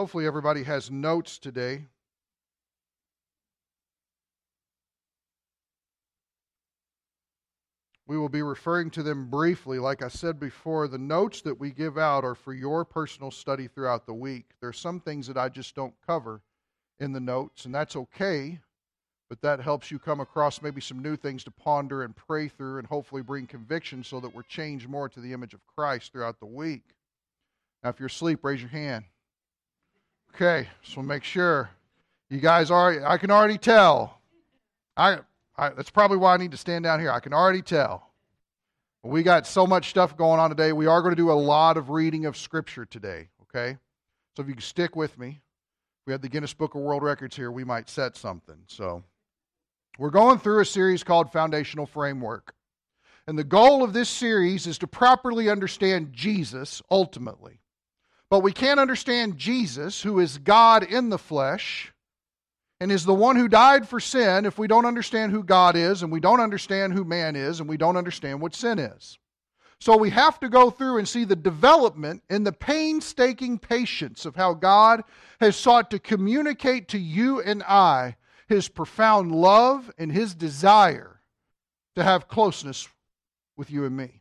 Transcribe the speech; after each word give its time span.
Hopefully, 0.00 0.26
everybody 0.26 0.62
has 0.62 0.90
notes 0.90 1.36
today. 1.36 1.84
We 8.06 8.16
will 8.16 8.30
be 8.30 8.40
referring 8.40 8.88
to 8.92 9.02
them 9.02 9.28
briefly. 9.28 9.78
Like 9.78 10.00
I 10.00 10.08
said 10.08 10.40
before, 10.40 10.88
the 10.88 10.96
notes 10.96 11.42
that 11.42 11.60
we 11.60 11.70
give 11.70 11.98
out 11.98 12.24
are 12.24 12.34
for 12.34 12.54
your 12.54 12.82
personal 12.86 13.30
study 13.30 13.68
throughout 13.68 14.06
the 14.06 14.14
week. 14.14 14.46
There 14.62 14.70
are 14.70 14.72
some 14.72 15.00
things 15.00 15.26
that 15.26 15.36
I 15.36 15.50
just 15.50 15.74
don't 15.74 15.92
cover 16.06 16.40
in 16.98 17.12
the 17.12 17.20
notes, 17.20 17.66
and 17.66 17.74
that's 17.74 17.94
okay, 17.94 18.58
but 19.28 19.42
that 19.42 19.60
helps 19.60 19.90
you 19.90 19.98
come 19.98 20.20
across 20.20 20.62
maybe 20.62 20.80
some 20.80 21.02
new 21.02 21.14
things 21.14 21.44
to 21.44 21.50
ponder 21.50 22.04
and 22.04 22.16
pray 22.16 22.48
through 22.48 22.78
and 22.78 22.86
hopefully 22.86 23.20
bring 23.20 23.46
conviction 23.46 24.02
so 24.02 24.18
that 24.20 24.34
we're 24.34 24.44
changed 24.44 24.88
more 24.88 25.10
to 25.10 25.20
the 25.20 25.34
image 25.34 25.52
of 25.52 25.60
Christ 25.76 26.10
throughout 26.10 26.40
the 26.40 26.46
week. 26.46 26.84
Now, 27.82 27.90
if 27.90 28.00
you're 28.00 28.06
asleep, 28.06 28.42
raise 28.42 28.62
your 28.62 28.70
hand. 28.70 29.04
Okay, 30.34 30.68
so 30.82 31.02
make 31.02 31.24
sure. 31.24 31.70
You 32.28 32.38
guys 32.38 32.70
are, 32.70 33.04
I 33.04 33.18
can 33.18 33.30
already 33.30 33.58
tell. 33.58 34.20
I, 34.96 35.18
I, 35.56 35.70
that's 35.70 35.90
probably 35.90 36.16
why 36.16 36.34
I 36.34 36.36
need 36.36 36.52
to 36.52 36.56
stand 36.56 36.84
down 36.84 37.00
here. 37.00 37.10
I 37.10 37.20
can 37.20 37.34
already 37.34 37.62
tell. 37.62 38.10
We 39.02 39.22
got 39.22 39.46
so 39.46 39.66
much 39.66 39.90
stuff 39.90 40.16
going 40.16 40.38
on 40.38 40.50
today. 40.50 40.72
We 40.72 40.86
are 40.86 41.00
going 41.00 41.12
to 41.12 41.16
do 41.16 41.30
a 41.30 41.32
lot 41.32 41.76
of 41.76 41.90
reading 41.90 42.26
of 42.26 42.36
Scripture 42.36 42.84
today, 42.84 43.28
okay? 43.42 43.78
So 44.36 44.42
if 44.42 44.48
you 44.48 44.54
can 44.54 44.62
stick 44.62 44.94
with 44.94 45.18
me, 45.18 45.40
we 46.06 46.12
had 46.12 46.22
the 46.22 46.28
Guinness 46.28 46.54
Book 46.54 46.74
of 46.74 46.82
World 46.82 47.02
Records 47.02 47.34
here, 47.34 47.50
we 47.50 47.64
might 47.64 47.88
set 47.88 48.16
something. 48.16 48.58
So 48.66 49.02
we're 49.98 50.10
going 50.10 50.38
through 50.38 50.60
a 50.60 50.66
series 50.66 51.02
called 51.02 51.32
Foundational 51.32 51.86
Framework. 51.86 52.54
And 53.26 53.38
the 53.38 53.44
goal 53.44 53.82
of 53.82 53.92
this 53.92 54.08
series 54.08 54.66
is 54.66 54.78
to 54.78 54.86
properly 54.86 55.48
understand 55.48 56.12
Jesus 56.12 56.82
ultimately. 56.90 57.59
But 58.30 58.40
we 58.40 58.52
can't 58.52 58.80
understand 58.80 59.36
Jesus, 59.36 60.00
who 60.02 60.20
is 60.20 60.38
God 60.38 60.84
in 60.84 61.10
the 61.10 61.18
flesh 61.18 61.92
and 62.78 62.90
is 62.90 63.04
the 63.04 63.12
one 63.12 63.36
who 63.36 63.48
died 63.48 63.88
for 63.88 64.00
sin, 64.00 64.46
if 64.46 64.58
we 64.58 64.68
don't 64.68 64.86
understand 64.86 65.32
who 65.32 65.42
God 65.42 65.76
is 65.76 66.02
and 66.02 66.10
we 66.10 66.20
don't 66.20 66.40
understand 66.40 66.94
who 66.94 67.04
man 67.04 67.36
is 67.36 67.60
and 67.60 67.68
we 67.68 67.76
don't 67.76 67.96
understand 67.96 68.40
what 68.40 68.54
sin 68.54 68.78
is. 68.78 69.18
So 69.80 69.96
we 69.96 70.10
have 70.10 70.38
to 70.40 70.48
go 70.48 70.70
through 70.70 70.98
and 70.98 71.08
see 71.08 71.24
the 71.24 71.34
development 71.34 72.22
in 72.30 72.44
the 72.44 72.52
painstaking 72.52 73.58
patience 73.58 74.24
of 74.26 74.36
how 74.36 74.54
God 74.54 75.02
has 75.40 75.56
sought 75.56 75.90
to 75.90 75.98
communicate 75.98 76.88
to 76.88 76.98
you 76.98 77.40
and 77.40 77.62
I 77.62 78.16
his 78.46 78.68
profound 78.68 79.32
love 79.32 79.90
and 79.98 80.12
his 80.12 80.34
desire 80.34 81.20
to 81.96 82.04
have 82.04 82.28
closeness 82.28 82.88
with 83.56 83.70
you 83.70 83.84
and 83.84 83.96
me. 83.96 84.19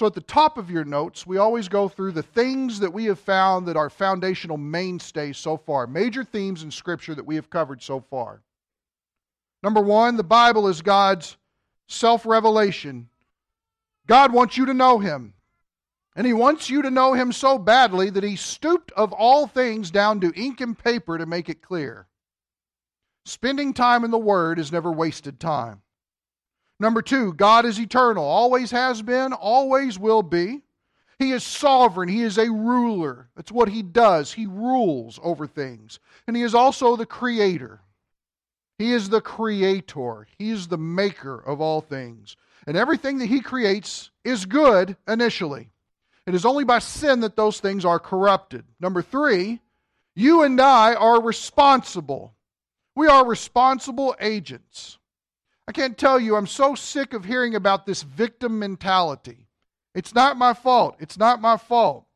So, 0.00 0.06
at 0.06 0.14
the 0.14 0.22
top 0.22 0.56
of 0.56 0.70
your 0.70 0.86
notes, 0.86 1.26
we 1.26 1.36
always 1.36 1.68
go 1.68 1.86
through 1.86 2.12
the 2.12 2.22
things 2.22 2.80
that 2.80 2.94
we 2.94 3.04
have 3.04 3.20
found 3.20 3.68
that 3.68 3.76
are 3.76 3.90
foundational 3.90 4.56
mainstays 4.56 5.36
so 5.36 5.58
far, 5.58 5.86
major 5.86 6.24
themes 6.24 6.62
in 6.62 6.70
Scripture 6.70 7.14
that 7.14 7.26
we 7.26 7.34
have 7.34 7.50
covered 7.50 7.82
so 7.82 8.00
far. 8.00 8.40
Number 9.62 9.82
one, 9.82 10.16
the 10.16 10.24
Bible 10.24 10.68
is 10.68 10.80
God's 10.80 11.36
self 11.86 12.24
revelation. 12.24 13.10
God 14.06 14.32
wants 14.32 14.56
you 14.56 14.64
to 14.64 14.72
know 14.72 15.00
Him. 15.00 15.34
And 16.16 16.26
He 16.26 16.32
wants 16.32 16.70
you 16.70 16.80
to 16.80 16.90
know 16.90 17.12
Him 17.12 17.30
so 17.30 17.58
badly 17.58 18.08
that 18.08 18.24
He 18.24 18.36
stooped 18.36 18.90
of 18.92 19.12
all 19.12 19.46
things 19.46 19.90
down 19.90 20.20
to 20.20 20.32
ink 20.34 20.62
and 20.62 20.78
paper 20.78 21.18
to 21.18 21.26
make 21.26 21.50
it 21.50 21.60
clear. 21.60 22.06
Spending 23.26 23.74
time 23.74 24.06
in 24.06 24.10
the 24.10 24.18
Word 24.18 24.58
is 24.58 24.72
never 24.72 24.90
wasted 24.90 25.38
time. 25.38 25.82
Number 26.80 27.02
two, 27.02 27.34
God 27.34 27.66
is 27.66 27.78
eternal, 27.78 28.24
always 28.24 28.70
has 28.70 29.02
been, 29.02 29.34
always 29.34 29.98
will 29.98 30.22
be. 30.22 30.62
He 31.18 31.32
is 31.32 31.44
sovereign. 31.44 32.08
He 32.08 32.22
is 32.22 32.38
a 32.38 32.50
ruler. 32.50 33.28
That's 33.36 33.52
what 33.52 33.68
he 33.68 33.82
does. 33.82 34.32
He 34.32 34.46
rules 34.46 35.20
over 35.22 35.46
things. 35.46 35.98
And 36.26 36.34
he 36.34 36.42
is 36.42 36.54
also 36.54 36.96
the 36.96 37.04
creator. 37.04 37.82
He 38.78 38.94
is 38.94 39.10
the 39.10 39.20
creator. 39.20 40.26
He 40.38 40.48
is 40.48 40.68
the 40.68 40.78
maker 40.78 41.38
of 41.38 41.60
all 41.60 41.82
things. 41.82 42.38
And 42.66 42.74
everything 42.74 43.18
that 43.18 43.26
he 43.26 43.40
creates 43.40 44.10
is 44.24 44.46
good 44.46 44.96
initially. 45.06 45.68
It 46.26 46.34
is 46.34 46.46
only 46.46 46.64
by 46.64 46.78
sin 46.78 47.20
that 47.20 47.36
those 47.36 47.60
things 47.60 47.84
are 47.84 47.98
corrupted. 47.98 48.64
Number 48.80 49.02
three, 49.02 49.60
you 50.14 50.42
and 50.44 50.58
I 50.58 50.94
are 50.94 51.20
responsible. 51.20 52.32
We 52.94 53.08
are 53.08 53.26
responsible 53.26 54.16
agents. 54.18 54.96
I 55.68 55.72
can't 55.72 55.96
tell 55.96 56.18
you, 56.18 56.36
I'm 56.36 56.46
so 56.46 56.74
sick 56.74 57.12
of 57.12 57.24
hearing 57.24 57.54
about 57.54 57.86
this 57.86 58.02
victim 58.02 58.58
mentality. 58.58 59.46
It's 59.94 60.14
not 60.14 60.36
my 60.36 60.54
fault. 60.54 60.96
It's 60.98 61.18
not 61.18 61.40
my 61.40 61.56
fault. 61.56 62.06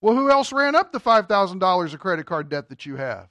Well, 0.00 0.14
who 0.14 0.30
else 0.30 0.52
ran 0.52 0.74
up 0.74 0.92
the 0.92 1.00
$5,000 1.00 1.94
of 1.94 2.00
credit 2.00 2.26
card 2.26 2.48
debt 2.48 2.68
that 2.70 2.86
you 2.86 2.96
have? 2.96 3.28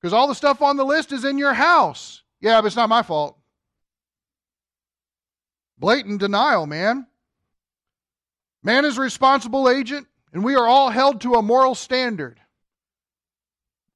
Because 0.00 0.12
all 0.12 0.26
the 0.28 0.34
stuff 0.34 0.60
on 0.60 0.76
the 0.76 0.84
list 0.84 1.12
is 1.12 1.24
in 1.24 1.38
your 1.38 1.54
house. 1.54 2.22
Yeah, 2.40 2.60
but 2.60 2.66
it's 2.66 2.76
not 2.76 2.88
my 2.88 3.02
fault. 3.02 3.38
Blatant 5.78 6.20
denial, 6.20 6.66
man. 6.66 7.06
Man 8.62 8.84
is 8.84 8.98
a 8.98 9.00
responsible 9.00 9.68
agent, 9.68 10.06
and 10.32 10.44
we 10.44 10.54
are 10.54 10.66
all 10.66 10.90
held 10.90 11.20
to 11.22 11.34
a 11.34 11.42
moral 11.42 11.74
standard. 11.74 12.40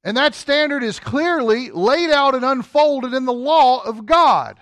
And 0.07 0.15
that 0.15 0.35
standard 0.35 0.83
is 0.83 1.01
clearly 1.01 1.69
laid 1.69 2.11
out 2.11 2.33
and 2.33 2.45
unfolded 2.45 3.13
in 3.13 3.25
the 3.25 3.33
law 3.33 3.83
of 3.83 4.05
God. 4.05 4.57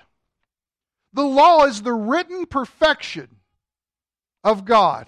The 1.13 1.22
law 1.22 1.66
is 1.66 1.83
the 1.83 1.94
written 1.94 2.47
perfection 2.47 3.29
of 4.44 4.66
God. 4.66 5.07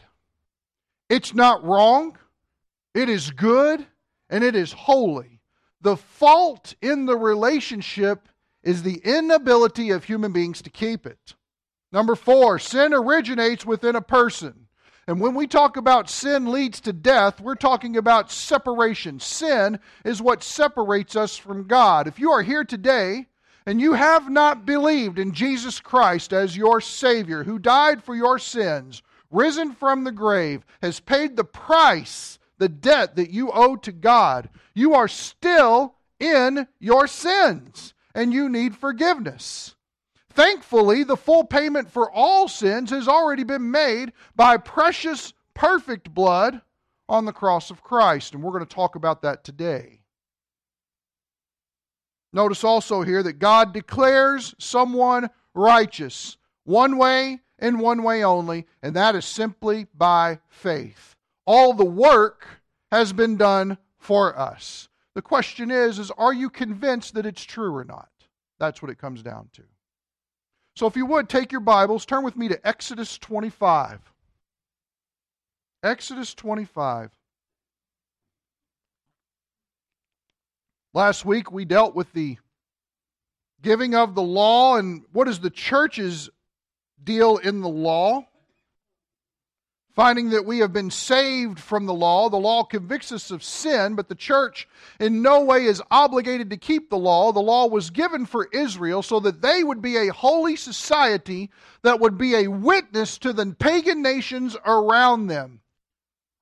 It's 1.09 1.33
not 1.33 1.63
wrong, 1.63 2.19
it 2.93 3.09
is 3.09 3.31
good, 3.31 3.87
and 4.29 4.43
it 4.43 4.55
is 4.55 4.71
holy. 4.73 5.41
The 5.81 5.97
fault 5.97 6.75
in 6.83 7.07
the 7.07 7.17
relationship 7.17 8.29
is 8.61 8.83
the 8.83 9.01
inability 9.03 9.89
of 9.89 10.03
human 10.03 10.33
beings 10.33 10.61
to 10.61 10.69
keep 10.69 11.07
it. 11.07 11.33
Number 11.91 12.13
four, 12.13 12.59
sin 12.59 12.93
originates 12.93 13.65
within 13.65 13.95
a 13.95 14.01
person. 14.01 14.66
And 15.07 15.21
when 15.21 15.35
we 15.35 15.47
talk 15.47 15.77
about 15.77 16.09
sin 16.09 16.51
leads 16.51 16.81
to 16.81 16.91
death, 16.91 17.39
we're 17.39 17.55
talking 17.55 17.95
about 17.95 18.29
separation. 18.29 19.21
Sin 19.21 19.79
is 20.03 20.21
what 20.21 20.43
separates 20.43 21.15
us 21.15 21.37
from 21.37 21.65
God. 21.65 22.07
If 22.07 22.19
you 22.19 22.31
are 22.31 22.43
here 22.43 22.65
today 22.65 23.27
and 23.65 23.79
you 23.79 23.93
have 23.93 24.29
not 24.29 24.65
believed 24.65 25.17
in 25.17 25.31
Jesus 25.31 25.79
Christ 25.79 26.33
as 26.33 26.57
your 26.57 26.81
Savior, 26.81 27.45
who 27.45 27.57
died 27.57 28.03
for 28.03 28.15
your 28.15 28.37
sins, 28.37 29.01
risen 29.31 29.71
from 29.71 30.03
the 30.03 30.11
grave, 30.11 30.65
has 30.81 30.99
paid 30.99 31.37
the 31.37 31.45
price, 31.45 32.37
the 32.57 32.67
debt 32.67 33.15
that 33.15 33.29
you 33.29 33.49
owe 33.53 33.77
to 33.77 33.93
God, 33.93 34.49
you 34.73 34.93
are 34.93 35.07
still 35.07 35.95
in 36.19 36.67
your 36.79 37.07
sins 37.07 37.93
and 38.13 38.33
you 38.33 38.49
need 38.49 38.75
forgiveness. 38.75 39.76
Thankfully, 40.37 41.03
the 41.03 41.17
full 41.17 41.45
payment 41.45 41.89
for 41.89 42.11
all 42.11 42.47
sins 42.47 42.91
has 42.91 43.07
already 43.07 43.43
been 43.43 43.71
made 43.71 44.13
by 44.35 44.57
precious, 44.57 45.33
perfect 45.55 46.13
blood 46.13 46.61
on 47.09 47.25
the 47.25 47.33
cross 47.33 47.71
of 47.71 47.81
Christ. 47.81 48.35
And 48.35 48.43
we're 48.43 48.51
going 48.51 48.63
to 48.63 48.75
talk 48.75 48.93
about 48.93 49.23
that 49.23 49.43
today. 49.43 50.01
Notice 52.31 52.63
also 52.63 53.01
here 53.01 53.23
that 53.23 53.39
God 53.39 53.73
declares 53.73 54.53
someone 54.59 55.31
righteous 55.55 56.37
one 56.65 56.99
way 56.99 57.39
and 57.57 57.79
one 57.79 58.03
way 58.03 58.23
only, 58.23 58.67
and 58.83 58.95
that 58.95 59.15
is 59.15 59.25
simply 59.25 59.87
by 59.95 60.37
faith. 60.49 61.15
All 61.47 61.73
the 61.73 61.83
work 61.83 62.45
has 62.91 63.11
been 63.11 63.37
done 63.37 63.79
for 63.97 64.37
us. 64.37 64.87
The 65.15 65.23
question 65.23 65.71
is, 65.71 65.97
is 65.97 66.11
are 66.11 66.31
you 66.31 66.51
convinced 66.51 67.15
that 67.15 67.25
it's 67.25 67.43
true 67.43 67.75
or 67.75 67.83
not? 67.83 68.11
That's 68.59 68.83
what 68.83 68.91
it 68.91 68.99
comes 68.99 69.23
down 69.23 69.49
to. 69.53 69.63
So 70.77 70.85
if 70.85 70.95
you 70.95 71.07
would, 71.07 71.27
take 71.27 71.51
your 71.51 71.61
Bibles, 71.61 72.05
turn 72.05 72.23
with 72.23 72.37
me 72.37 72.49
to 72.49 72.67
Exodus 72.67 73.17
25. 73.17 73.99
Exodus 75.81 76.35
25. 76.35 77.09
Last 80.93 81.25
week 81.25 81.51
we 81.51 81.65
dealt 81.65 81.95
with 81.95 82.13
the 82.13 82.37
giving 83.63 83.95
of 83.95 84.13
the 84.13 84.21
law 84.21 84.75
and 84.75 85.03
what 85.13 85.27
is 85.27 85.39
the 85.39 85.49
church's 85.49 86.29
deal 87.03 87.37
in 87.37 87.61
the 87.61 87.67
law 87.67 88.27
finding 89.97 90.29
that 90.29 90.45
we 90.45 90.59
have 90.59 90.71
been 90.71 90.91
saved 90.91 91.59
from 91.59 91.87
the 91.87 91.93
law. 91.93 92.29
The 92.29 92.37
law 92.37 92.63
convicts 92.63 93.11
us 93.11 93.31
of 93.31 93.41
sin, 93.41 93.95
but 93.95 94.07
the 94.07 94.13
church 94.13 94.67
in 94.99 95.23
no 95.23 95.43
way 95.43 95.65
is 95.65 95.81
obligated 95.89 96.51
to 96.51 96.57
keep 96.57 96.91
the 96.91 96.99
law. 96.99 97.31
The 97.31 97.39
law 97.39 97.65
was 97.65 97.89
given 97.89 98.27
for 98.27 98.47
Israel 98.53 99.01
so 99.01 99.19
that 99.21 99.41
they 99.41 99.63
would 99.63 99.81
be 99.81 99.97
a 99.97 100.13
holy 100.13 100.55
society 100.55 101.49
that 101.81 101.99
would 101.99 102.15
be 102.15 102.35
a 102.35 102.47
witness 102.47 103.17
to 103.17 103.33
the 103.33 103.55
pagan 103.57 104.03
nations 104.03 104.55
around 104.67 105.27
them 105.27 105.61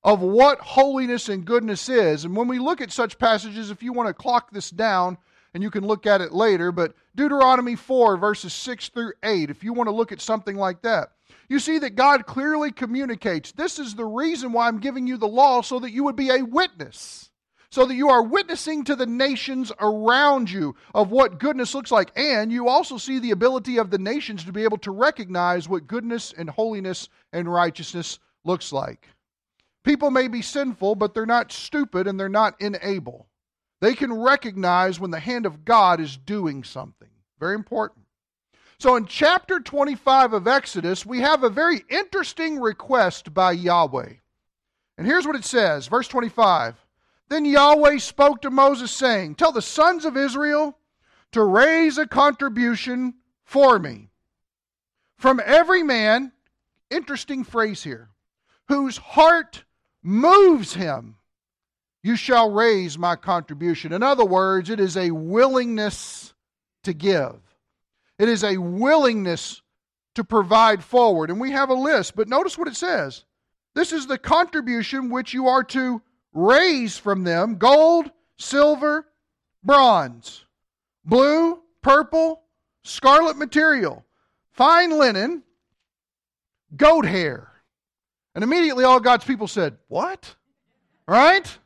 of 0.03 0.19
what 0.19 0.59
holiness 0.59 1.29
and 1.29 1.45
goodness 1.45 1.87
is. 1.87 2.25
And 2.25 2.35
when 2.35 2.49
we 2.49 2.59
look 2.59 2.81
at 2.81 2.91
such 2.91 3.17
passages, 3.17 3.71
if 3.71 3.81
you 3.81 3.93
want 3.93 4.07
to 4.07 4.13
clock 4.13 4.51
this 4.51 4.69
down, 4.69 5.17
and 5.53 5.63
you 5.63 5.71
can 5.71 5.87
look 5.87 6.05
at 6.05 6.19
it 6.19 6.33
later, 6.33 6.73
but 6.73 6.93
Deuteronomy 7.15 7.77
4, 7.77 8.17
verses 8.17 8.51
6 8.53 8.89
through 8.89 9.13
8, 9.23 9.49
if 9.49 9.63
you 9.63 9.71
want 9.71 9.87
to 9.87 9.95
look 9.95 10.11
at 10.11 10.19
something 10.19 10.57
like 10.57 10.81
that. 10.81 11.11
You 11.47 11.59
see 11.59 11.77
that 11.79 11.95
God 11.95 12.25
clearly 12.25 12.71
communicates 12.71 13.51
this 13.51 13.79
is 13.79 13.95
the 13.95 14.05
reason 14.05 14.51
why 14.51 14.67
I'm 14.67 14.79
giving 14.79 15.07
you 15.07 15.17
the 15.17 15.27
law 15.27 15.61
so 15.61 15.79
that 15.79 15.91
you 15.91 16.03
would 16.03 16.15
be 16.15 16.29
a 16.29 16.43
witness, 16.43 17.29
so 17.69 17.85
that 17.85 17.95
you 17.95 18.09
are 18.09 18.23
witnessing 18.23 18.83
to 18.85 18.95
the 18.95 19.05
nations 19.05 19.71
around 19.79 20.49
you 20.49 20.75
of 20.93 21.11
what 21.11 21.39
goodness 21.39 21.75
looks 21.75 21.91
like. 21.91 22.11
And 22.15 22.51
you 22.51 22.67
also 22.67 22.97
see 22.97 23.19
the 23.19 23.31
ability 23.31 23.77
of 23.77 23.91
the 23.91 23.97
nations 23.97 24.43
to 24.45 24.51
be 24.51 24.63
able 24.63 24.77
to 24.79 24.91
recognize 24.91 25.69
what 25.69 25.87
goodness 25.87 26.33
and 26.35 26.49
holiness 26.49 27.09
and 27.31 27.51
righteousness 27.51 28.19
looks 28.43 28.71
like. 28.71 29.07
People 29.83 30.09
may 30.09 30.27
be 30.27 30.41
sinful, 30.41 30.95
but 30.95 31.13
they're 31.13 31.27
not 31.27 31.51
stupid 31.51 32.07
and 32.07 32.19
they're 32.19 32.27
not 32.27 32.59
unable. 32.59 33.27
They 33.81 33.93
can 33.93 34.11
recognize 34.11 34.99
when 34.99 35.11
the 35.11 35.19
hand 35.19 35.45
of 35.45 35.63
God 35.63 35.99
is 35.99 36.17
doing 36.17 36.63
something. 36.63 37.09
Very 37.39 37.53
important. 37.53 38.04
So 38.77 38.95
in 38.95 39.05
chapter 39.05 39.59
25 39.59 40.33
of 40.33 40.47
Exodus, 40.47 41.05
we 41.05 41.21
have 41.21 41.43
a 41.43 41.49
very 41.49 41.83
interesting 41.89 42.59
request 42.59 43.33
by 43.33 43.53
Yahweh. 43.53 44.13
And 44.97 45.07
here's 45.07 45.25
what 45.25 45.35
it 45.35 45.45
says, 45.45 45.87
verse 45.87 46.07
25. 46.07 46.75
Then 47.29 47.45
Yahweh 47.45 47.97
spoke 47.97 48.41
to 48.41 48.51
Moses, 48.51 48.91
saying, 48.91 49.35
Tell 49.35 49.51
the 49.51 49.61
sons 49.61 50.05
of 50.05 50.17
Israel 50.17 50.77
to 51.31 51.43
raise 51.43 51.97
a 51.97 52.07
contribution 52.07 53.15
for 53.43 53.79
me. 53.79 54.09
From 55.17 55.41
every 55.43 55.83
man, 55.83 56.31
interesting 56.89 57.43
phrase 57.43 57.83
here, 57.83 58.09
whose 58.67 58.97
heart 58.97 59.63
moves 60.03 60.73
him, 60.73 61.15
you 62.03 62.15
shall 62.15 62.51
raise 62.51 62.97
my 62.97 63.15
contribution. 63.15 63.91
In 63.91 64.03
other 64.03 64.25
words, 64.25 64.69
it 64.69 64.79
is 64.79 64.95
a 64.95 65.11
willingness 65.11 66.33
to 66.83 66.93
give. 66.93 67.39
It 68.17 68.29
is 68.29 68.43
a 68.43 68.57
willingness 68.57 69.61
to 70.15 70.23
provide 70.23 70.83
forward. 70.83 71.29
And 71.29 71.39
we 71.39 71.51
have 71.51 71.69
a 71.69 71.73
list, 71.73 72.15
but 72.15 72.27
notice 72.27 72.57
what 72.57 72.67
it 72.67 72.75
says. 72.75 73.25
This 73.73 73.91
is 73.91 74.07
the 74.07 74.17
contribution 74.17 75.09
which 75.09 75.33
you 75.33 75.47
are 75.47 75.63
to 75.65 76.01
raise 76.33 76.97
from 76.97 77.23
them 77.23 77.57
gold, 77.57 78.09
silver, 78.37 79.07
bronze, 79.63 80.45
blue, 81.03 81.59
purple, 81.81 82.43
scarlet 82.83 83.37
material, 83.37 84.05
fine 84.51 84.97
linen, 84.97 85.43
goat 86.75 87.05
hair. 87.05 87.51
And 88.33 88.43
immediately 88.43 88.83
all 88.83 88.99
God's 88.99 89.25
people 89.25 89.47
said, 89.47 89.77
What? 89.87 90.35
Right? 91.07 91.57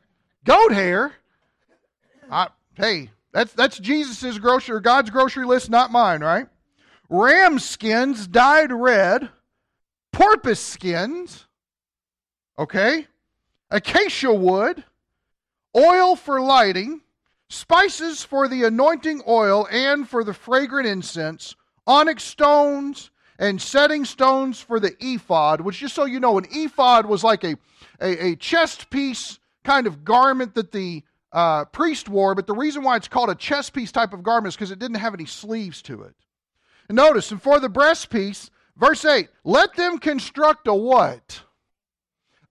Goat 0.44 0.72
hair? 0.72 1.12
I, 2.30 2.48
hey, 2.74 3.10
that's, 3.32 3.52
that's 3.52 3.78
Jesus' 3.78 4.38
grocery, 4.38 4.76
or 4.76 4.80
God's 4.80 5.10
grocery 5.10 5.46
list, 5.46 5.70
not 5.70 5.92
mine, 5.92 6.20
right? 6.20 6.46
Ram 7.08 7.58
skins 7.58 8.26
dyed 8.26 8.72
red, 8.72 9.28
porpoise 10.12 10.60
skins, 10.60 11.46
okay? 12.58 13.06
Acacia 13.70 14.32
wood, 14.32 14.84
oil 15.76 16.16
for 16.16 16.40
lighting, 16.40 17.00
spices 17.48 18.24
for 18.24 18.48
the 18.48 18.64
anointing 18.64 19.22
oil 19.26 19.66
and 19.70 20.08
for 20.08 20.24
the 20.24 20.34
fragrant 20.34 20.86
incense, 20.86 21.54
onyx 21.86 22.22
stones, 22.22 23.10
and 23.38 23.60
setting 23.60 24.04
stones 24.04 24.60
for 24.60 24.78
the 24.78 24.94
ephod, 25.00 25.60
which, 25.60 25.78
just 25.78 25.94
so 25.94 26.04
you 26.04 26.20
know, 26.20 26.38
an 26.38 26.46
ephod 26.50 27.06
was 27.06 27.24
like 27.24 27.42
a, 27.42 27.56
a, 28.00 28.26
a 28.28 28.36
chest 28.36 28.90
piece 28.90 29.38
kind 29.64 29.86
of 29.86 30.04
garment 30.04 30.54
that 30.54 30.72
the 30.72 31.02
uh, 31.32 31.64
priest 31.66 32.08
wore, 32.08 32.34
but 32.34 32.46
the 32.46 32.54
reason 32.54 32.82
why 32.82 32.96
it's 32.96 33.08
called 33.08 33.30
a 33.30 33.34
chest 33.34 33.72
piece 33.72 33.92
type 33.92 34.12
of 34.12 34.22
garment 34.22 34.52
is 34.52 34.56
because 34.56 34.70
it 34.70 34.78
didn't 34.78 34.96
have 34.96 35.14
any 35.14 35.26
sleeves 35.26 35.82
to 35.82 36.02
it. 36.02 36.14
And 36.88 36.96
notice, 36.96 37.30
and 37.30 37.40
for 37.40 37.60
the 37.60 37.68
breastpiece, 37.68 38.50
verse 38.76 39.04
8, 39.04 39.28
let 39.44 39.74
them 39.74 39.98
construct 39.98 40.66
a 40.66 40.74
what? 40.74 41.42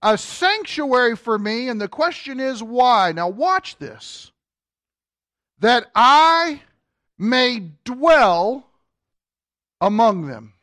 A 0.02 0.16
sanctuary 0.16 1.14
for 1.14 1.38
me, 1.38 1.68
and 1.68 1.78
the 1.78 1.88
question 1.88 2.40
is 2.40 2.62
why? 2.62 3.12
Now, 3.12 3.28
watch 3.28 3.76
this. 3.76 4.32
That 5.58 5.90
I 5.94 6.62
may 7.18 7.72
dwell 7.84 8.66
among 9.78 10.26
them. 10.26 10.54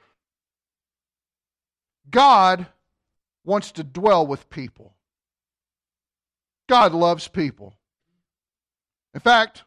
God 2.09 2.65
wants 3.43 3.71
to 3.73 3.83
dwell 3.83 4.25
with 4.25 4.49
people. 4.49 4.95
God 6.67 6.93
loves 6.93 7.27
people. 7.27 7.76
In 9.17 9.21
fact, 9.21 9.63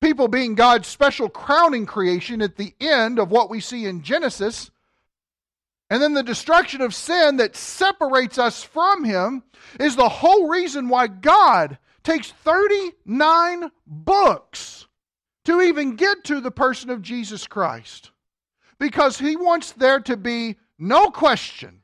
people 0.00 0.26
being 0.26 0.56
God's 0.56 0.88
special 0.88 1.28
crowning 1.28 1.86
creation 1.86 2.42
at 2.42 2.56
the 2.56 2.74
end 2.80 3.20
of 3.20 3.30
what 3.30 3.48
we 3.48 3.60
see 3.60 3.86
in 3.86 4.02
Genesis, 4.02 4.72
and 5.88 6.02
then 6.02 6.14
the 6.14 6.24
destruction 6.24 6.80
of 6.80 6.92
sin 6.92 7.36
that 7.36 7.54
separates 7.54 8.38
us 8.38 8.64
from 8.64 9.04
Him, 9.04 9.44
is 9.78 9.94
the 9.94 10.08
whole 10.08 10.48
reason 10.48 10.88
why 10.88 11.06
God 11.06 11.78
takes 12.02 12.32
39 12.32 13.70
books 13.86 14.88
to 15.44 15.60
even 15.60 15.94
get 15.94 16.24
to 16.24 16.40
the 16.40 16.50
person 16.50 16.90
of 16.90 17.00
Jesus 17.00 17.46
Christ. 17.46 18.10
Because 18.80 19.20
He 19.20 19.36
wants 19.36 19.70
there 19.70 20.00
to 20.00 20.16
be 20.16 20.56
no 20.80 21.12
question 21.12 21.82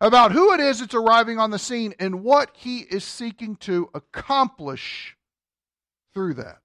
about 0.00 0.32
who 0.32 0.52
it 0.54 0.58
is 0.58 0.80
that's 0.80 0.92
arriving 0.92 1.38
on 1.38 1.52
the 1.52 1.58
scene 1.60 1.94
and 2.00 2.24
what 2.24 2.50
He 2.52 2.80
is 2.80 3.04
seeking 3.04 3.54
to 3.58 3.90
accomplish 3.94 5.16
through 6.14 6.34
that. 6.34 6.62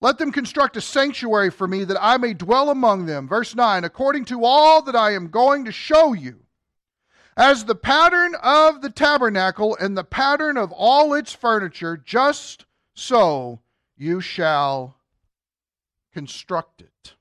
Let 0.00 0.18
them 0.18 0.32
construct 0.32 0.76
a 0.76 0.80
sanctuary 0.80 1.50
for 1.50 1.66
me 1.66 1.84
that 1.84 2.00
I 2.00 2.16
may 2.16 2.32
dwell 2.32 2.70
among 2.70 3.06
them. 3.06 3.28
Verse 3.28 3.54
9, 3.54 3.84
according 3.84 4.24
to 4.26 4.44
all 4.44 4.82
that 4.82 4.96
I 4.96 5.12
am 5.12 5.28
going 5.28 5.64
to 5.64 5.72
show 5.72 6.12
you. 6.12 6.40
As 7.36 7.64
the 7.64 7.74
pattern 7.74 8.34
of 8.42 8.80
the 8.80 8.90
tabernacle 8.90 9.76
and 9.80 9.96
the 9.96 10.04
pattern 10.04 10.56
of 10.56 10.72
all 10.72 11.14
its 11.14 11.32
furniture, 11.32 11.96
just 11.96 12.64
so 12.94 13.60
you 13.96 14.20
shall 14.20 14.96
construct 16.12 16.80
it. 16.80 17.14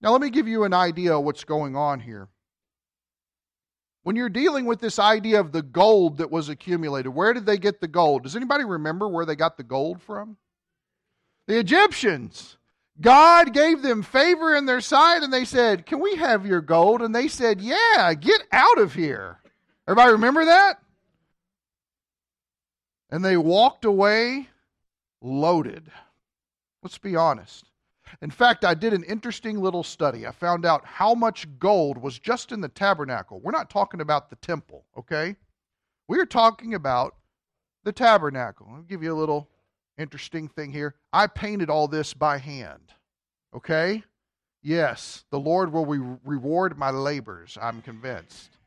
Now, 0.00 0.10
let 0.10 0.20
me 0.20 0.30
give 0.30 0.48
you 0.48 0.64
an 0.64 0.74
idea 0.74 1.16
of 1.16 1.24
what's 1.24 1.44
going 1.44 1.76
on 1.76 2.00
here. 2.00 2.28
When 4.02 4.16
you're 4.16 4.28
dealing 4.28 4.66
with 4.66 4.80
this 4.80 4.98
idea 4.98 5.38
of 5.38 5.52
the 5.52 5.62
gold 5.62 6.18
that 6.18 6.30
was 6.30 6.48
accumulated, 6.48 7.14
where 7.14 7.32
did 7.32 7.46
they 7.46 7.58
get 7.58 7.80
the 7.80 7.88
gold? 7.88 8.24
Does 8.24 8.34
anybody 8.34 8.64
remember 8.64 9.08
where 9.08 9.24
they 9.24 9.36
got 9.36 9.56
the 9.56 9.62
gold 9.62 10.02
from? 10.02 10.36
The 11.46 11.58
Egyptians. 11.58 12.56
God 13.00 13.52
gave 13.52 13.82
them 13.82 14.02
favor 14.02 14.54
in 14.54 14.66
their 14.66 14.80
sight 14.80 15.22
and 15.22 15.32
they 15.32 15.44
said, 15.44 15.86
Can 15.86 16.00
we 16.00 16.16
have 16.16 16.46
your 16.46 16.60
gold? 16.60 17.00
And 17.00 17.14
they 17.14 17.28
said, 17.28 17.60
Yeah, 17.60 18.12
get 18.14 18.42
out 18.50 18.78
of 18.78 18.94
here. 18.94 19.38
Everybody 19.86 20.12
remember 20.12 20.44
that? 20.46 20.80
And 23.10 23.24
they 23.24 23.36
walked 23.36 23.84
away 23.84 24.48
loaded. 25.20 25.90
Let's 26.82 26.98
be 26.98 27.16
honest. 27.16 27.66
In 28.20 28.30
fact, 28.30 28.64
I 28.64 28.74
did 28.74 28.92
an 28.92 29.04
interesting 29.04 29.60
little 29.60 29.82
study. 29.82 30.26
I 30.26 30.32
found 30.32 30.66
out 30.66 30.84
how 30.84 31.14
much 31.14 31.46
gold 31.58 31.98
was 31.98 32.18
just 32.18 32.52
in 32.52 32.60
the 32.60 32.68
tabernacle. 32.68 33.40
We're 33.40 33.52
not 33.52 33.70
talking 33.70 34.00
about 34.00 34.28
the 34.28 34.36
temple, 34.36 34.84
okay? 34.98 35.36
We're 36.08 36.26
talking 36.26 36.74
about 36.74 37.16
the 37.84 37.92
tabernacle. 37.92 38.68
I'll 38.70 38.82
give 38.82 39.02
you 39.02 39.12
a 39.12 39.18
little 39.18 39.48
interesting 39.96 40.48
thing 40.48 40.72
here. 40.72 40.94
I 41.12 41.26
painted 41.26 41.70
all 41.70 41.88
this 41.88 42.12
by 42.12 42.38
hand, 42.38 42.92
okay? 43.54 44.02
Yes, 44.62 45.24
the 45.30 45.40
Lord 45.40 45.72
will 45.72 45.86
re- 45.86 46.18
reward 46.24 46.78
my 46.78 46.90
labors, 46.90 47.58
I'm 47.60 47.82
convinced. 47.82 48.58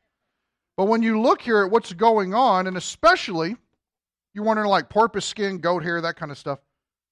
But 0.76 0.86
when 0.86 1.02
you 1.02 1.20
look 1.20 1.40
here 1.40 1.64
at 1.64 1.70
what's 1.70 1.92
going 1.92 2.34
on, 2.34 2.66
and 2.66 2.76
especially 2.76 3.56
you're 4.34 4.44
wondering 4.44 4.68
like 4.68 4.90
porpoise 4.90 5.24
skin, 5.24 5.58
goat 5.58 5.82
hair, 5.82 6.00
that 6.02 6.16
kind 6.16 6.30
of 6.30 6.36
stuff, 6.36 6.58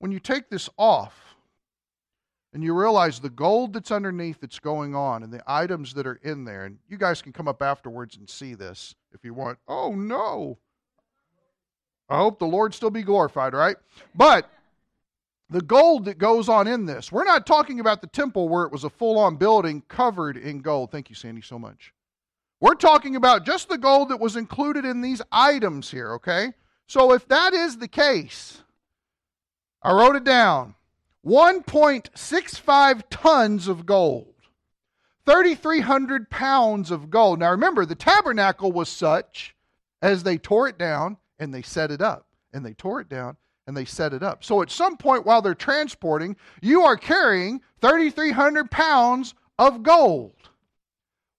when 0.00 0.12
you 0.12 0.20
take 0.20 0.50
this 0.50 0.68
off, 0.76 1.33
and 2.54 2.62
you 2.62 2.72
realize 2.72 3.18
the 3.18 3.28
gold 3.28 3.72
that's 3.72 3.90
underneath 3.90 4.40
that's 4.40 4.60
going 4.60 4.94
on 4.94 5.24
and 5.24 5.32
the 5.32 5.42
items 5.46 5.92
that 5.94 6.06
are 6.06 6.20
in 6.22 6.44
there. 6.44 6.64
And 6.64 6.78
you 6.88 6.96
guys 6.96 7.20
can 7.20 7.32
come 7.32 7.48
up 7.48 7.60
afterwards 7.60 8.16
and 8.16 8.30
see 8.30 8.54
this 8.54 8.94
if 9.12 9.24
you 9.24 9.34
want. 9.34 9.58
Oh, 9.66 9.92
no. 9.92 10.58
I 12.08 12.18
hope 12.18 12.38
the 12.38 12.46
Lord 12.46 12.72
still 12.72 12.90
be 12.90 13.02
glorified, 13.02 13.54
right? 13.54 13.76
But 14.14 14.48
the 15.50 15.62
gold 15.62 16.04
that 16.04 16.18
goes 16.18 16.48
on 16.48 16.68
in 16.68 16.86
this, 16.86 17.10
we're 17.10 17.24
not 17.24 17.44
talking 17.44 17.80
about 17.80 18.00
the 18.00 18.06
temple 18.06 18.48
where 18.48 18.64
it 18.64 18.72
was 18.72 18.84
a 18.84 18.90
full 18.90 19.18
on 19.18 19.34
building 19.34 19.82
covered 19.88 20.36
in 20.36 20.60
gold. 20.60 20.92
Thank 20.92 21.10
you, 21.10 21.16
Sandy, 21.16 21.42
so 21.42 21.58
much. 21.58 21.92
We're 22.60 22.74
talking 22.74 23.16
about 23.16 23.44
just 23.44 23.68
the 23.68 23.78
gold 23.78 24.10
that 24.10 24.20
was 24.20 24.36
included 24.36 24.84
in 24.84 25.00
these 25.00 25.20
items 25.32 25.90
here, 25.90 26.12
okay? 26.14 26.52
So 26.86 27.12
if 27.12 27.26
that 27.28 27.52
is 27.52 27.78
the 27.78 27.88
case, 27.88 28.62
I 29.82 29.92
wrote 29.92 30.14
it 30.14 30.24
down. 30.24 30.76
1.65 31.26 33.02
tons 33.10 33.68
of 33.68 33.86
gold, 33.86 34.34
3,300 35.26 36.28
pounds 36.30 36.90
of 36.90 37.10
gold. 37.10 37.38
Now 37.38 37.50
remember, 37.50 37.86
the 37.86 37.94
tabernacle 37.94 38.72
was 38.72 38.88
such 38.88 39.56
as 40.02 40.22
they 40.22 40.36
tore 40.36 40.68
it 40.68 40.78
down 40.78 41.16
and 41.38 41.52
they 41.52 41.62
set 41.62 41.90
it 41.90 42.02
up, 42.02 42.26
and 42.52 42.64
they 42.64 42.74
tore 42.74 43.00
it 43.00 43.08
down 43.08 43.36
and 43.66 43.76
they 43.76 43.84
set 43.84 44.12
it 44.12 44.22
up. 44.22 44.44
So 44.44 44.60
at 44.62 44.70
some 44.70 44.96
point 44.96 45.24
while 45.24 45.40
they're 45.40 45.54
transporting, 45.54 46.36
you 46.60 46.82
are 46.82 46.96
carrying 46.96 47.62
3,300 47.80 48.70
pounds 48.70 49.34
of 49.58 49.82
gold. 49.82 50.34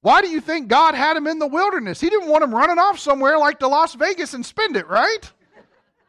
Why 0.01 0.21
do 0.21 0.29
you 0.29 0.41
think 0.41 0.67
God 0.67 0.95
had 0.95 1.17
him 1.17 1.27
in 1.27 1.39
the 1.39 1.47
wilderness? 1.47 2.01
He 2.01 2.09
didn't 2.09 2.29
want 2.29 2.43
him 2.43 2.53
running 2.53 2.77
off 2.77 2.99
somewhere 2.99 3.37
like 3.37 3.59
to 3.59 3.67
Las 3.67 3.95
Vegas 3.95 4.33
and 4.33 4.45
spend 4.45 4.75
it, 4.75 4.87
right? 4.87 5.31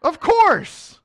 Of 0.02 0.20
course. 0.20 0.95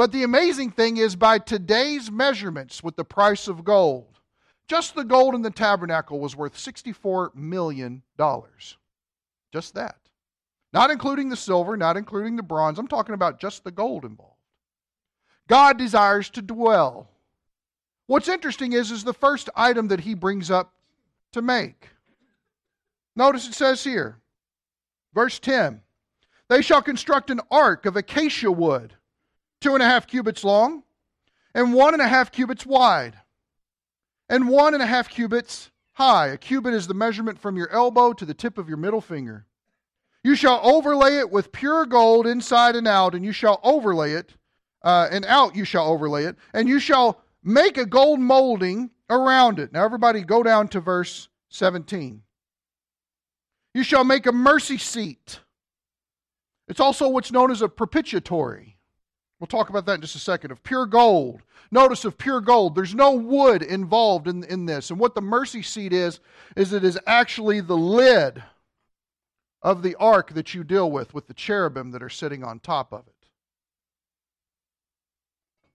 But 0.00 0.12
the 0.12 0.22
amazing 0.22 0.70
thing 0.70 0.96
is, 0.96 1.14
by 1.14 1.38
today's 1.38 2.10
measurements 2.10 2.82
with 2.82 2.96
the 2.96 3.04
price 3.04 3.48
of 3.48 3.64
gold, 3.64 4.18
just 4.66 4.94
the 4.94 5.04
gold 5.04 5.34
in 5.34 5.42
the 5.42 5.50
tabernacle 5.50 6.18
was 6.18 6.34
worth 6.34 6.56
$64 6.56 7.34
million. 7.34 8.02
Just 9.52 9.74
that. 9.74 9.98
Not 10.72 10.90
including 10.90 11.28
the 11.28 11.36
silver, 11.36 11.76
not 11.76 11.98
including 11.98 12.36
the 12.36 12.42
bronze. 12.42 12.78
I'm 12.78 12.88
talking 12.88 13.14
about 13.14 13.40
just 13.40 13.62
the 13.62 13.70
gold 13.70 14.06
involved. 14.06 14.38
God 15.48 15.76
desires 15.76 16.30
to 16.30 16.40
dwell. 16.40 17.10
What's 18.06 18.26
interesting 18.26 18.72
is, 18.72 18.90
is 18.90 19.04
the 19.04 19.12
first 19.12 19.50
item 19.54 19.88
that 19.88 20.00
he 20.00 20.14
brings 20.14 20.50
up 20.50 20.72
to 21.32 21.42
make. 21.42 21.90
Notice 23.14 23.46
it 23.46 23.52
says 23.52 23.84
here, 23.84 24.16
verse 25.12 25.38
10 25.38 25.82
They 26.48 26.62
shall 26.62 26.80
construct 26.80 27.28
an 27.28 27.42
ark 27.50 27.84
of 27.84 27.96
acacia 27.96 28.50
wood, 28.50 28.94
two 29.60 29.74
and 29.74 29.82
a 29.82 29.86
half 29.86 30.06
cubits 30.06 30.44
long, 30.44 30.82
and 31.54 31.74
one 31.74 31.94
and 31.94 32.02
a 32.02 32.08
half 32.08 32.32
cubits 32.32 32.64
wide, 32.64 33.16
and 34.28 34.48
one 34.48 34.74
and 34.74 34.82
a 34.82 34.86
half 34.86 35.08
cubits 35.08 35.70
high. 35.92 36.28
A 36.28 36.36
cubit 36.38 36.74
is 36.74 36.86
the 36.86 36.94
measurement 36.94 37.38
from 37.38 37.56
your 37.56 37.70
elbow 37.70 38.12
to 38.12 38.24
the 38.24 38.34
tip 38.34 38.58
of 38.58 38.68
your 38.68 38.78
middle 38.78 39.00
finger. 39.00 39.46
You 40.22 40.34
shall 40.34 40.60
overlay 40.62 41.18
it 41.18 41.30
with 41.30 41.52
pure 41.52 41.86
gold 41.86 42.26
inside 42.26 42.76
and 42.76 42.86
out, 42.86 43.14
and 43.14 43.24
you 43.24 43.32
shall 43.32 43.60
overlay 43.62 44.12
it, 44.12 44.34
uh, 44.82 45.08
and 45.10 45.24
out 45.24 45.56
you 45.56 45.64
shall 45.64 45.86
overlay 45.86 46.24
it, 46.24 46.36
and 46.52 46.68
you 46.68 46.78
shall 46.78 47.22
make 47.42 47.78
a 47.78 47.86
gold 47.86 48.20
molding 48.20 48.90
around 49.08 49.58
it. 49.58 49.72
Now, 49.72 49.84
everybody, 49.84 50.22
go 50.22 50.42
down 50.42 50.68
to 50.68 50.80
verse 50.80 51.28
17. 51.48 52.22
You 53.74 53.82
shall 53.82 54.04
make 54.04 54.26
a 54.26 54.32
mercy 54.32 54.78
seat. 54.78 55.40
It's 56.68 56.80
also 56.80 57.08
what's 57.08 57.32
known 57.32 57.50
as 57.50 57.62
a 57.62 57.68
propitiatory. 57.68 58.76
We'll 59.40 59.46
talk 59.46 59.70
about 59.70 59.86
that 59.86 59.94
in 59.94 60.00
just 60.02 60.14
a 60.14 60.20
second. 60.20 60.50
Of 60.50 60.62
pure 60.62 60.84
gold. 60.84 61.40
Notice 61.70 62.04
of 62.04 62.18
pure 62.18 62.42
gold. 62.42 62.74
There's 62.74 62.94
no 62.94 63.12
wood 63.12 63.62
involved 63.62 64.28
in, 64.28 64.44
in 64.44 64.66
this. 64.66 64.90
And 64.90 65.00
what 65.00 65.14
the 65.14 65.22
mercy 65.22 65.62
seat 65.62 65.94
is, 65.94 66.20
is 66.56 66.74
it 66.74 66.84
is 66.84 66.98
actually 67.06 67.60
the 67.60 67.76
lid 67.76 68.42
of 69.62 69.82
the 69.82 69.94
ark 69.96 70.34
that 70.34 70.52
you 70.52 70.62
deal 70.62 70.90
with, 70.90 71.14
with 71.14 71.26
the 71.26 71.34
cherubim 71.34 71.90
that 71.92 72.02
are 72.02 72.10
sitting 72.10 72.44
on 72.44 72.60
top 72.60 72.92
of 72.92 73.06
it. 73.06 73.14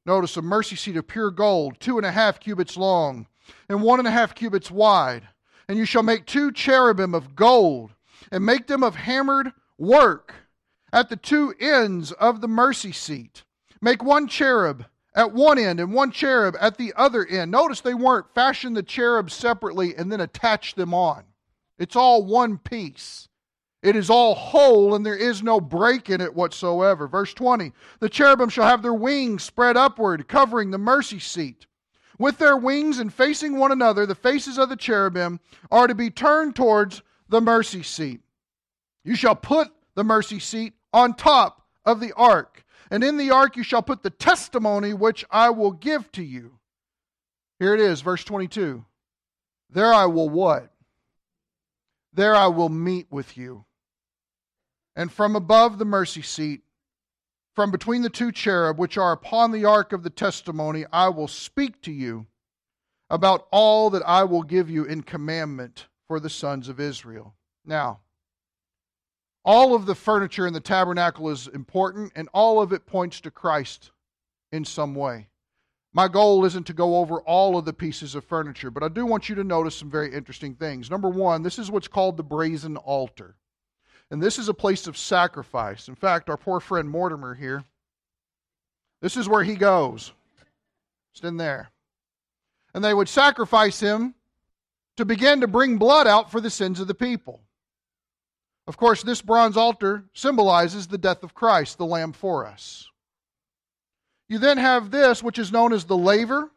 Notice 0.05 0.38
a 0.38 0.41
mercy 0.43 0.75
seat 0.75 0.98
of 0.98 1.07
pure 1.07 1.31
gold, 1.31 1.79
two 1.79 1.98
and 1.98 2.05
a 2.05 2.12
half 2.12 2.39
cubits 2.39 2.77
long, 2.77 3.25
and 3.67 3.81
one 3.81 3.98
and 3.98 4.07
a 4.07 4.12
half 4.12 4.36
cubits 4.36 4.69
wide. 4.69 5.27
And 5.67 5.79
you 5.79 5.86
shall 5.86 6.03
make 6.03 6.27
two 6.27 6.51
cherubim 6.51 7.15
of 7.15 7.36
gold, 7.36 7.91
and 8.31 8.45
make 8.45 8.67
them 8.67 8.84
of 8.84 8.95
hammered 8.95 9.51
work 9.79 10.36
at 10.93 11.10
the 11.10 11.15
two 11.15 11.55
ends 11.60 12.12
of 12.12 12.41
the 12.41 12.48
mercy 12.48 12.91
seat. 12.91 13.43
Make 13.82 14.03
one 14.03 14.27
cherub 14.27 14.86
at 15.15 15.34
one 15.34 15.58
end 15.58 15.79
and 15.79 15.94
one 15.94 16.12
cherub 16.12 16.55
at 16.60 16.77
the 16.77 16.94
other 16.96 17.25
end. 17.25 17.51
Notice 17.51 17.82
they 17.82 17.94
weren't 17.94 18.34
fashion 18.34 18.74
the 18.74 18.84
cherubs 18.84 19.34
separately 19.34 19.96
and 19.96 20.12
then 20.12 20.22
attach 20.22 20.75
them 20.75 20.94
on. 20.94 21.24
It's 21.77 21.96
all 21.96 22.24
one 22.24 22.58
piece. 22.58 23.27
It 23.86 23.96
is 23.96 24.10
all 24.10 24.34
whole, 24.34 24.96
and 24.96 25.05
there 25.05 25.15
is 25.15 25.44
no 25.44 25.62
break 25.62 26.10
in 26.10 26.20
it 26.20 26.34
whatsoever. 26.34 27.08
Verse 27.08 27.36
20 27.36 27.72
The 28.00 28.10
cherubim 28.10 28.50
shall 28.50 28.65
have 28.65 28.82
their 28.82 28.96
wings 28.96 29.44
spread 29.44 29.77
upward, 29.77 30.27
covering 30.27 30.72
the 30.72 30.79
mercy 30.79 31.20
seat. 31.20 31.67
With 32.17 32.39
their 32.39 32.58
wings 32.58 32.98
and 32.98 33.13
facing 33.13 33.58
one 33.58 33.72
another, 33.72 34.08
the 34.08 34.15
faces 34.15 34.58
of 34.58 34.70
the 34.70 34.75
cherubim 34.75 35.39
are 35.70 35.86
to 35.86 35.94
be 35.94 36.10
turned 36.10 36.55
towards 36.55 37.03
the 37.29 37.41
mercy 37.41 37.84
seat. 37.84 38.22
You 39.03 39.15
shall 39.15 39.36
put 39.36 39.72
the 39.94 40.03
mercy 40.03 40.39
seat 40.39 40.74
on 40.91 41.13
top 41.13 41.62
of 41.86 42.00
the 42.00 42.13
ark, 42.13 42.64
and 42.89 43.04
in 43.04 43.18
the 43.18 43.32
ark 43.32 43.56
you 43.56 43.63
shall 43.63 43.82
put 43.82 44.04
the 44.04 44.10
testimony 44.10 44.94
which 44.94 45.25
I 45.30 45.50
will 45.50 45.72
give 45.72 46.12
to 46.13 46.24
you. 46.24 46.60
Here 47.60 47.74
it 47.74 47.80
is, 47.80 48.01
verse 48.01 48.24
22. 48.24 48.86
There 49.70 49.94
I 49.94 50.06
will 50.06 50.30
what? 50.30 50.72
There 52.13 52.36
I 52.36 52.48
will 52.48 52.70
meet 52.70 53.08
with 53.12 53.38
you 53.38 53.65
and 54.96 55.12
from 55.12 55.36
above 55.36 55.77
the 55.77 55.86
mercy 55.86 56.22
seat, 56.22 56.62
from 57.54 57.72
between 57.72 58.01
the 58.01 58.10
two 58.10 58.32
cherub 58.32 58.77
which 58.77 58.98
are 58.98 59.12
upon 59.12 59.51
the 59.51 59.65
ark 59.65 59.94
of 59.94 60.04
the 60.04 60.10
testimony, 60.10 60.86
I 60.92 61.10
will 61.10 61.27
speak 61.27 61.82
to 61.84 61.92
you 61.92 62.27
about 63.10 63.48
all 63.51 63.89
that 63.92 64.04
I 64.06 64.24
will 64.24 64.44
give 64.44 64.70
you 64.70 64.84
in 64.86 65.04
commandment 65.04 65.88
for 66.08 66.20
the 66.20 66.30
sons 66.30 66.70
of 66.70 66.80
Israel. 66.80 67.36
Now, 67.65 68.00
all 69.46 69.75
of 69.75 69.86
the 69.86 69.96
furniture 69.96 70.48
in 70.48 70.54
the 70.54 70.60
tabernacle 70.60 71.30
is 71.30 71.48
important, 71.48 72.12
and 72.16 72.28
all 72.34 72.62
of 72.62 72.74
it 72.74 72.88
points 72.88 73.22
to 73.22 73.32
Christ 73.32 73.92
in 74.52 74.66
some 74.66 74.96
way. 74.96 75.28
My 75.94 76.08
goal 76.10 76.44
isn't 76.44 76.68
to 76.68 76.74
go 76.74 76.98
over 76.98 77.22
all 77.22 77.58
of 77.58 77.64
the 77.64 77.72
pieces 77.72 78.16
of 78.16 78.25
furniture, 78.25 78.72
but 78.72 78.84
I 78.84 78.90
do 78.90 79.06
want 79.06 79.30
you 79.30 79.36
to 79.36 79.44
notice 79.44 79.75
some 79.75 79.90
very 79.90 80.14
interesting 80.14 80.56
things. 80.56 80.90
Number 80.90 81.08
one, 81.08 81.44
this 81.44 81.58
is 81.60 81.72
what's 81.72 81.88
called 81.88 82.18
the 82.18 82.24
brazen 82.24 82.75
altar. 82.75 83.36
And 84.12 84.22
this 84.22 84.38
is 84.38 84.50
a 84.50 84.54
place 84.54 84.88
of 84.88 84.98
sacrifice. 84.98 85.88
In 85.88 85.96
fact, 85.96 86.30
our 86.30 86.38
poor 86.38 86.60
friend 86.60 86.90
Mortimer 86.90 87.34
here, 87.34 87.64
this 89.02 89.16
is 89.16 89.30
where 89.30 89.44
he 89.44 89.56
goes. 89.56 90.12
Just 91.14 91.24
in 91.24 91.38
there. 91.38 91.70
And 92.74 92.84
they 92.84 92.94
would 92.94 93.08
sacrifice 93.08 93.80
him 93.80 94.16
to 94.98 95.06
begin 95.06 95.42
to 95.42 95.48
bring 95.48 95.78
blood 95.78 96.08
out 96.08 96.30
for 96.30 96.42
the 96.42 96.50
sins 96.50 96.80
of 96.80 96.88
the 96.88 96.94
people. 96.94 97.45
Of 98.67 98.77
course, 98.77 99.03
this 99.03 99.22
bronze 99.22 99.57
altar 99.57 100.05
symbolizes 100.13 100.88
the 100.88 100.98
death 100.98 101.24
of 101.24 101.36
Christ, 101.36 101.77
the 101.77 101.86
Lamb 101.86 102.13
for 102.13 102.45
us. 102.45 102.89
You 104.27 104.39
then 104.39 104.57
have 104.57 104.89
this, 104.89 105.22
which 105.22 105.38
is 105.38 105.51
known 105.51 105.72
as 105.72 105.86
the 105.86 105.98
laver, 105.98 106.50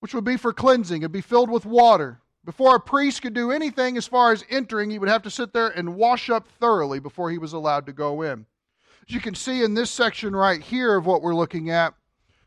which 0.00 0.14
would 0.14 0.24
be 0.24 0.36
for 0.36 0.52
cleansing. 0.52 1.02
It'd 1.02 1.12
be 1.12 1.20
filled 1.20 1.50
with 1.50 1.64
water. 1.64 2.20
Before 2.44 2.76
a 2.76 2.80
priest 2.80 3.22
could 3.22 3.34
do 3.34 3.52
anything 3.52 3.96
as 3.96 4.06
far 4.06 4.32
as 4.32 4.44
entering, 4.50 4.90
he 4.90 4.98
would 4.98 5.08
have 5.08 5.22
to 5.22 5.30
sit 5.30 5.52
there 5.52 5.68
and 5.68 5.94
wash 5.94 6.30
up 6.30 6.48
thoroughly 6.48 6.98
before 6.98 7.30
he 7.30 7.38
was 7.38 7.52
allowed 7.52 7.86
to 7.86 7.92
go 7.92 8.22
in. 8.22 8.46
As 9.06 9.14
you 9.14 9.20
can 9.20 9.34
see 9.34 9.62
in 9.62 9.74
this 9.74 9.90
section 9.90 10.34
right 10.34 10.60
here 10.60 10.96
of 10.96 11.06
what 11.06 11.22
we're 11.22 11.34
looking 11.34 11.70
at, 11.70 11.94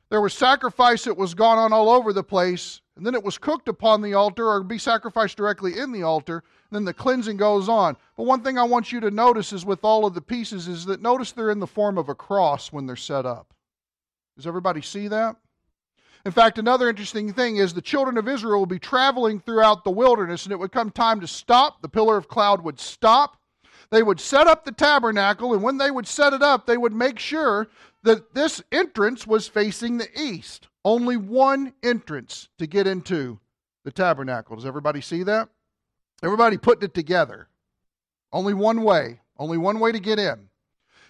there 0.09 0.21
was 0.21 0.33
sacrifice 0.33 1.05
that 1.05 1.17
was 1.17 1.33
gone 1.33 1.57
on 1.57 1.71
all 1.71 1.89
over 1.89 2.11
the 2.11 2.23
place, 2.23 2.81
and 2.97 3.05
then 3.05 3.15
it 3.15 3.23
was 3.23 3.37
cooked 3.37 3.69
upon 3.69 4.01
the 4.01 4.13
altar 4.13 4.45
or 4.45 4.61
be 4.63 4.77
sacrificed 4.77 5.37
directly 5.37 5.77
in 5.77 5.91
the 5.91 6.03
altar, 6.03 6.43
then 6.71 6.85
the 6.85 6.93
cleansing 6.93 7.37
goes 7.37 7.67
on. 7.67 7.97
But 8.15 8.25
one 8.25 8.41
thing 8.41 8.57
I 8.57 8.63
want 8.63 8.91
you 8.91 8.99
to 9.01 9.11
notice 9.11 9.51
is 9.53 9.65
with 9.65 9.83
all 9.83 10.05
of 10.05 10.13
the 10.13 10.21
pieces 10.21 10.67
is 10.67 10.85
that 10.85 11.01
notice 11.01 11.31
they're 11.31 11.51
in 11.51 11.59
the 11.59 11.67
form 11.67 11.97
of 11.97 12.09
a 12.09 12.15
cross 12.15 12.71
when 12.71 12.85
they're 12.85 12.95
set 12.95 13.25
up. 13.25 13.53
Does 14.37 14.47
everybody 14.47 14.81
see 14.81 15.07
that? 15.09 15.35
In 16.25 16.31
fact, 16.31 16.59
another 16.59 16.87
interesting 16.87 17.33
thing 17.33 17.57
is 17.57 17.73
the 17.73 17.81
children 17.81 18.17
of 18.17 18.27
Israel 18.27 18.59
will 18.59 18.65
be 18.67 18.79
traveling 18.79 19.39
throughout 19.39 19.83
the 19.83 19.91
wilderness, 19.91 20.45
and 20.45 20.53
it 20.53 20.59
would 20.59 20.71
come 20.71 20.91
time 20.91 21.19
to 21.19 21.27
stop. 21.27 21.81
The 21.81 21.89
pillar 21.89 22.15
of 22.15 22.27
cloud 22.27 22.63
would 22.63 22.79
stop. 22.79 23.37
They 23.89 24.03
would 24.03 24.19
set 24.19 24.47
up 24.47 24.63
the 24.63 24.71
tabernacle, 24.71 25.53
and 25.53 25.63
when 25.63 25.77
they 25.77 25.91
would 25.91 26.07
set 26.07 26.33
it 26.33 26.41
up, 26.41 26.65
they 26.65 26.77
would 26.77 26.93
make 26.93 27.19
sure 27.19 27.67
that 28.03 28.33
this 28.33 28.61
entrance 28.71 29.27
was 29.27 29.47
facing 29.47 29.97
the 29.97 30.07
east. 30.17 30.67
Only 30.85 31.17
one 31.17 31.73
entrance 31.83 32.49
to 32.59 32.67
get 32.67 32.87
into 32.87 33.39
the 33.83 33.91
tabernacle. 33.91 34.55
Does 34.55 34.65
everybody 34.65 35.01
see 35.01 35.23
that? 35.23 35.49
Everybody 36.23 36.57
putting 36.57 36.83
it 36.83 36.93
together. 36.93 37.47
Only 38.31 38.53
one 38.53 38.83
way. 38.83 39.21
Only 39.37 39.57
one 39.57 39.79
way 39.79 39.91
to 39.91 39.99
get 39.99 40.19
in. 40.19 40.49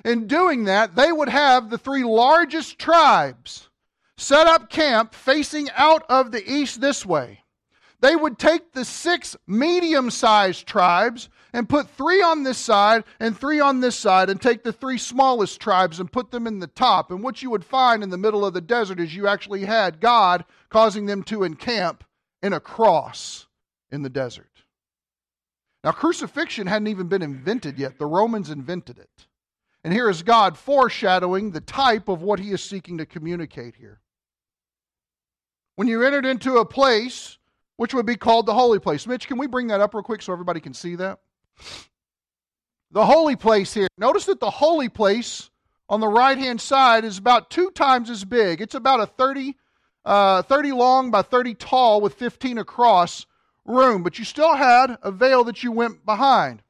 In 0.05 0.27
doing 0.27 0.63
that, 0.65 0.95
they 0.95 1.11
would 1.11 1.29
have 1.29 1.69
the 1.69 1.77
three 1.77 2.03
largest 2.03 2.79
tribes 2.79 3.69
set 4.17 4.47
up 4.47 4.69
camp 4.69 5.13
facing 5.13 5.69
out 5.75 6.03
of 6.09 6.31
the 6.31 6.49
east 6.49 6.81
this 6.81 7.05
way. 7.05 7.43
They 7.99 8.15
would 8.15 8.39
take 8.39 8.73
the 8.73 8.85
six 8.85 9.35
medium 9.45 10.09
sized 10.09 10.65
tribes 10.65 11.29
and 11.53 11.69
put 11.69 11.89
three 11.89 12.21
on 12.21 12.43
this 12.43 12.57
side 12.57 13.03
and 13.19 13.37
three 13.37 13.59
on 13.59 13.81
this 13.81 13.95
side, 13.95 14.29
and 14.29 14.41
take 14.41 14.63
the 14.63 14.71
three 14.71 14.97
smallest 14.97 15.59
tribes 15.59 15.99
and 15.99 16.11
put 16.11 16.31
them 16.31 16.47
in 16.47 16.59
the 16.59 16.67
top. 16.67 17.11
And 17.11 17.21
what 17.21 17.41
you 17.41 17.49
would 17.49 17.65
find 17.65 18.01
in 18.01 18.09
the 18.09 18.17
middle 18.17 18.45
of 18.45 18.53
the 18.53 18.61
desert 18.61 18.99
is 18.99 19.13
you 19.13 19.27
actually 19.27 19.65
had 19.65 19.99
God 19.99 20.45
causing 20.69 21.05
them 21.05 21.23
to 21.23 21.43
encamp 21.43 22.03
in 22.41 22.53
a 22.53 22.59
cross 22.59 23.47
in 23.91 24.01
the 24.01 24.09
desert. 24.09 24.50
Now, 25.83 25.91
crucifixion 25.91 26.67
hadn't 26.67 26.87
even 26.87 27.07
been 27.07 27.21
invented 27.21 27.79
yet, 27.79 27.97
the 27.97 28.05
Romans 28.05 28.49
invented 28.49 28.99
it. 28.99 29.27
And 29.83 29.91
here 29.91 30.09
is 30.09 30.21
God 30.21 30.57
foreshadowing 30.57 31.51
the 31.51 31.61
type 31.61 32.07
of 32.07 32.21
what 32.21 32.39
he 32.39 32.51
is 32.51 32.63
seeking 32.63 32.99
to 32.99 33.05
communicate 33.05 33.75
here 33.75 33.99
when 35.75 35.87
you 35.87 36.03
entered 36.03 36.25
into 36.25 36.57
a 36.57 36.65
place 36.65 37.39
which 37.77 37.93
would 37.95 38.05
be 38.05 38.15
called 38.15 38.45
the 38.45 38.53
holy 38.53 38.77
place. 38.77 39.07
Mitch, 39.07 39.27
can 39.27 39.39
we 39.39 39.47
bring 39.47 39.67
that 39.67 39.81
up 39.81 39.95
real 39.95 40.03
quick 40.03 40.21
so 40.21 40.31
everybody 40.31 40.59
can 40.59 40.75
see 40.75 40.95
that? 40.95 41.19
The 42.91 43.05
holy 43.05 43.35
place 43.35 43.73
here. 43.73 43.87
Notice 43.97 44.25
that 44.25 44.39
the 44.39 44.51
holy 44.51 44.89
place 44.89 45.49
on 45.89 45.99
the 45.99 46.07
right 46.07 46.37
hand 46.37 46.61
side 46.61 47.03
is 47.03 47.17
about 47.17 47.49
two 47.49 47.71
times 47.71 48.11
as 48.11 48.23
big. 48.23 48.61
It's 48.61 48.75
about 48.75 48.99
a 48.99 49.07
30, 49.07 49.55
uh, 50.05 50.43
30 50.43 50.71
long 50.73 51.09
by 51.09 51.23
30 51.23 51.55
tall 51.55 52.01
with 52.01 52.13
15 52.13 52.59
across 52.59 53.25
room, 53.65 54.03
but 54.03 54.19
you 54.19 54.25
still 54.25 54.55
had 54.55 54.97
a 55.01 55.11
veil 55.11 55.43
that 55.45 55.63
you 55.63 55.71
went 55.71 56.05
behind. 56.05 56.61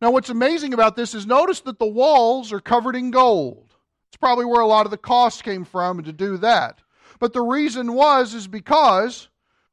Now, 0.00 0.10
what's 0.10 0.30
amazing 0.30 0.72
about 0.72 0.96
this 0.96 1.14
is 1.14 1.26
notice 1.26 1.60
that 1.60 1.78
the 1.78 1.86
walls 1.86 2.52
are 2.52 2.60
covered 2.60 2.96
in 2.96 3.10
gold. 3.10 3.74
It's 4.08 4.16
probably 4.16 4.46
where 4.46 4.60
a 4.60 4.66
lot 4.66 4.86
of 4.86 4.90
the 4.90 4.96
cost 4.96 5.44
came 5.44 5.64
from 5.64 6.02
to 6.02 6.12
do 6.12 6.36
that. 6.38 6.80
But 7.18 7.32
the 7.32 7.42
reason 7.42 7.92
was 7.92 8.32
is 8.32 8.48
because 8.48 9.28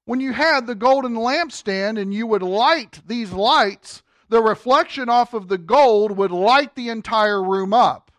when 0.05 0.19
you 0.19 0.33
had 0.33 0.67
the 0.67 0.75
golden 0.75 1.15
lampstand 1.15 1.99
and 1.99 2.13
you 2.13 2.27
would 2.27 2.43
light 2.43 3.01
these 3.07 3.31
lights, 3.31 4.03
the 4.29 4.41
reflection 4.41 5.09
off 5.09 5.33
of 5.33 5.47
the 5.47 5.57
gold 5.57 6.17
would 6.17 6.31
light 6.31 6.75
the 6.75 6.89
entire 6.89 7.41
room 7.41 7.73
up. 7.73 8.11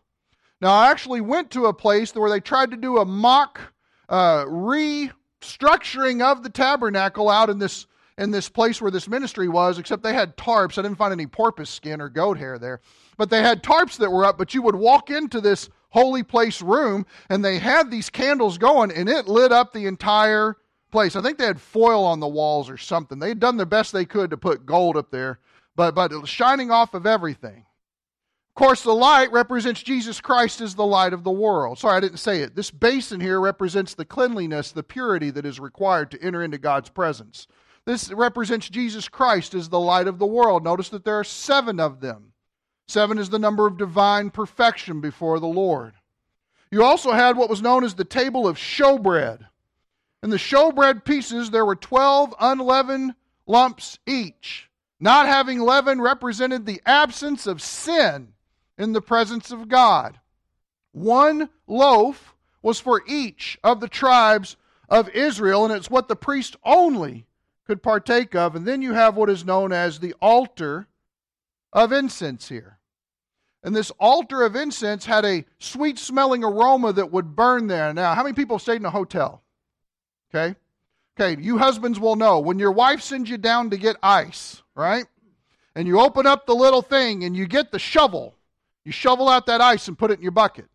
Now, 0.61 0.73
I 0.73 0.91
actually 0.91 1.21
went 1.21 1.51
to 1.53 1.67
a 1.67 1.75
place 1.75 2.15
where 2.15 2.31
they 2.31 2.41
tried 2.41 2.71
to 2.73 2.77
do 2.77 2.99
a 2.99 3.05
mock 3.05 3.61
uh, 4.09 4.45
restructuring 4.45 6.23
of 6.23 6.43
the 6.43 6.51
tabernacle 6.51 7.29
out 7.29 7.51
in 7.51 7.59
this 7.59 7.87
in 8.19 8.33
this 8.33 8.49
place 8.49 8.83
where 8.83 8.91
this 8.91 9.09
ministry 9.09 9.49
was, 9.49 9.79
except 9.79 10.03
they 10.03 10.13
had 10.13 10.37
tarps. 10.37 10.77
I 10.77 10.83
didn't 10.83 10.99
find 10.99 11.13
any 11.13 11.27
porpoise 11.27 11.71
skin 11.71 12.01
or 12.01 12.09
goat 12.09 12.37
hair 12.37 12.59
there. 12.59 12.81
But 13.17 13.31
they 13.31 13.43
had 13.43 13.63
tarps 13.63 13.97
that 13.99 14.11
were 14.11 14.25
up, 14.25 14.37
but 14.37 14.53
you 14.53 14.63
would 14.63 14.75
walk 14.75 15.09
into 15.09 15.41
this 15.41 15.71
holy 15.91 16.25
place 16.25 16.61
room 16.61 17.07
and 17.31 17.43
they 17.43 17.59
had 17.59 17.91
these 17.91 18.11
candles 18.11 18.59
going 18.59 18.93
and 18.93 19.09
it 19.09 19.29
lit 19.29 19.53
up 19.53 19.73
the 19.73 19.87
entire 19.87 20.57
place. 20.91 21.17
I 21.17 21.23
think 21.23 21.39
they 21.39 21.47
had 21.47 21.61
foil 21.61 22.05
on 22.05 22.21
the 22.21 22.29
walls 22.29 22.69
or 22.69 22.77
something. 22.77 23.19
They 23.19 23.29
had 23.29 23.41
done 23.41 23.57
the 23.57 23.65
best 23.65 23.93
they 23.93 24.05
could 24.05 24.31
to 24.31 24.37
put 24.37 24.67
gold 24.67 24.97
up 24.97 25.11
there, 25.11 25.39
but, 25.77 25.95
but 25.95 26.13
it 26.13 26.19
was 26.19 26.29
shining 26.29 26.71
off 26.71 26.95
of 26.95 27.07
everything. 27.07 27.65
Of 28.49 28.55
course, 28.55 28.83
the 28.83 28.93
light 28.93 29.31
represents 29.31 29.83
Jesus 29.85 30.21
Christ 30.21 30.61
as 30.61 30.75
the 30.75 30.85
light 30.85 31.13
of 31.13 31.23
the 31.23 31.31
world. 31.31 31.79
Sorry, 31.79 31.97
I 31.97 32.01
didn't 32.01 32.19
say 32.19 32.41
it. 32.41 32.57
This 32.57 32.73
basin 32.73 33.21
here 33.21 33.41
represents 33.41 33.95
the 33.95 34.05
cleanliness, 34.05 34.73
the 34.73 34.83
purity 34.83 35.31
that 35.31 35.47
is 35.47 35.61
required 35.61 36.11
to 36.11 36.21
enter 36.21 36.43
into 36.43 36.59
God's 36.59 36.91
presence. 36.91 37.47
This 37.89 38.13
represents 38.13 38.69
Jesus 38.69 39.09
Christ 39.09 39.55
as 39.55 39.71
the 39.71 39.81
light 39.81 40.09
of 40.09 40.19
the 40.19 40.27
world. 40.27 40.63
Notice 40.63 40.91
that 40.91 41.07
there 41.07 41.19
are 41.19 41.25
seven 41.25 41.81
of 41.81 42.01
them. 42.01 42.35
Seven 42.87 43.17
is 43.17 43.31
the 43.31 43.39
number 43.39 43.67
of 43.67 43.79
divine 43.79 44.29
perfection 44.29 45.01
before 45.01 45.41
the 45.41 45.47
Lord. 45.47 45.95
You 46.71 46.85
also 46.85 47.13
had 47.13 47.39
what 47.39 47.49
was 47.49 47.63
known 47.63 47.85
as 47.85 47.95
the 47.95 48.05
table 48.05 48.47
of 48.47 48.59
showbread. 48.59 49.47
In 50.23 50.29
the 50.29 50.37
showbread 50.37 51.07
pieces, 51.07 51.49
there 51.49 51.65
were 51.65 51.77
12 51.77 52.35
unleavened 52.39 53.15
lumps 53.47 53.99
each. 54.07 54.69
Not 55.01 55.25
having 55.25 55.59
leaven 55.59 55.99
represented 55.99 56.67
the 56.67 56.83
absence 56.85 57.47
of 57.47 57.63
sin 57.63 58.35
in 58.77 58.93
the 58.93 59.01
presence 59.01 59.51
of 59.51 59.67
God. 59.67 60.21
One 60.93 61.49
loaf 61.67 62.35
was 62.61 62.79
for 62.79 63.03
each 63.09 63.59
of 63.65 63.81
the 63.81 63.89
tribes 63.89 64.59
of 64.91 65.09
Israel, 65.09 65.65
and 65.65 65.73
it's 65.73 65.89
what 65.89 66.09
the 66.09 66.17
priest 66.17 66.55
only 66.63 67.25
could 67.69 67.83
partake 67.83 68.35
of. 68.35 68.57
And 68.57 68.67
then 68.67 68.81
you 68.81 68.95
have 68.95 69.15
what 69.15 69.29
is 69.29 69.45
known 69.45 69.73
as 69.73 70.01
the 70.01 70.15
altar 70.23 70.89
of 71.73 71.93
incense 71.93 72.49
here. 72.49 72.79
And 73.63 73.77
this 73.77 73.91
altar 74.01 74.43
of 74.43 74.57
incense 74.57 75.05
had 75.05 75.25
a 75.25 75.45
sweet 75.59 75.99
smelling 75.99 76.43
aroma 76.43 76.95
that 76.95 77.13
would 77.13 77.37
burn 77.37 77.67
there. 77.67 77.93
Now, 77.93 78.15
how 78.15 78.23
many 78.23 78.33
people 78.33 78.59
stayed 78.59 78.77
in 78.77 78.87
a 78.87 78.91
hotel? 78.91 79.43
Okay? 80.35 80.57
Okay, 81.21 81.43
you 81.43 81.59
husbands 81.59 82.01
will 82.01 82.17
know 82.17 82.39
when 82.39 82.59
your 82.59 82.73
wife 82.73 83.03
sends 83.03 83.29
you 83.29 83.37
down 83.37 83.71
to 83.71 83.77
get 83.77 83.97
ice, 84.03 84.63
right? 84.75 85.05
And 85.75 85.87
you 85.87 86.01
open 86.01 86.27
up 86.27 86.47
the 86.47 86.55
little 86.55 86.83
thing 86.83 87.25
and 87.25 87.37
you 87.37 87.47
get 87.47 87.71
the 87.71 87.79
shovel. 87.79 88.35
You 88.85 88.93
shovel 88.93 89.29
out 89.29 89.47
that 89.47 89.61
ice 89.61 89.89
and 89.89 89.99
put 89.99 90.11
it 90.11 90.19
in 90.19 90.23
your 90.23 90.33
bucket. 90.33 90.67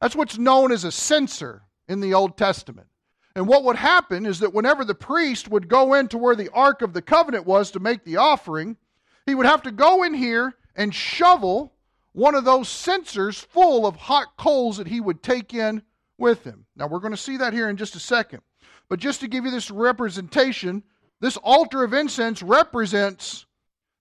That's 0.00 0.16
what's 0.16 0.36
known 0.36 0.72
as 0.72 0.84
a 0.84 0.92
censer 0.92 1.62
in 1.88 2.00
the 2.00 2.12
Old 2.12 2.36
Testament. 2.36 2.88
And 3.36 3.46
what 3.46 3.64
would 3.64 3.76
happen 3.76 4.24
is 4.24 4.38
that 4.38 4.54
whenever 4.54 4.82
the 4.82 4.94
priest 4.94 5.48
would 5.48 5.68
go 5.68 5.92
into 5.92 6.16
where 6.16 6.34
the 6.34 6.48
Ark 6.54 6.80
of 6.80 6.94
the 6.94 7.02
Covenant 7.02 7.44
was 7.44 7.70
to 7.72 7.80
make 7.80 8.02
the 8.02 8.16
offering, 8.16 8.78
he 9.26 9.34
would 9.34 9.44
have 9.44 9.60
to 9.64 9.70
go 9.70 10.02
in 10.04 10.14
here 10.14 10.54
and 10.74 10.94
shovel 10.94 11.74
one 12.12 12.34
of 12.34 12.46
those 12.46 12.70
censers 12.70 13.38
full 13.38 13.86
of 13.86 13.94
hot 13.94 14.38
coals 14.38 14.78
that 14.78 14.86
he 14.86 15.02
would 15.02 15.22
take 15.22 15.52
in 15.52 15.82
with 16.16 16.44
him. 16.44 16.64
Now, 16.76 16.86
we're 16.86 16.98
going 16.98 17.12
to 17.12 17.16
see 17.18 17.36
that 17.36 17.52
here 17.52 17.68
in 17.68 17.76
just 17.76 17.94
a 17.94 18.00
second. 18.00 18.40
But 18.88 19.00
just 19.00 19.20
to 19.20 19.28
give 19.28 19.44
you 19.44 19.50
this 19.50 19.70
representation, 19.70 20.82
this 21.20 21.36
altar 21.36 21.84
of 21.84 21.92
incense 21.92 22.42
represents 22.42 23.45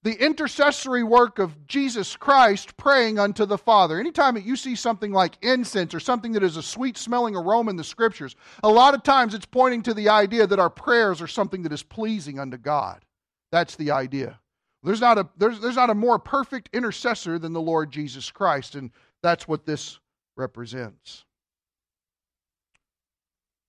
the 0.06 0.24
intercessory 0.24 1.04
work 1.04 1.40
of 1.40 1.66
Jesus 1.66 2.16
Christ 2.16 2.78
praying 2.78 3.18
unto 3.18 3.44
the 3.44 3.58
Father. 3.58 4.00
Anytime 4.00 4.36
that 4.36 4.46
you 4.46 4.56
see 4.56 4.76
something 4.76 5.12
like 5.12 5.36
incense 5.42 5.96
or 5.96 6.00
something 6.00 6.34
that 6.34 6.44
is 6.44 6.58
a 6.58 6.62
sweet 6.62 6.96
smelling 6.96 7.36
aroma 7.36 7.72
in 7.72 7.76
the 7.76 7.84
scriptures, 7.84 8.36
a 8.62 8.70
lot 8.70 8.94
of 8.94 9.02
times 9.02 9.34
it's 9.34 9.48
pointing 9.48 9.82
to 9.82 9.96
the 9.96 10.10
idea 10.10 10.46
that 10.46 10.60
our 10.60 10.70
prayers 10.70 11.24
are 11.24 11.28
something 11.28 11.64
that 11.64 11.74
is 11.74 11.82
pleasing 11.82 12.38
unto 12.38 12.56
God. 12.56 13.04
That's 13.52 13.76
the 13.76 13.90
idea. 13.90 14.40
There's 14.84 15.02
not 15.02 15.18
a, 15.18 15.28
there's, 15.38 15.60
there's 15.60 15.76
not 15.76 15.90
a 15.90 15.96
more 15.96 16.20
perfect 16.20 16.70
intercessor 16.72 17.40
than 17.40 17.54
the 17.54 17.60
Lord 17.60 17.90
Jesus 17.90 18.30
Christ, 18.30 18.76
and 18.76 18.92
that's 19.24 19.48
what 19.48 19.66
this 19.66 20.00
represents. 20.38 21.26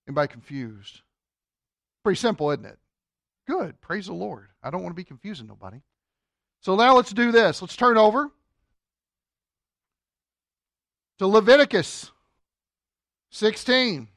Anybody 0.06 0.28
confused? 0.28 1.00
Pretty 2.04 2.18
simple, 2.18 2.50
isn't 2.50 2.66
it? 2.66 2.78
Good. 3.48 3.80
Praise 3.80 4.04
the 4.04 4.12
Lord. 4.12 4.48
I 4.62 4.68
don't 4.68 4.82
want 4.82 4.94
to 4.94 5.00
be 5.00 5.04
confusing 5.04 5.46
nobody. 5.46 5.80
So 6.66 6.74
now 6.74 6.96
let's 6.96 7.12
do 7.12 7.30
this. 7.30 7.62
Let's 7.62 7.76
turn 7.76 7.96
over 7.96 8.28
to 11.20 11.26
Leviticus 11.28 12.10
16. 13.30 14.08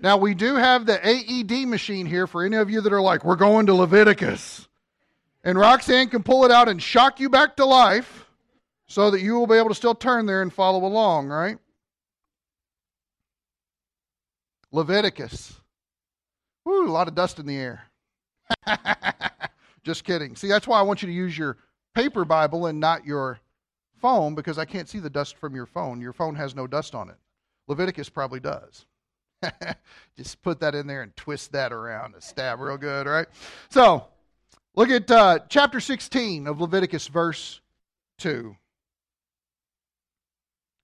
Now, 0.00 0.16
we 0.16 0.32
do 0.32 0.54
have 0.54 0.86
the 0.86 0.98
AED 1.06 1.68
machine 1.68 2.06
here 2.06 2.26
for 2.26 2.46
any 2.46 2.56
of 2.56 2.70
you 2.70 2.80
that 2.80 2.94
are 2.94 3.02
like, 3.02 3.26
we're 3.26 3.36
going 3.36 3.66
to 3.66 3.74
Leviticus. 3.74 4.66
And 5.44 5.58
Roxanne 5.58 6.08
can 6.08 6.22
pull 6.22 6.46
it 6.46 6.50
out 6.50 6.70
and 6.70 6.82
shock 6.82 7.20
you 7.20 7.28
back 7.28 7.56
to 7.56 7.66
life 7.66 8.24
so 8.86 9.10
that 9.10 9.20
you 9.20 9.34
will 9.34 9.46
be 9.46 9.56
able 9.56 9.68
to 9.68 9.74
still 9.74 9.94
turn 9.94 10.24
there 10.24 10.40
and 10.40 10.50
follow 10.50 10.86
along, 10.86 11.28
right? 11.28 11.58
Leviticus. 14.72 15.60
Woo, 16.64 16.88
a 16.88 16.90
lot 16.90 17.06
of 17.06 17.14
dust 17.14 17.38
in 17.38 17.44
the 17.44 17.56
air. 17.58 17.82
Just 19.84 20.04
kidding. 20.04 20.34
See, 20.34 20.48
that's 20.48 20.66
why 20.66 20.78
I 20.78 20.82
want 20.82 21.02
you 21.02 21.08
to 21.08 21.14
use 21.14 21.36
your 21.36 21.58
paper 21.94 22.24
Bible 22.24 22.66
and 22.66 22.80
not 22.80 23.04
your 23.04 23.38
phone 24.00 24.34
because 24.34 24.58
I 24.58 24.64
can't 24.64 24.88
see 24.88 24.98
the 24.98 25.10
dust 25.10 25.36
from 25.36 25.54
your 25.54 25.66
phone. 25.66 26.00
Your 26.00 26.12
phone 26.12 26.34
has 26.34 26.54
no 26.54 26.66
dust 26.66 26.94
on 26.94 27.10
it. 27.10 27.16
Leviticus 27.68 28.08
probably 28.08 28.40
does. 28.40 28.86
Just 30.16 30.42
put 30.42 30.60
that 30.60 30.74
in 30.74 30.86
there 30.86 31.02
and 31.02 31.14
twist 31.16 31.52
that 31.52 31.72
around 31.72 32.14
and 32.14 32.22
stab 32.22 32.60
real 32.60 32.78
good, 32.78 33.06
right? 33.06 33.26
So, 33.68 34.06
look 34.74 34.88
at 34.90 35.10
uh, 35.10 35.40
chapter 35.48 35.80
16 35.80 36.46
of 36.46 36.60
Leviticus, 36.60 37.06
verse 37.08 37.60
2. 38.18 38.56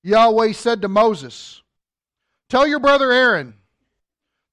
Yahweh 0.03 0.53
said 0.53 0.83
to 0.83 0.89
Moses, 0.89 1.63
Tell 2.49 2.67
your 2.67 2.81
brother 2.81 3.13
Aaron 3.13 3.55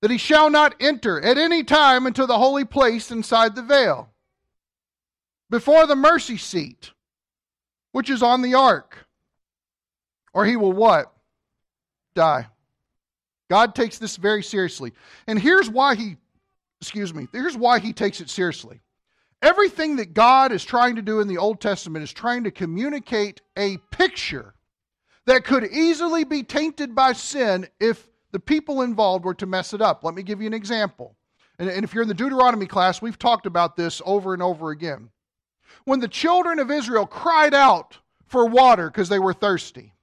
that 0.02 0.12
he 0.12 0.18
shall 0.18 0.50
not 0.50 0.76
enter 0.80 1.22
at 1.22 1.38
any 1.38 1.64
time 1.64 2.06
into 2.06 2.26
the 2.26 2.38
holy 2.38 2.66
place 2.66 3.12
inside 3.12 3.56
the 3.56 3.62
veil 3.62 4.10
before 5.50 5.88
the 5.88 5.96
mercy 5.96 6.38
seat, 6.38 6.92
which 7.92 8.10
is 8.10 8.22
on 8.22 8.42
the 8.42 8.56
ark. 8.56 9.08
Or 10.34 10.46
he 10.46 10.56
will 10.56 10.74
what? 10.74 11.12
Die. 12.16 12.48
God 13.50 13.76
takes 13.76 13.98
this 13.98 14.18
very 14.18 14.44
seriously. 14.44 14.94
And 15.26 15.40
here's 15.40 15.70
why 15.70 15.96
he, 15.96 16.18
excuse 16.82 17.14
me, 17.14 17.28
here's 17.32 17.56
why 17.56 17.80
he 17.80 17.94
takes 17.94 18.20
it 18.20 18.30
seriously. 18.30 18.82
Everything 19.42 19.98
that 19.98 20.14
God 20.14 20.52
is 20.52 20.66
trying 20.66 20.96
to 20.96 21.02
do 21.02 21.22
in 21.22 21.28
the 21.28 21.38
Old 21.38 21.62
Testament 21.62 22.04
is 22.04 22.12
trying 22.12 22.44
to 22.44 22.52
communicate 22.52 23.42
a 23.58 23.78
picture 23.92 24.56
that 25.26 25.44
could 25.44 25.66
easily 25.66 26.24
be 26.24 26.44
tainted 26.44 26.96
by 26.96 27.14
sin 27.14 27.68
if 27.80 28.08
the 28.32 28.40
people 28.40 28.82
involved 28.82 29.26
were 29.26 29.34
to 29.36 29.46
mess 29.46 29.74
it 29.74 29.82
up. 29.82 30.04
Let 30.04 30.16
me 30.16 30.24
give 30.24 30.42
you 30.42 30.48
an 30.48 30.54
example. 30.54 31.16
And, 31.60 31.70
if 31.84 31.94
you're 31.94 32.04
in 32.04 32.08
the 32.08 32.14
Deuteronomy 32.14 32.68
class, 32.68 33.02
we've 33.02 33.18
talked 33.18 33.48
about 33.48 33.76
this 33.76 34.02
over 34.06 34.34
and 34.34 34.44
over 34.44 34.70
again 34.70 35.10
when 35.86 36.00
the 36.00 36.08
children 36.08 36.60
of 36.60 36.72
Israel 36.72 37.06
cried 37.06 37.54
out 37.54 37.98
for 38.26 38.46
water 38.46 38.90
because 38.90 39.10
they 39.10 39.20
were 39.20 39.34
thirsty. 39.34 39.94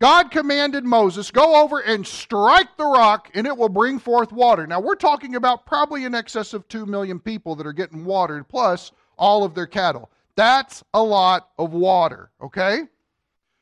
God 0.00 0.30
commanded 0.30 0.84
Moses, 0.84 1.30
Go 1.30 1.62
over 1.62 1.80
and 1.80 2.06
strike 2.06 2.76
the 2.76 2.84
rock, 2.84 3.30
and 3.34 3.46
it 3.46 3.56
will 3.56 3.68
bring 3.68 3.98
forth 3.98 4.32
water. 4.32 4.66
Now, 4.66 4.80
we're 4.80 4.96
talking 4.96 5.36
about 5.36 5.66
probably 5.66 6.04
in 6.04 6.14
excess 6.14 6.52
of 6.52 6.68
2 6.68 6.84
million 6.84 7.18
people 7.20 7.54
that 7.56 7.66
are 7.66 7.72
getting 7.72 8.04
watered, 8.04 8.48
plus 8.48 8.92
all 9.16 9.44
of 9.44 9.54
their 9.54 9.66
cattle. 9.66 10.10
That's 10.36 10.82
a 10.92 11.02
lot 11.02 11.48
of 11.58 11.72
water, 11.72 12.30
okay? 12.42 12.80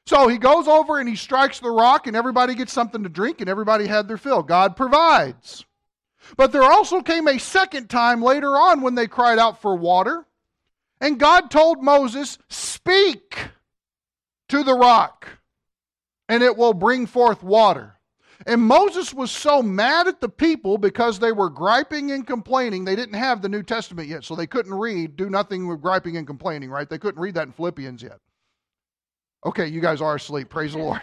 So 0.06 0.26
he 0.26 0.38
goes 0.38 0.66
over 0.66 0.98
and 0.98 1.08
he 1.08 1.16
strikes 1.16 1.60
the 1.60 1.70
rock, 1.70 2.06
and 2.06 2.16
everybody 2.16 2.54
gets 2.54 2.72
something 2.72 3.02
to 3.02 3.08
drink, 3.08 3.40
and 3.40 3.48
everybody 3.48 3.86
had 3.86 4.08
their 4.08 4.16
fill. 4.16 4.42
God 4.42 4.74
provides. 4.74 5.64
But 6.36 6.50
there 6.50 6.62
also 6.62 7.02
came 7.02 7.28
a 7.28 7.38
second 7.38 7.88
time 7.88 8.22
later 8.22 8.56
on 8.56 8.80
when 8.80 8.94
they 8.94 9.06
cried 9.06 9.38
out 9.38 9.60
for 9.60 9.76
water. 9.76 10.24
And 11.02 11.18
God 11.18 11.50
told 11.50 11.82
Moses, 11.82 12.38
Speak 12.48 13.36
to 14.48 14.62
the 14.62 14.74
rock. 14.74 15.28
and 16.28 16.42
it 16.42 16.56
will 16.56 16.72
bring 16.72 17.06
forth 17.06 17.42
water. 17.42 17.98
And 18.46 18.62
Moses 18.62 19.12
was 19.12 19.30
so 19.30 19.62
mad 19.62 20.06
at 20.08 20.20
the 20.20 20.28
people 20.28 20.78
because 20.78 21.18
they 21.18 21.32
were 21.32 21.50
griping 21.50 22.10
and 22.10 22.26
complaining. 22.26 22.84
They 22.84 22.96
didn't 22.96 23.18
have 23.18 23.42
the 23.42 23.48
New 23.48 23.62
Testament 23.62 24.08
yet, 24.08 24.24
so 24.24 24.34
they 24.34 24.46
couldn't 24.46 24.74
read, 24.74 25.16
do 25.16 25.28
nothing 25.28 25.68
with 25.68 25.82
griping 25.82 26.16
and 26.16 26.26
complaining, 26.26 26.70
right? 26.70 26.88
They 26.88 26.98
couldn't 26.98 27.20
read 27.20 27.34
that 27.34 27.46
in 27.48 27.52
Philippians 27.52 28.02
yet. 28.02 28.18
Okay, 29.44 29.66
you 29.66 29.80
guys 29.80 30.00
are 30.00 30.14
asleep. 30.14 30.48
Praise 30.48 30.72
the 30.72 30.78
Lord. 30.88 31.00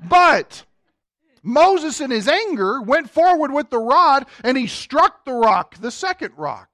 But 0.00 0.64
Moses, 1.42 2.00
in 2.00 2.10
his 2.10 2.28
anger, 2.28 2.82
went 2.82 3.08
forward 3.10 3.52
with 3.52 3.70
the 3.70 3.78
rod 3.78 4.26
and 4.42 4.56
he 4.58 4.66
struck 4.66 5.24
the 5.24 5.32
rock, 5.32 5.76
the 5.76 5.90
second 5.90 6.32
rock. 6.36 6.68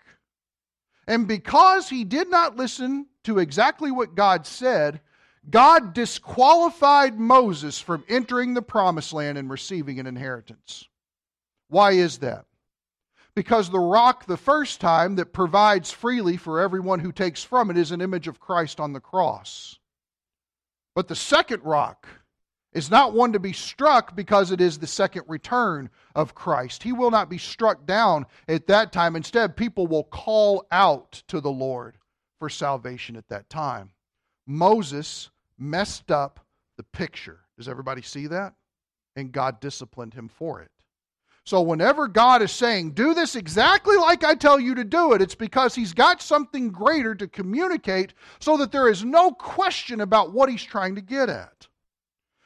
And 1.06 1.26
because 1.26 1.88
he 1.88 2.04
did 2.04 2.30
not 2.30 2.56
listen 2.56 3.06
to 3.24 3.38
exactly 3.38 3.90
what 3.90 4.14
God 4.14 4.46
said, 4.46 5.00
God 5.48 5.92
disqualified 5.92 7.18
Moses 7.18 7.80
from 7.80 8.04
entering 8.08 8.54
the 8.54 8.62
promised 8.62 9.12
land 9.12 9.38
and 9.38 9.50
receiving 9.50 9.98
an 9.98 10.06
inheritance. 10.06 10.88
Why 11.68 11.92
is 11.92 12.18
that? 12.18 12.44
Because 13.34 13.70
the 13.70 13.80
rock, 13.80 14.26
the 14.26 14.36
first 14.36 14.80
time, 14.80 15.16
that 15.16 15.32
provides 15.32 15.90
freely 15.90 16.36
for 16.36 16.60
everyone 16.60 17.00
who 17.00 17.12
takes 17.12 17.42
from 17.42 17.70
it 17.70 17.78
is 17.78 17.90
an 17.90 18.00
image 18.00 18.28
of 18.28 18.38
Christ 18.38 18.78
on 18.78 18.92
the 18.92 19.00
cross. 19.00 19.78
But 20.94 21.08
the 21.08 21.16
second 21.16 21.62
rock 21.64 22.06
is 22.72 22.90
not 22.90 23.12
one 23.12 23.32
to 23.32 23.38
be 23.38 23.52
struck 23.52 24.16
because 24.16 24.50
it 24.50 24.60
is 24.60 24.78
the 24.78 24.86
second 24.86 25.24
return 25.28 25.90
of 26.14 26.34
Christ. 26.34 26.82
He 26.82 26.92
will 26.92 27.10
not 27.10 27.28
be 27.28 27.38
struck 27.38 27.86
down 27.86 28.26
at 28.48 28.66
that 28.68 28.92
time. 28.92 29.16
Instead, 29.16 29.56
people 29.56 29.86
will 29.86 30.04
call 30.04 30.66
out 30.70 31.22
to 31.28 31.40
the 31.40 31.50
Lord 31.50 31.98
for 32.38 32.48
salvation 32.48 33.16
at 33.16 33.28
that 33.28 33.50
time. 33.50 33.90
Moses 34.46 35.30
messed 35.58 36.10
up 36.10 36.40
the 36.76 36.82
picture. 36.82 37.40
Does 37.56 37.68
everybody 37.68 38.02
see 38.02 38.26
that? 38.28 38.54
And 39.16 39.32
God 39.32 39.60
disciplined 39.60 40.14
him 40.14 40.28
for 40.28 40.60
it. 40.62 40.70
So, 41.44 41.60
whenever 41.60 42.06
God 42.06 42.40
is 42.40 42.52
saying, 42.52 42.92
do 42.92 43.14
this 43.14 43.34
exactly 43.34 43.96
like 43.96 44.22
I 44.22 44.36
tell 44.36 44.60
you 44.60 44.76
to 44.76 44.84
do 44.84 45.12
it, 45.12 45.20
it's 45.20 45.34
because 45.34 45.74
He's 45.74 45.92
got 45.92 46.22
something 46.22 46.70
greater 46.70 47.16
to 47.16 47.26
communicate 47.26 48.14
so 48.38 48.56
that 48.58 48.70
there 48.70 48.88
is 48.88 49.04
no 49.04 49.32
question 49.32 50.00
about 50.00 50.32
what 50.32 50.48
He's 50.48 50.62
trying 50.62 50.94
to 50.94 51.00
get 51.00 51.28
at. 51.28 51.66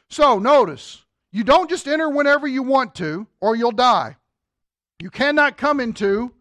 So, 0.09 0.39
notice, 0.39 1.05
you 1.33 1.45
don't 1.45 1.71
just 1.71 1.89
enter 1.89 2.09
whenever 2.09 2.47
you 2.47 2.63
want 2.63 2.95
to, 2.97 3.27
or 3.41 3.57
you'll 3.57 3.73
die. 3.73 4.17
You 5.01 5.11
cannot 5.11 5.57
come 5.57 5.81
into 5.81 6.33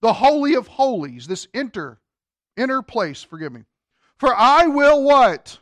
the 0.00 0.14
Holy 0.14 0.54
of 0.54 0.66
Holies, 0.66 1.26
this 1.26 1.46
inner, 1.52 2.00
inner 2.56 2.82
place, 2.82 3.22
forgive 3.22 3.52
me. 3.52 3.64
For 4.18 4.34
I 4.34 4.66
will 4.66 5.02
what? 5.04 5.58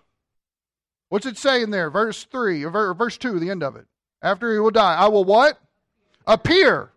What's 1.09 1.27
it 1.27 1.39
saying 1.39 1.71
there? 1.71 1.91
Verse 1.91 2.25
3, 2.25 2.65
or 2.65 2.95
verse 2.95 3.19
2, 3.19 3.39
the 3.39 3.51
end 3.51 3.63
of 3.63 3.77
it. 3.77 3.87
After 4.23 4.53
he 4.53 4.59
will 4.59 4.71
die, 4.71 4.95
I 4.95 5.09
will 5.09 5.25
what? 5.25 5.59
Appear. 6.27 6.91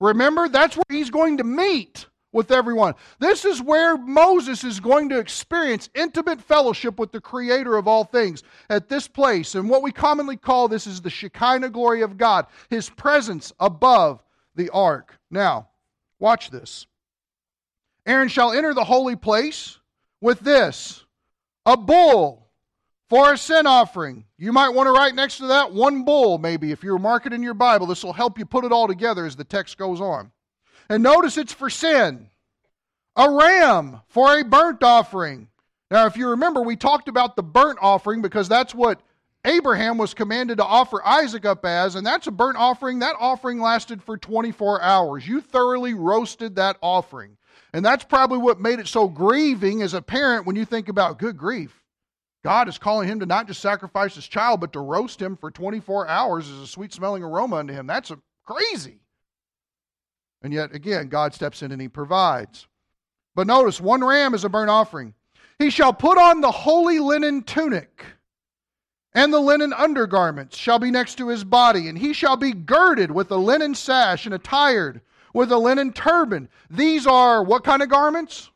Remember, 0.00 0.48
that's 0.48 0.76
where 0.76 0.84
he's 0.88 1.10
going 1.10 1.38
to 1.38 1.44
meet 1.44 2.06
with 2.32 2.52
everyone. 2.52 2.94
This 3.18 3.44
is 3.44 3.60
where 3.60 3.96
Moses 3.96 4.62
is 4.64 4.80
going 4.80 5.08
to 5.08 5.18
experience 5.18 5.90
intimate 5.94 6.40
fellowship 6.40 6.98
with 6.98 7.12
the 7.12 7.20
Creator 7.20 7.76
of 7.76 7.88
all 7.88 8.04
things 8.04 8.42
at 8.68 8.88
this 8.88 9.08
place. 9.08 9.54
And 9.54 9.68
what 9.68 9.82
we 9.82 9.92
commonly 9.92 10.36
call 10.36 10.68
this 10.68 10.86
is 10.86 11.00
the 11.00 11.10
Shekinah 11.10 11.70
glory 11.70 12.02
of 12.02 12.16
God, 12.16 12.46
His 12.68 12.88
presence 12.88 13.52
above 13.58 14.22
the 14.54 14.70
ark. 14.70 15.18
Now, 15.30 15.68
watch 16.18 16.50
this. 16.50 16.86
Aaron 18.06 18.28
shall 18.28 18.52
enter 18.52 18.74
the 18.74 18.84
holy 18.84 19.16
place 19.16 19.78
with 20.20 20.40
this 20.40 21.04
a 21.66 21.76
bull 21.76 22.48
for 23.08 23.32
a 23.32 23.38
sin 23.38 23.66
offering. 23.66 24.24
You 24.38 24.52
might 24.52 24.70
want 24.70 24.86
to 24.86 24.92
write 24.92 25.14
next 25.14 25.38
to 25.38 25.48
that 25.48 25.72
one 25.72 26.04
bull, 26.04 26.38
maybe, 26.38 26.72
if 26.72 26.82
you're 26.82 26.98
marking 26.98 27.32
in 27.32 27.42
your 27.42 27.54
Bible. 27.54 27.86
This 27.86 28.04
will 28.04 28.12
help 28.12 28.38
you 28.38 28.46
put 28.46 28.64
it 28.64 28.72
all 28.72 28.88
together 28.88 29.26
as 29.26 29.36
the 29.36 29.44
text 29.44 29.76
goes 29.76 30.00
on. 30.00 30.30
And 30.90 31.04
notice 31.04 31.38
it's 31.38 31.52
for 31.52 31.70
sin. 31.70 32.28
A 33.14 33.30
ram 33.30 34.00
for 34.08 34.36
a 34.36 34.44
burnt 34.44 34.82
offering. 34.82 35.46
Now, 35.88 36.06
if 36.06 36.16
you 36.16 36.30
remember, 36.30 36.62
we 36.62 36.74
talked 36.74 37.08
about 37.08 37.36
the 37.36 37.42
burnt 37.44 37.78
offering 37.80 38.22
because 38.22 38.48
that's 38.48 38.74
what 38.74 39.00
Abraham 39.44 39.98
was 39.98 40.14
commanded 40.14 40.58
to 40.58 40.64
offer 40.64 41.04
Isaac 41.06 41.44
up 41.44 41.64
as, 41.64 41.94
and 41.94 42.04
that's 42.04 42.26
a 42.26 42.32
burnt 42.32 42.58
offering. 42.58 42.98
That 42.98 43.14
offering 43.18 43.60
lasted 43.60 44.02
for 44.02 44.18
24 44.18 44.82
hours. 44.82 45.26
You 45.26 45.40
thoroughly 45.40 45.94
roasted 45.94 46.56
that 46.56 46.76
offering. 46.82 47.36
And 47.72 47.84
that's 47.84 48.04
probably 48.04 48.38
what 48.38 48.60
made 48.60 48.80
it 48.80 48.88
so 48.88 49.06
grieving 49.06 49.82
as 49.82 49.94
a 49.94 50.02
parent 50.02 50.44
when 50.44 50.56
you 50.56 50.64
think 50.64 50.88
about 50.88 51.20
good 51.20 51.36
grief. 51.36 51.84
God 52.42 52.68
is 52.68 52.78
calling 52.78 53.08
him 53.08 53.20
to 53.20 53.26
not 53.26 53.46
just 53.46 53.60
sacrifice 53.60 54.16
his 54.16 54.26
child, 54.26 54.60
but 54.60 54.72
to 54.72 54.80
roast 54.80 55.22
him 55.22 55.36
for 55.36 55.50
24 55.50 56.08
hours 56.08 56.50
as 56.50 56.58
a 56.58 56.66
sweet 56.66 56.92
smelling 56.92 57.22
aroma 57.22 57.56
unto 57.56 57.74
him. 57.74 57.86
That's 57.86 58.10
crazy. 58.44 58.99
And 60.42 60.52
yet, 60.52 60.74
again, 60.74 61.08
God 61.08 61.34
steps 61.34 61.62
in 61.62 61.72
and 61.72 61.80
he 61.80 61.88
provides. 61.88 62.66
But 63.34 63.46
notice, 63.46 63.80
one 63.80 64.02
ram 64.02 64.34
is 64.34 64.44
a 64.44 64.48
burnt 64.48 64.70
offering. 64.70 65.14
He 65.58 65.70
shall 65.70 65.92
put 65.92 66.18
on 66.18 66.40
the 66.40 66.50
holy 66.50 66.98
linen 66.98 67.42
tunic, 67.42 68.04
and 69.12 69.32
the 69.32 69.40
linen 69.40 69.72
undergarments 69.74 70.56
shall 70.56 70.78
be 70.78 70.90
next 70.90 71.16
to 71.16 71.28
his 71.28 71.44
body, 71.44 71.88
and 71.88 71.98
he 71.98 72.14
shall 72.14 72.36
be 72.36 72.52
girded 72.52 73.10
with 73.10 73.30
a 73.30 73.36
linen 73.36 73.74
sash 73.74 74.24
and 74.24 74.34
attired 74.34 75.02
with 75.34 75.52
a 75.52 75.58
linen 75.58 75.92
turban. 75.92 76.48
These 76.70 77.06
are 77.06 77.42
what 77.42 77.64
kind 77.64 77.82
of 77.82 77.90
garments? 77.90 78.50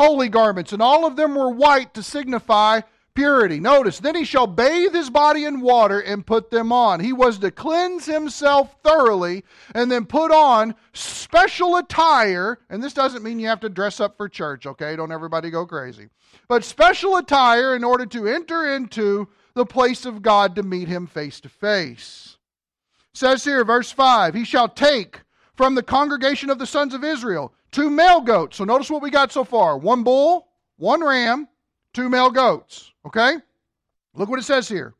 Holy 0.00 0.28
garments, 0.28 0.72
and 0.72 0.82
all 0.82 1.06
of 1.06 1.16
them 1.16 1.34
were 1.34 1.50
white 1.50 1.94
to 1.94 2.02
signify 2.02 2.80
purity. 3.14 3.60
Notice, 3.60 3.98
then 3.98 4.14
he 4.14 4.24
shall 4.24 4.46
bathe 4.46 4.92
his 4.92 5.10
body 5.10 5.44
in 5.44 5.60
water 5.60 6.00
and 6.00 6.26
put 6.26 6.50
them 6.50 6.72
on. 6.72 7.00
He 7.00 7.12
was 7.12 7.38
to 7.38 7.50
cleanse 7.50 8.06
himself 8.06 8.76
thoroughly 8.82 9.44
and 9.74 9.90
then 9.90 10.06
put 10.06 10.30
on 10.30 10.74
special 10.92 11.76
attire. 11.76 12.58
And 12.68 12.82
this 12.82 12.94
doesn't 12.94 13.22
mean 13.22 13.38
you 13.38 13.48
have 13.48 13.60
to 13.60 13.68
dress 13.68 14.00
up 14.00 14.16
for 14.16 14.28
church, 14.28 14.66
okay? 14.66 14.96
Don't 14.96 15.12
everybody 15.12 15.50
go 15.50 15.66
crazy. 15.66 16.08
But 16.48 16.64
special 16.64 17.16
attire 17.16 17.76
in 17.76 17.84
order 17.84 18.06
to 18.06 18.26
enter 18.26 18.74
into 18.74 19.28
the 19.54 19.66
place 19.66 20.06
of 20.06 20.22
God 20.22 20.56
to 20.56 20.62
meet 20.62 20.88
him 20.88 21.06
face 21.06 21.40
to 21.40 21.48
face. 21.48 22.36
Says 23.12 23.44
here, 23.44 23.64
verse 23.64 23.90
5 23.90 24.34
He 24.34 24.44
shall 24.44 24.68
take 24.68 25.20
from 25.54 25.74
the 25.74 25.82
congregation 25.82 26.48
of 26.50 26.58
the 26.58 26.66
sons 26.66 26.94
of 26.94 27.04
Israel 27.04 27.52
two 27.70 27.90
male 27.90 28.20
goats. 28.20 28.56
So 28.56 28.64
notice 28.64 28.90
what 28.90 29.02
we 29.02 29.10
got 29.10 29.32
so 29.32 29.44
far 29.44 29.76
one 29.78 30.02
bull, 30.02 30.48
one 30.76 31.04
ram, 31.04 31.48
two 31.92 32.08
male 32.08 32.30
goats. 32.30 32.89
Okay? 33.06 33.36
Look 34.14 34.28
what 34.28 34.38
it 34.38 34.44
says 34.44 34.68
here. 34.68 34.94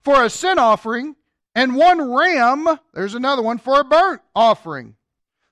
For 0.00 0.24
a 0.24 0.30
sin 0.30 0.58
offering, 0.58 1.16
and 1.54 1.74
one 1.74 2.12
ram, 2.12 2.78
there's 2.94 3.14
another 3.14 3.42
one, 3.42 3.58
for 3.58 3.80
a 3.80 3.84
burnt 3.84 4.22
offering. 4.34 4.94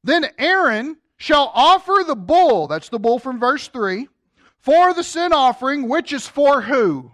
Then 0.04 0.26
Aaron 0.38 0.98
shall 1.16 1.50
offer 1.54 2.04
the 2.06 2.16
bull, 2.16 2.66
that's 2.68 2.88
the 2.88 2.98
bull 2.98 3.18
from 3.18 3.40
verse 3.40 3.68
3, 3.68 4.08
for 4.58 4.94
the 4.94 5.04
sin 5.04 5.32
offering, 5.32 5.88
which 5.88 6.12
is 6.12 6.26
for 6.26 6.62
who? 6.62 7.12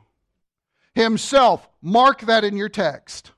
Himself. 0.95 1.69
Mark 1.81 2.21
that 2.23 2.45
in 2.45 2.57
your 2.57 2.69
text. 2.69 3.33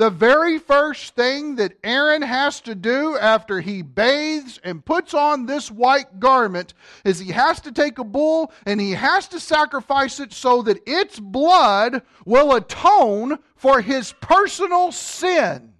The 0.00 0.08
very 0.08 0.58
first 0.58 1.14
thing 1.14 1.56
that 1.56 1.76
Aaron 1.84 2.22
has 2.22 2.62
to 2.62 2.74
do 2.74 3.18
after 3.18 3.60
he 3.60 3.82
bathes 3.82 4.58
and 4.64 4.82
puts 4.82 5.12
on 5.12 5.44
this 5.44 5.70
white 5.70 6.18
garment 6.18 6.72
is 7.04 7.18
he 7.18 7.32
has 7.32 7.60
to 7.60 7.70
take 7.70 7.98
a 7.98 8.04
bull 8.04 8.50
and 8.64 8.80
he 8.80 8.92
has 8.92 9.28
to 9.28 9.38
sacrifice 9.38 10.18
it 10.18 10.32
so 10.32 10.62
that 10.62 10.80
its 10.86 11.20
blood 11.20 12.00
will 12.24 12.54
atone 12.54 13.40
for 13.56 13.82
his 13.82 14.14
personal 14.22 14.90
sin. 14.90 15.74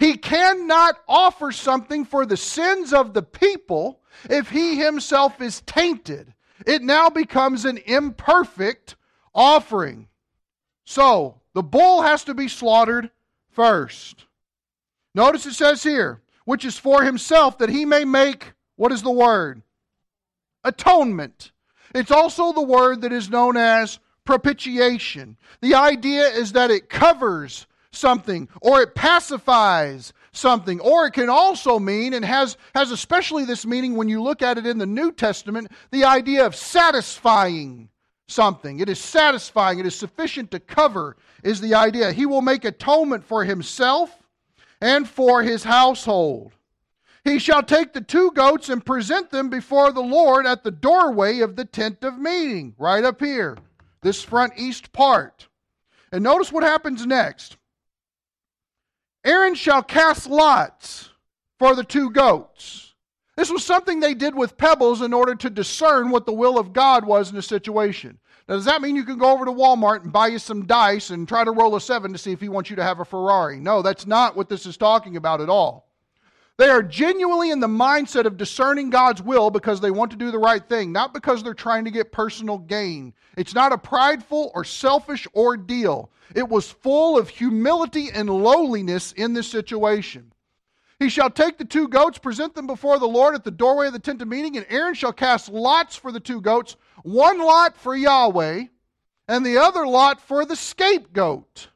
He 0.00 0.16
cannot 0.16 0.96
offer 1.06 1.52
something 1.52 2.04
for 2.04 2.26
the 2.26 2.36
sins 2.36 2.92
of 2.92 3.14
the 3.14 3.22
people 3.22 4.00
if 4.28 4.50
he 4.50 4.74
himself 4.74 5.40
is 5.40 5.60
tainted. 5.60 6.34
It 6.66 6.82
now 6.82 7.10
becomes 7.10 7.64
an 7.64 7.78
imperfect 7.86 8.96
offering. 9.32 10.08
So, 10.84 11.39
the 11.54 11.62
bull 11.62 12.02
has 12.02 12.24
to 12.24 12.34
be 12.34 12.48
slaughtered 12.48 13.10
first. 13.50 14.26
Notice 15.14 15.46
it 15.46 15.54
says 15.54 15.82
here, 15.82 16.22
which 16.44 16.64
is 16.64 16.78
for 16.78 17.02
himself 17.02 17.58
that 17.58 17.68
he 17.68 17.84
may 17.84 18.04
make, 18.04 18.52
what 18.76 18.92
is 18.92 19.02
the 19.02 19.10
word? 19.10 19.62
Atonement. 20.64 21.52
It's 21.94 22.10
also 22.10 22.52
the 22.52 22.62
word 22.62 23.00
that 23.02 23.12
is 23.12 23.30
known 23.30 23.56
as 23.56 23.98
propitiation. 24.24 25.36
The 25.60 25.74
idea 25.74 26.28
is 26.28 26.52
that 26.52 26.70
it 26.70 26.88
covers 26.88 27.66
something 27.92 28.48
or 28.60 28.80
it 28.80 28.94
pacifies 28.94 30.12
something 30.32 30.78
or 30.80 31.06
it 31.06 31.12
can 31.12 31.28
also 31.28 31.80
mean 31.80 32.14
and 32.14 32.24
has 32.24 32.56
has 32.72 32.92
especially 32.92 33.44
this 33.44 33.66
meaning 33.66 33.96
when 33.96 34.08
you 34.08 34.22
look 34.22 34.42
at 34.42 34.58
it 34.58 34.66
in 34.66 34.78
the 34.78 34.86
New 34.86 35.10
Testament 35.10 35.70
the 35.90 36.04
idea 36.04 36.46
of 36.46 36.54
satisfying 36.54 37.88
something 38.30 38.80
it 38.80 38.88
is 38.88 38.98
satisfying 38.98 39.78
it 39.78 39.86
is 39.86 39.94
sufficient 39.94 40.50
to 40.50 40.60
cover 40.60 41.16
is 41.42 41.60
the 41.60 41.74
idea. 41.74 42.12
He 42.12 42.26
will 42.26 42.42
make 42.42 42.64
atonement 42.64 43.24
for 43.24 43.44
himself 43.44 44.22
and 44.80 45.08
for 45.08 45.42
his 45.42 45.64
household. 45.64 46.52
He 47.24 47.38
shall 47.38 47.62
take 47.62 47.92
the 47.92 48.00
two 48.00 48.30
goats 48.32 48.68
and 48.68 48.84
present 48.84 49.30
them 49.30 49.50
before 49.50 49.92
the 49.92 50.00
Lord 50.00 50.46
at 50.46 50.64
the 50.64 50.70
doorway 50.70 51.40
of 51.40 51.56
the 51.56 51.66
tent 51.66 52.02
of 52.02 52.18
meeting, 52.18 52.74
right 52.78 53.04
up 53.04 53.20
here, 53.20 53.58
this 54.00 54.22
front 54.22 54.54
east 54.56 54.92
part. 54.92 55.48
And 56.12 56.24
notice 56.24 56.50
what 56.50 56.62
happens 56.62 57.04
next. 57.06 57.58
Aaron 59.24 59.54
shall 59.54 59.82
cast 59.82 60.28
lots 60.30 61.10
for 61.58 61.74
the 61.74 61.84
two 61.84 62.10
goats. 62.10 62.89
This 63.40 63.50
was 63.50 63.64
something 63.64 64.00
they 64.00 64.12
did 64.12 64.34
with 64.34 64.58
pebbles 64.58 65.00
in 65.00 65.14
order 65.14 65.34
to 65.34 65.48
discern 65.48 66.10
what 66.10 66.26
the 66.26 66.32
will 66.32 66.58
of 66.58 66.74
God 66.74 67.06
was 67.06 67.32
in 67.32 67.38
a 67.38 67.42
situation. 67.42 68.18
Now, 68.46 68.56
does 68.56 68.66
that 68.66 68.82
mean 68.82 68.96
you 68.96 69.04
can 69.06 69.16
go 69.16 69.32
over 69.32 69.46
to 69.46 69.50
Walmart 69.50 70.02
and 70.02 70.12
buy 70.12 70.26
you 70.26 70.38
some 70.38 70.66
dice 70.66 71.08
and 71.08 71.26
try 71.26 71.42
to 71.44 71.50
roll 71.50 71.74
a 71.74 71.80
seven 71.80 72.12
to 72.12 72.18
see 72.18 72.32
if 72.32 72.40
he 72.42 72.50
wants 72.50 72.68
you 72.68 72.76
to 72.76 72.84
have 72.84 73.00
a 73.00 73.04
Ferrari? 73.06 73.58
No, 73.58 73.80
that's 73.80 74.06
not 74.06 74.36
what 74.36 74.50
this 74.50 74.66
is 74.66 74.76
talking 74.76 75.16
about 75.16 75.40
at 75.40 75.48
all. 75.48 75.88
They 76.58 76.68
are 76.68 76.82
genuinely 76.82 77.50
in 77.50 77.60
the 77.60 77.66
mindset 77.66 78.26
of 78.26 78.36
discerning 78.36 78.90
God's 78.90 79.22
will 79.22 79.48
because 79.50 79.80
they 79.80 79.90
want 79.90 80.10
to 80.10 80.18
do 80.18 80.30
the 80.30 80.38
right 80.38 80.68
thing, 80.68 80.92
not 80.92 81.14
because 81.14 81.42
they're 81.42 81.54
trying 81.54 81.86
to 81.86 81.90
get 81.90 82.12
personal 82.12 82.58
gain. 82.58 83.14
It's 83.38 83.54
not 83.54 83.72
a 83.72 83.78
prideful 83.78 84.52
or 84.54 84.64
selfish 84.64 85.26
ordeal. 85.34 86.10
It 86.34 86.46
was 86.46 86.70
full 86.70 87.16
of 87.16 87.30
humility 87.30 88.10
and 88.10 88.28
lowliness 88.28 89.12
in 89.12 89.32
this 89.32 89.48
situation. 89.48 90.30
He 91.00 91.08
shall 91.08 91.30
take 91.30 91.56
the 91.56 91.64
two 91.64 91.88
goats, 91.88 92.18
present 92.18 92.54
them 92.54 92.66
before 92.66 92.98
the 92.98 93.08
Lord 93.08 93.34
at 93.34 93.42
the 93.42 93.50
doorway 93.50 93.86
of 93.86 93.94
the 93.94 93.98
tent 93.98 94.20
of 94.20 94.28
meeting, 94.28 94.58
and 94.58 94.66
Aaron 94.68 94.92
shall 94.92 95.14
cast 95.14 95.48
lots 95.48 95.96
for 95.96 96.12
the 96.12 96.20
two 96.20 96.42
goats, 96.42 96.76
one 97.02 97.38
lot 97.38 97.74
for 97.74 97.96
Yahweh, 97.96 98.64
and 99.26 99.46
the 99.46 99.56
other 99.56 99.86
lot 99.86 100.20
for 100.20 100.44
the 100.44 100.54
scapegoat. 100.54 101.68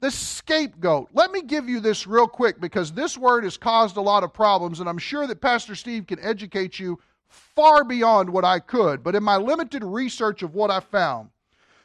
The 0.00 0.10
scapegoat. 0.10 1.10
Let 1.12 1.30
me 1.30 1.42
give 1.42 1.68
you 1.68 1.78
this 1.78 2.08
real 2.08 2.26
quick 2.26 2.60
because 2.60 2.90
this 2.90 3.16
word 3.16 3.44
has 3.44 3.56
caused 3.56 3.96
a 3.96 4.00
lot 4.00 4.24
of 4.24 4.32
problems, 4.32 4.80
and 4.80 4.88
I'm 4.88 4.98
sure 4.98 5.28
that 5.28 5.40
Pastor 5.40 5.76
Steve 5.76 6.08
can 6.08 6.18
educate 6.18 6.80
you 6.80 6.98
far 7.28 7.84
beyond 7.84 8.30
what 8.30 8.44
I 8.44 8.58
could. 8.58 9.04
But 9.04 9.14
in 9.14 9.22
my 9.22 9.36
limited 9.36 9.84
research 9.84 10.42
of 10.42 10.56
what 10.56 10.72
I 10.72 10.80
found, 10.80 11.30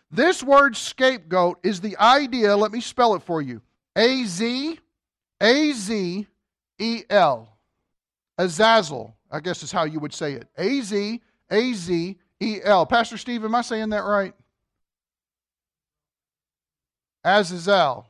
this 0.10 0.42
word 0.42 0.76
scapegoat 0.76 1.60
is 1.62 1.80
the 1.80 1.96
idea, 1.98 2.58
let 2.58 2.72
me 2.72 2.82
spell 2.82 3.14
it 3.14 3.22
for 3.22 3.40
you 3.40 3.62
A 3.96 4.24
Z 4.24 4.80
A 5.40 5.72
Z 5.74 6.26
E 6.80 7.04
L. 7.10 7.58
Azazel, 8.38 9.16
I 9.32 9.40
guess 9.40 9.64
is 9.64 9.72
how 9.72 9.86
you 9.86 10.00
would 10.00 10.14
say 10.14 10.34
it. 10.34 10.48
A 10.58 10.82
Z 10.82 11.22
A 11.50 11.74
Z 11.74 12.18
E 12.40 12.60
L. 12.64 12.86
Pastor 12.86 13.18
Steve, 13.18 13.44
am 13.44 13.56
I 13.56 13.62
saying 13.62 13.90
that 13.90 14.04
right? 14.04 14.34
Azazel. 17.24 18.08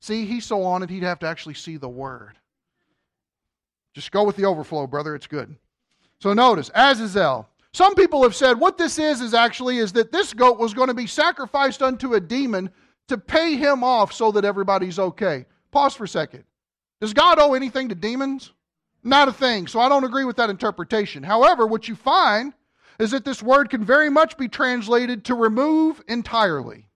See, 0.00 0.24
he's 0.24 0.44
so 0.44 0.62
on 0.62 0.82
it, 0.82 0.90
he'd 0.90 1.02
have 1.02 1.18
to 1.20 1.26
actually 1.26 1.54
see 1.54 1.76
the 1.76 1.88
word. 1.88 2.38
Just 3.94 4.12
go 4.12 4.24
with 4.24 4.36
the 4.36 4.44
overflow, 4.44 4.86
brother. 4.86 5.14
It's 5.14 5.26
good. 5.26 5.56
So 6.20 6.32
notice, 6.32 6.70
Azazel. 6.74 7.48
Some 7.72 7.94
people 7.94 8.22
have 8.22 8.34
said 8.34 8.58
what 8.58 8.78
this 8.78 8.98
is 8.98 9.20
is 9.20 9.34
actually 9.34 9.78
is 9.78 9.92
that 9.92 10.10
this 10.10 10.32
goat 10.32 10.58
was 10.58 10.72
going 10.72 10.88
to 10.88 10.94
be 10.94 11.06
sacrificed 11.06 11.82
unto 11.82 12.14
a 12.14 12.20
demon 12.20 12.70
to 13.08 13.18
pay 13.18 13.56
him 13.56 13.84
off 13.84 14.12
so 14.12 14.32
that 14.32 14.44
everybody's 14.44 14.98
okay. 14.98 15.44
Pause 15.70 15.94
for 15.94 16.04
a 16.04 16.08
second. 16.08 16.44
Does 17.00 17.12
God 17.12 17.38
owe 17.38 17.54
anything 17.54 17.88
to 17.88 17.94
demons? 17.94 18.52
Not 19.02 19.28
a 19.28 19.32
thing. 19.32 19.66
So 19.66 19.80
I 19.80 19.88
don't 19.88 20.04
agree 20.04 20.24
with 20.24 20.36
that 20.36 20.50
interpretation. 20.50 21.22
However, 21.22 21.66
what 21.66 21.88
you 21.88 21.94
find 21.94 22.52
is 22.98 23.10
that 23.10 23.24
this 23.24 23.42
word 23.42 23.70
can 23.70 23.84
very 23.84 24.10
much 24.10 24.36
be 24.36 24.48
translated 24.48 25.24
to 25.26 25.34
remove 25.34 26.02
entirely. 26.08 26.88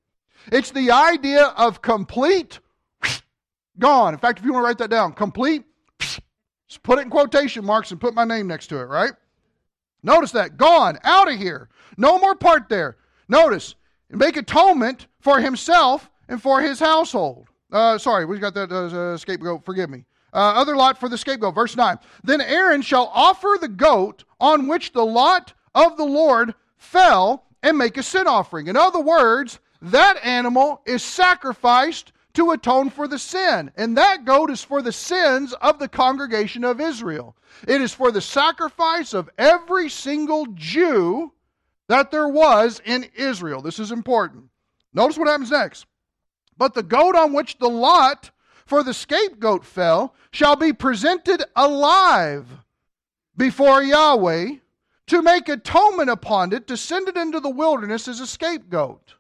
It's 0.51 0.71
the 0.71 0.91
idea 0.91 1.45
of 1.57 1.83
complete 1.83 2.61
gone. 3.79 4.15
In 4.15 4.21
fact, 4.21 4.39
if 4.39 4.45
you 4.45 4.53
want 4.53 4.65
to 4.65 4.67
write 4.67 4.79
that 4.79 4.91
down, 4.91 5.13
complete, 5.13 5.65
just 6.01 6.83
put 6.83 6.99
it 6.99 7.03
in 7.03 7.11
quotation 7.11 7.65
marks 7.65 7.91
and 7.91 8.01
put 8.01 8.15
my 8.15 8.25
name 8.25 8.47
next 8.47 8.69
to 8.69 8.79
it, 8.79 8.85
right? 8.85 9.13
Notice 10.03 10.33
that. 10.33 10.57
Gone, 10.57 10.99
out 11.05 11.31
of 11.31 11.39
here. 11.39 11.69
No 11.99 12.19
more 12.19 12.35
part 12.35 12.69
there. 12.69 12.97
Notice, 13.29 13.75
make 14.09 14.37
atonement 14.37 15.07
for 15.21 15.41
himself 15.41 16.11
and 16.29 16.41
for 16.41 16.63
his 16.63 16.81
household. 16.81 17.49
Uh, 17.73 17.99
sorry, 17.99 18.25
we 18.25 18.39
got 18.39 18.55
that 18.55 18.73
uh, 18.73 19.17
scapegoat. 19.17 19.65
Forgive 19.65 19.91
me. 19.91 20.05
Uh, 20.33 20.55
other 20.55 20.77
lot 20.77 20.99
for 20.99 21.09
the 21.09 21.19
scapegoat. 21.19 21.55
Verse 21.55 21.77
9. 21.77 21.99
Then 22.25 22.41
Aaron 22.41 22.83
shall 22.83 23.11
offer 23.15 23.57
the 23.61 23.69
goat 23.69 24.25
on 24.41 24.69
which 24.69 24.93
the 24.93 25.05
lot 25.05 25.53
of 25.75 25.97
the 25.97 26.05
Lord 26.05 26.55
fell 26.77 27.45
and 27.63 27.77
make 27.77 27.97
a 27.97 28.03
sin 28.03 28.27
offering. 28.27 28.69
In 28.69 28.77
other 28.77 29.01
words, 29.01 29.59
that 29.83 30.25
animal 30.25 30.83
is 30.87 31.03
sacrificed 31.03 32.13
to 32.35 32.53
atone 32.53 32.91
for 32.91 33.09
the 33.09 33.19
sin. 33.19 33.71
And 33.77 33.97
that 33.97 34.25
goat 34.25 34.51
is 34.51 34.63
for 34.63 34.83
the 34.83 34.93
sins 34.93 35.53
of 35.55 35.79
the 35.79 35.89
congregation 35.89 36.65
of 36.65 36.81
Israel. 36.81 37.37
It 37.67 37.81
is 37.81 37.93
for 37.93 38.13
the 38.13 38.21
sacrifice 38.21 39.15
of 39.15 39.31
every 39.37 39.89
single 39.89 40.47
Jew 40.55 41.33
that 41.89 42.11
there 42.11 42.29
was 42.29 42.81
in 42.85 43.07
Israel. 43.17 43.63
This 43.63 43.81
is 43.81 43.91
important. 43.91 44.45
Notice 44.95 45.19
what 45.19 45.29
happens 45.29 45.51
next. 45.51 45.87
But 46.61 46.75
the 46.75 46.83
goat 46.83 47.17
on 47.17 47.33
which 47.33 47.57
the 47.57 47.71
lot 47.71 48.33
for 48.67 48.83
the 48.83 48.93
scapegoat 48.93 49.65
fell 49.65 50.15
shall 50.31 50.57
be 50.57 50.75
presented 50.75 51.43
alive 51.57 52.47
before 53.35 53.83
Yahweh 53.83 54.57
to 55.07 55.23
make 55.23 55.49
atonement 55.49 56.11
upon 56.11 56.53
it, 56.53 56.67
to 56.67 56.77
send 56.77 57.09
it 57.09 57.17
into 57.17 57.41
the 57.41 57.49
wilderness 57.49 58.07
as 58.09 58.21
a 58.21 58.27
scapegoat. 58.27 59.15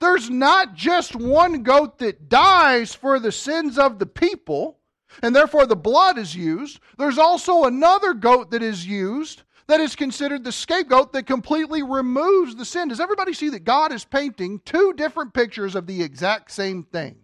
There's 0.00 0.30
not 0.30 0.72
just 0.74 1.14
one 1.14 1.62
goat 1.62 1.98
that 1.98 2.30
dies 2.30 2.94
for 2.94 3.20
the 3.20 3.32
sins 3.32 3.78
of 3.78 3.98
the 3.98 4.06
people, 4.06 4.78
and 5.22 5.36
therefore 5.36 5.66
the 5.66 5.76
blood 5.76 6.16
is 6.16 6.34
used. 6.34 6.80
There's 6.96 7.18
also 7.18 7.64
another 7.64 8.14
goat 8.14 8.50
that 8.50 8.62
is 8.62 8.86
used 8.86 9.42
that 9.72 9.80
is 9.80 9.96
considered 9.96 10.44
the 10.44 10.52
scapegoat 10.52 11.14
that 11.14 11.26
completely 11.26 11.82
removes 11.82 12.54
the 12.54 12.64
sin. 12.66 12.88
Does 12.88 13.00
everybody 13.00 13.32
see 13.32 13.48
that 13.48 13.64
God 13.64 13.90
is 13.90 14.04
painting 14.04 14.60
two 14.66 14.92
different 14.92 15.32
pictures 15.32 15.74
of 15.74 15.86
the 15.86 16.02
exact 16.02 16.50
same 16.50 16.82
thing? 16.82 17.16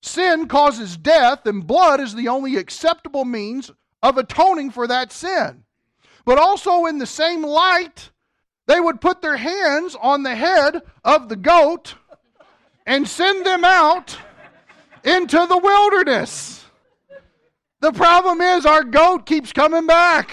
Sin 0.00 0.46
causes 0.46 0.96
death, 0.96 1.44
and 1.44 1.66
blood 1.66 1.98
is 1.98 2.14
the 2.14 2.28
only 2.28 2.54
acceptable 2.54 3.24
means 3.24 3.72
of 4.00 4.16
atoning 4.16 4.70
for 4.70 4.86
that 4.86 5.10
sin. 5.10 5.64
But 6.24 6.38
also, 6.38 6.86
in 6.86 6.98
the 6.98 7.04
same 7.04 7.42
light, 7.42 8.10
they 8.68 8.78
would 8.78 9.00
put 9.00 9.20
their 9.20 9.36
hands 9.36 9.96
on 10.00 10.22
the 10.22 10.36
head 10.36 10.82
of 11.02 11.28
the 11.28 11.34
goat 11.34 11.96
and 12.86 13.08
send 13.08 13.44
them 13.44 13.64
out 13.64 14.16
into 15.02 15.44
the 15.48 15.58
wilderness. 15.58 16.64
The 17.80 17.90
problem 17.90 18.40
is, 18.40 18.64
our 18.64 18.84
goat 18.84 19.26
keeps 19.26 19.52
coming 19.52 19.88
back. 19.88 20.32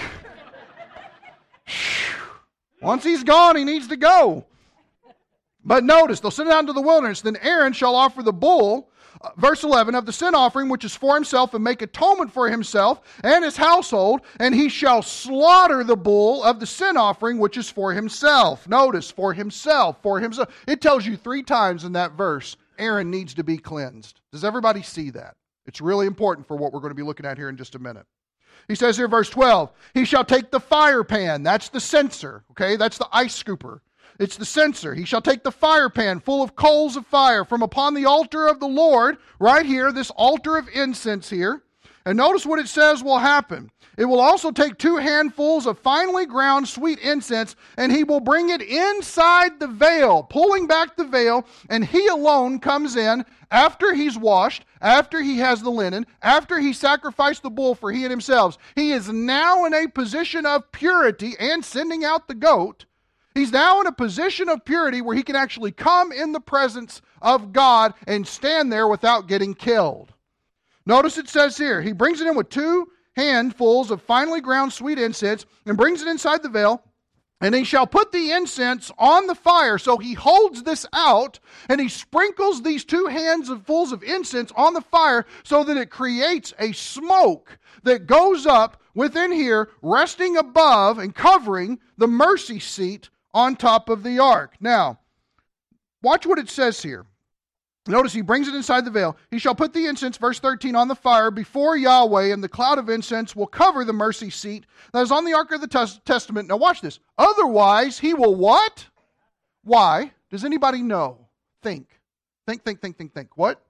Once 2.82 3.04
he's 3.04 3.24
gone, 3.24 3.56
he 3.56 3.64
needs 3.64 3.88
to 3.88 3.98
go. 3.98 4.46
But 5.64 5.84
notice, 5.84 6.20
they'll 6.20 6.32
send 6.32 6.50
it 6.50 6.54
out 6.54 6.62
into 6.62 6.74
the 6.74 6.82
wilderness. 6.82 7.22
Then 7.22 7.38
Aaron 7.42 7.74
shall 7.74 7.96
offer 7.96 8.24
the 8.24 8.34
bull 8.34 8.92
uh, 9.24 9.30
verse 9.38 9.64
11 9.64 9.94
of 9.94 10.06
the 10.06 10.14
sin 10.14 10.34
offering 10.34 10.68
which 10.70 10.84
is 10.84 10.96
for 10.96 11.16
himself 11.16 11.54
and 11.54 11.64
make 11.64 11.82
atonement 11.82 12.32
for 12.32 12.50
himself 12.50 13.02
and 13.24 13.44
his 13.44 13.58
household 13.58 14.22
and 14.40 14.56
he 14.56 14.68
shall 14.70 15.02
slaughter 15.02 15.84
the 15.84 15.96
bull 15.96 16.44
of 16.44 16.60
the 16.60 16.66
sin 16.66 16.98
offering 16.98 17.38
which 17.38 17.58
is 17.58 17.70
for 17.70 17.94
himself. 17.94 18.68
Notice 18.68 19.12
for 19.12 19.34
himself 19.34 20.02
for 20.02 20.20
himself. 20.20 20.50
It 20.68 20.82
tells 20.82 21.06
you 21.06 21.18
three 21.18 21.44
times 21.44 21.84
in 21.84 21.94
that 21.94 22.14
verse 22.14 22.56
aaron 22.80 23.12
needs 23.12 23.34
to 23.36 23.44
be 23.44 23.58
cleansed. 23.58 24.22
Does 24.32 24.44
everybody 24.44 24.82
see 24.82 25.12
that? 25.12 25.36
It's 25.68 25.82
really 25.82 26.08
important 26.08 26.48
for 26.48 26.58
what 26.58 26.74
we're 26.74 26.80
going 26.80 26.92
to 26.92 26.96
be 26.96 27.04
looking 27.04 27.26
at 27.26 27.38
here 27.38 27.50
in 27.50 27.58
just 27.58 27.76
a 27.76 27.80
minute 27.80 28.08
he 28.72 28.76
says 28.76 28.96
here 28.96 29.10
verse 29.10 29.30
12 29.30 29.70
he 29.94 30.06
shall 30.06 30.24
take 30.24 30.50
the 30.50 30.60
fire 30.60 31.04
pan 31.04 31.44
that's 31.44 31.68
the 31.68 31.80
censer 31.80 32.44
okay 32.52 32.78
that's 32.78 32.98
the 32.98 33.08
ice 33.12 33.42
scooper 33.42 33.80
it's 34.20 34.38
the 34.38 34.46
censer. 34.46 34.94
He 34.94 35.04
shall 35.04 35.22
take 35.22 35.42
the 35.42 35.52
fire 35.52 35.90
pan 35.90 36.20
full 36.20 36.44
of 36.44 36.56
coals 36.56 36.96
of 36.96 37.08
fire 37.08 37.44
from 37.44 37.64
upon 37.64 37.96
the 37.96 38.06
altar 38.06 38.48
of 38.48 38.60
the 38.60 38.68
Lord, 38.68 39.18
right 39.40 39.66
here, 39.66 39.92
this 39.92 40.12
altar 40.12 40.58
of 40.58 40.70
incense 40.70 41.32
here. 41.32 41.64
And 42.06 42.18
notice 42.18 42.46
what 42.46 42.60
it 42.60 42.68
says 42.68 43.04
will 43.04 43.20
happen. 43.20 43.72
It 43.98 44.06
will 44.06 44.20
also 44.20 44.52
take 44.52 44.78
two 44.78 44.98
handfuls 44.98 45.68
of 45.68 45.80
finely 45.80 46.26
ground 46.26 46.68
sweet 46.68 47.00
incense, 47.00 47.56
and 47.78 47.92
he 47.92 48.04
will 48.04 48.20
bring 48.20 48.50
it 48.50 48.62
inside 48.62 49.60
the 49.60 49.68
veil, 49.68 50.24
pulling 50.24 50.66
back 50.66 50.96
the 50.96 51.04
veil, 51.04 51.46
and 51.70 51.86
he 51.86 52.08
alone 52.08 52.60
comes 52.60 52.96
in 52.96 53.26
after 53.52 53.94
he's 53.94 54.18
washed, 54.18 54.66
after 54.82 55.22
he 55.22 55.38
has 55.40 55.62
the 55.62 55.70
linen, 55.70 56.08
after 56.22 56.60
he 56.60 56.74
sacrificed 56.74 57.44
the 57.44 57.50
bull 57.50 57.76
for 57.76 57.92
he 57.92 58.04
and 58.04 58.12
himself. 58.12 58.58
He 58.76 58.92
is 58.92 59.10
now 59.10 59.66
in 59.66 59.74
a 59.74 59.88
position 59.88 60.46
of 60.46 60.72
purity 60.72 61.36
and 61.40 61.64
sending 61.64 62.04
out 62.04 62.28
the 62.28 62.36
goat 62.36 62.86
He's 63.34 63.52
now 63.52 63.80
in 63.80 63.88
a 63.88 63.94
position 63.94 64.50
of 64.50 64.66
purity 64.66 65.02
where 65.02 65.16
he 65.16 65.24
can 65.24 65.36
actually 65.36 65.72
come 65.72 66.12
in 66.12 66.34
the 66.34 66.42
presence 66.42 67.02
of 67.22 67.54
God 67.54 67.94
and 68.06 68.28
stand 68.28 68.72
there 68.72 68.88
without 68.88 69.28
getting 69.28 69.54
killed. 69.54 70.14
Notice 70.86 71.18
it 71.18 71.30
says 71.30 71.58
here, 71.58 71.82
he 71.82 71.92
brings 71.92 72.22
it 72.22 72.28
in 72.28 72.36
with 72.36 72.50
two 72.50 72.88
handfuls 73.16 73.92
of 73.92 74.02
finely 74.02 74.42
ground 74.42 74.74
sweet 74.74 74.98
incense 74.98 75.46
and 75.66 75.78
brings 75.78 76.02
it 76.02 76.08
inside 76.08 76.44
the 76.44 76.50
veil. 76.50 76.84
And 77.44 77.56
he 77.56 77.64
shall 77.64 77.88
put 77.88 78.12
the 78.12 78.32
incense 78.32 78.92
on 79.00 79.26
the 79.26 79.34
fire. 79.34 79.80
So 79.80 79.98
he 79.98 80.14
holds 80.14 80.62
this 80.62 80.86
out 80.94 81.40
and 81.70 81.82
he 81.82 81.90
sprinkles 81.90 82.62
these 82.62 82.86
two 82.86 83.08
handfuls 83.08 83.92
of 83.92 84.04
incense 84.04 84.52
on 84.56 84.76
the 84.76 84.82
fire 84.82 85.26
so 85.44 85.64
that 85.64 85.78
it 85.78 85.90
creates 85.90 86.54
a 86.60 86.72
smoke 86.72 87.58
that 87.84 88.06
goes 88.06 88.46
up 88.46 88.80
within 88.94 89.32
here, 89.32 89.70
resting 89.82 90.38
above 90.38 91.00
and 91.00 91.16
covering 91.16 91.80
the 91.98 92.08
mercy 92.08 92.60
seat 92.60 93.10
on 93.34 93.56
top 93.56 93.90
of 93.90 94.04
the 94.04 94.20
ark. 94.20 94.54
Now, 94.60 95.00
watch 96.04 96.28
what 96.28 96.40
it 96.40 96.50
says 96.50 96.84
here. 96.84 97.06
Notice 97.88 98.14
he 98.14 98.22
brings 98.22 98.48
it 98.48 98.54
inside 98.54 98.86
the 98.86 98.92
veil. 98.92 99.18
He 99.32 99.40
shall 99.40 99.56
put 99.56 99.74
the 99.74 99.88
incense, 99.88 100.16
verse 100.18 100.40
13, 100.40 100.76
on 100.76 100.88
the 100.88 100.96
fire 100.96 101.32
before 101.32 101.76
Yahweh, 101.76 102.32
and 102.32 102.44
the 102.44 102.50
cloud 102.50 102.78
of 102.78 102.90
incense 102.90 103.36
will 103.36 103.48
cover 103.48 103.84
the 103.84 103.94
mercy 103.94 104.30
seat 104.30 104.66
that 104.94 105.02
is 105.02 105.12
on 105.12 105.26
the 105.26 105.34
ark 105.34 105.52
of 105.52 105.62
the 105.62 105.68
tes- 105.68 106.00
testament. 106.06 106.48
Now, 106.48 106.58
watch 106.58 106.82
this. 106.82 107.00
Otherwise, 107.18 107.98
he 107.98 108.14
will 108.14 108.36
what? 108.36 108.86
Why? 109.64 110.12
Does 110.30 110.46
anybody 110.46 110.84
know? 110.84 111.28
Think. 111.64 112.00
Think, 112.46 112.64
think, 112.64 112.82
think, 112.82 112.98
think, 112.98 113.14
think. 113.16 113.36
What? 113.36 113.64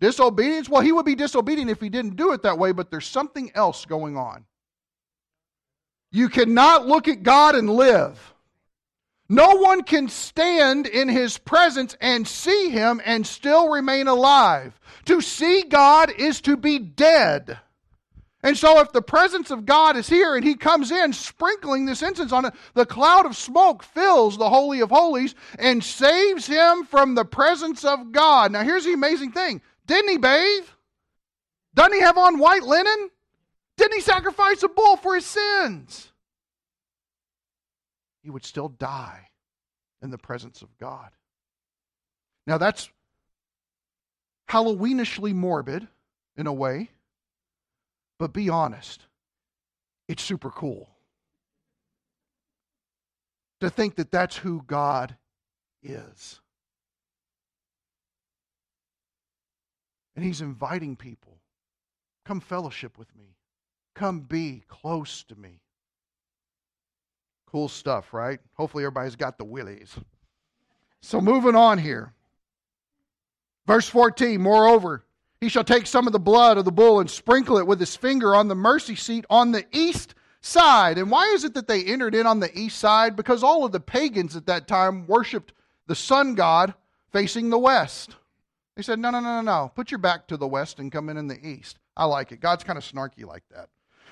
Disobedience? 0.00 0.68
Well, 0.68 0.82
he 0.82 0.92
would 0.92 1.06
be 1.06 1.14
disobedient 1.14 1.70
if 1.70 1.80
he 1.80 1.88
didn't 1.88 2.16
do 2.16 2.32
it 2.32 2.42
that 2.42 2.58
way, 2.58 2.72
but 2.72 2.90
there's 2.90 3.06
something 3.06 3.52
else 3.54 3.84
going 3.84 4.16
on. 4.16 4.44
You 6.10 6.28
cannot 6.28 6.86
look 6.86 7.06
at 7.06 7.22
God 7.22 7.54
and 7.54 7.70
live. 7.70 8.34
No 9.28 9.56
one 9.56 9.82
can 9.82 10.08
stand 10.08 10.86
in 10.86 11.08
his 11.08 11.36
presence 11.36 11.96
and 12.00 12.26
see 12.26 12.70
him 12.70 13.00
and 13.04 13.26
still 13.26 13.68
remain 13.68 14.08
alive. 14.08 14.80
To 15.04 15.20
see 15.20 15.64
God 15.64 16.10
is 16.10 16.40
to 16.42 16.56
be 16.56 16.78
dead. 16.78 17.58
And 18.42 18.56
so, 18.56 18.78
if 18.80 18.92
the 18.92 19.02
presence 19.02 19.50
of 19.50 19.66
God 19.66 19.96
is 19.96 20.08
here 20.08 20.36
and 20.36 20.44
he 20.44 20.54
comes 20.54 20.92
in 20.92 21.12
sprinkling 21.12 21.86
this 21.86 22.02
incense 22.02 22.32
on 22.32 22.44
it, 22.44 22.54
the 22.74 22.86
cloud 22.86 23.26
of 23.26 23.36
smoke 23.36 23.82
fills 23.82 24.38
the 24.38 24.48
Holy 24.48 24.80
of 24.80 24.90
Holies 24.90 25.34
and 25.58 25.82
saves 25.82 26.46
him 26.46 26.84
from 26.84 27.14
the 27.14 27.24
presence 27.24 27.84
of 27.84 28.12
God. 28.12 28.52
Now, 28.52 28.62
here's 28.62 28.84
the 28.84 28.92
amazing 28.92 29.32
thing 29.32 29.60
didn't 29.86 30.10
he 30.10 30.18
bathe? 30.18 30.66
Doesn't 31.74 31.94
he 31.94 32.00
have 32.00 32.16
on 32.16 32.38
white 32.38 32.62
linen? 32.62 33.10
Didn't 33.76 33.94
he 33.94 34.00
sacrifice 34.00 34.62
a 34.62 34.68
bull 34.68 34.96
for 34.96 35.16
his 35.16 35.26
sins? 35.26 36.12
He 38.28 38.30
would 38.30 38.44
still 38.44 38.68
die 38.68 39.30
in 40.02 40.10
the 40.10 40.18
presence 40.18 40.60
of 40.60 40.76
God. 40.76 41.08
Now, 42.46 42.58
that's 42.58 42.90
Halloweenishly 44.50 45.32
morbid 45.32 45.88
in 46.36 46.46
a 46.46 46.52
way, 46.52 46.90
but 48.18 48.34
be 48.34 48.50
honest, 48.50 49.06
it's 50.08 50.22
super 50.22 50.50
cool 50.50 50.90
to 53.62 53.70
think 53.70 53.96
that 53.96 54.12
that's 54.12 54.36
who 54.36 54.62
God 54.66 55.16
is. 55.82 56.42
And 60.14 60.22
He's 60.22 60.42
inviting 60.42 60.96
people 60.96 61.38
come 62.26 62.40
fellowship 62.40 62.98
with 62.98 63.08
me, 63.16 63.38
come 63.94 64.20
be 64.20 64.64
close 64.68 65.22
to 65.22 65.34
me. 65.34 65.62
Cool 67.50 67.68
stuff, 67.68 68.12
right? 68.12 68.40
Hopefully, 68.54 68.84
everybody's 68.84 69.16
got 69.16 69.38
the 69.38 69.44
willies. 69.44 69.96
So, 71.00 71.20
moving 71.20 71.56
on 71.56 71.78
here. 71.78 72.12
Verse 73.66 73.88
14, 73.88 74.40
moreover, 74.40 75.04
he 75.40 75.48
shall 75.48 75.64
take 75.64 75.86
some 75.86 76.06
of 76.06 76.12
the 76.12 76.18
blood 76.18 76.58
of 76.58 76.64
the 76.64 76.72
bull 76.72 77.00
and 77.00 77.10
sprinkle 77.10 77.58
it 77.58 77.66
with 77.66 77.80
his 77.80 77.96
finger 77.96 78.34
on 78.34 78.48
the 78.48 78.54
mercy 78.54 78.96
seat 78.96 79.24
on 79.30 79.52
the 79.52 79.64
east 79.72 80.14
side. 80.40 80.98
And 80.98 81.10
why 81.10 81.26
is 81.34 81.44
it 81.44 81.54
that 81.54 81.68
they 81.68 81.84
entered 81.84 82.14
in 82.14 82.26
on 82.26 82.40
the 82.40 82.56
east 82.58 82.78
side? 82.78 83.16
Because 83.16 83.42
all 83.42 83.64
of 83.64 83.72
the 83.72 83.80
pagans 83.80 84.36
at 84.36 84.46
that 84.46 84.66
time 84.66 85.06
worshiped 85.06 85.52
the 85.86 85.94
sun 85.94 86.34
god 86.34 86.74
facing 87.12 87.50
the 87.50 87.58
west. 87.58 88.16
They 88.76 88.82
said, 88.82 88.98
no, 88.98 89.10
no, 89.10 89.20
no, 89.20 89.40
no, 89.40 89.40
no. 89.40 89.72
Put 89.74 89.90
your 89.90 89.98
back 89.98 90.26
to 90.28 90.36
the 90.36 90.46
west 90.46 90.78
and 90.78 90.92
come 90.92 91.08
in 91.08 91.16
in 91.16 91.28
the 91.28 91.46
east. 91.46 91.78
I 91.96 92.04
like 92.04 92.30
it. 92.30 92.40
God's 92.40 92.64
kind 92.64 92.76
of 92.76 92.84
snarky 92.84 93.24
like 93.24 93.44
that. 93.50 93.68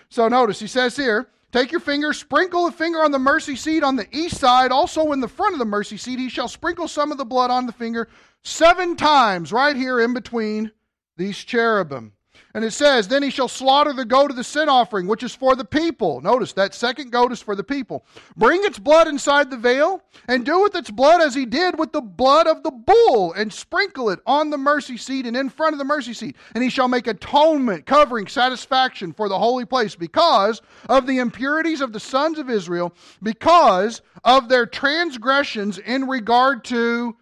So 0.08 0.28
notice, 0.28 0.60
he 0.60 0.66
says 0.66 0.96
here, 0.96 1.28
Take 1.52 1.70
your 1.70 1.80
finger, 1.80 2.12
sprinkle 2.12 2.66
the 2.66 2.72
finger 2.72 3.02
on 3.02 3.12
the 3.12 3.18
mercy 3.18 3.56
seat 3.56 3.82
on 3.82 3.96
the 3.96 4.06
east 4.14 4.38
side. 4.38 4.72
Also, 4.72 5.12
in 5.12 5.20
the 5.20 5.28
front 5.28 5.54
of 5.54 5.58
the 5.58 5.64
mercy 5.64 5.96
seat, 5.96 6.18
he 6.18 6.28
shall 6.28 6.48
sprinkle 6.48 6.88
some 6.88 7.12
of 7.12 7.18
the 7.18 7.24
blood 7.24 7.50
on 7.50 7.66
the 7.66 7.72
finger 7.72 8.08
seven 8.42 8.96
times, 8.96 9.52
right 9.52 9.76
here 9.76 10.00
in 10.00 10.12
between 10.12 10.72
these 11.16 11.38
cherubim. 11.38 12.12
And 12.56 12.64
it 12.64 12.72
says, 12.72 13.06
Then 13.06 13.22
he 13.22 13.28
shall 13.28 13.48
slaughter 13.48 13.92
the 13.92 14.06
goat 14.06 14.30
of 14.30 14.36
the 14.38 14.42
sin 14.42 14.70
offering, 14.70 15.06
which 15.06 15.22
is 15.22 15.34
for 15.34 15.54
the 15.54 15.64
people. 15.66 16.22
Notice 16.22 16.54
that 16.54 16.72
second 16.72 17.12
goat 17.12 17.30
is 17.30 17.42
for 17.42 17.54
the 17.54 17.62
people. 17.62 18.06
Bring 18.34 18.64
its 18.64 18.78
blood 18.78 19.08
inside 19.08 19.50
the 19.50 19.58
veil, 19.58 20.02
and 20.26 20.42
do 20.42 20.62
with 20.62 20.74
its 20.74 20.90
blood 20.90 21.20
as 21.20 21.34
he 21.34 21.44
did 21.44 21.78
with 21.78 21.92
the 21.92 22.00
blood 22.00 22.46
of 22.46 22.62
the 22.62 22.70
bull, 22.70 23.34
and 23.34 23.52
sprinkle 23.52 24.08
it 24.08 24.20
on 24.24 24.48
the 24.48 24.56
mercy 24.56 24.96
seat 24.96 25.26
and 25.26 25.36
in 25.36 25.50
front 25.50 25.74
of 25.74 25.78
the 25.78 25.84
mercy 25.84 26.14
seat. 26.14 26.34
And 26.54 26.64
he 26.64 26.70
shall 26.70 26.88
make 26.88 27.06
atonement, 27.06 27.84
covering 27.84 28.26
satisfaction 28.26 29.12
for 29.12 29.28
the 29.28 29.38
holy 29.38 29.66
place, 29.66 29.94
because 29.94 30.62
of 30.88 31.06
the 31.06 31.18
impurities 31.18 31.82
of 31.82 31.92
the 31.92 32.00
sons 32.00 32.38
of 32.38 32.48
Israel, 32.48 32.94
because 33.22 34.00
of 34.24 34.48
their 34.48 34.64
transgressions 34.64 35.76
in 35.76 36.08
regard 36.08 36.64
to 36.64 37.18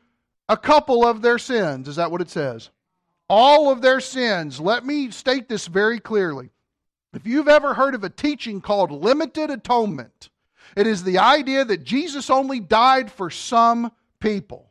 a 0.49 0.57
couple 0.57 1.05
of 1.05 1.23
their 1.23 1.39
sins. 1.39 1.89
Is 1.89 1.97
that 1.97 2.13
what 2.13 2.21
it 2.21 2.31
says? 2.31 2.71
All 3.29 3.71
of 3.71 3.83
their 3.83 4.01
sins. 4.01 4.61
Let 4.61 4.85
me 4.85 5.11
state 5.11 5.49
this 5.49 5.67
very 5.67 6.01
clearly. 6.01 6.51
If 7.13 7.27
you've 7.27 7.49
ever 7.49 7.75
heard 7.75 7.95
of 7.95 8.05
a 8.05 8.11
teaching 8.11 8.61
called 8.61 8.91
limited 8.91 9.51
atonement, 9.51 10.31
it 10.77 10.87
is 10.87 11.05
the 11.05 11.19
idea 11.19 11.65
that 11.65 11.85
Jesus 11.85 12.29
only 12.31 12.61
died 12.61 13.11
for 13.11 13.31
some 13.31 13.93
people. 14.19 14.71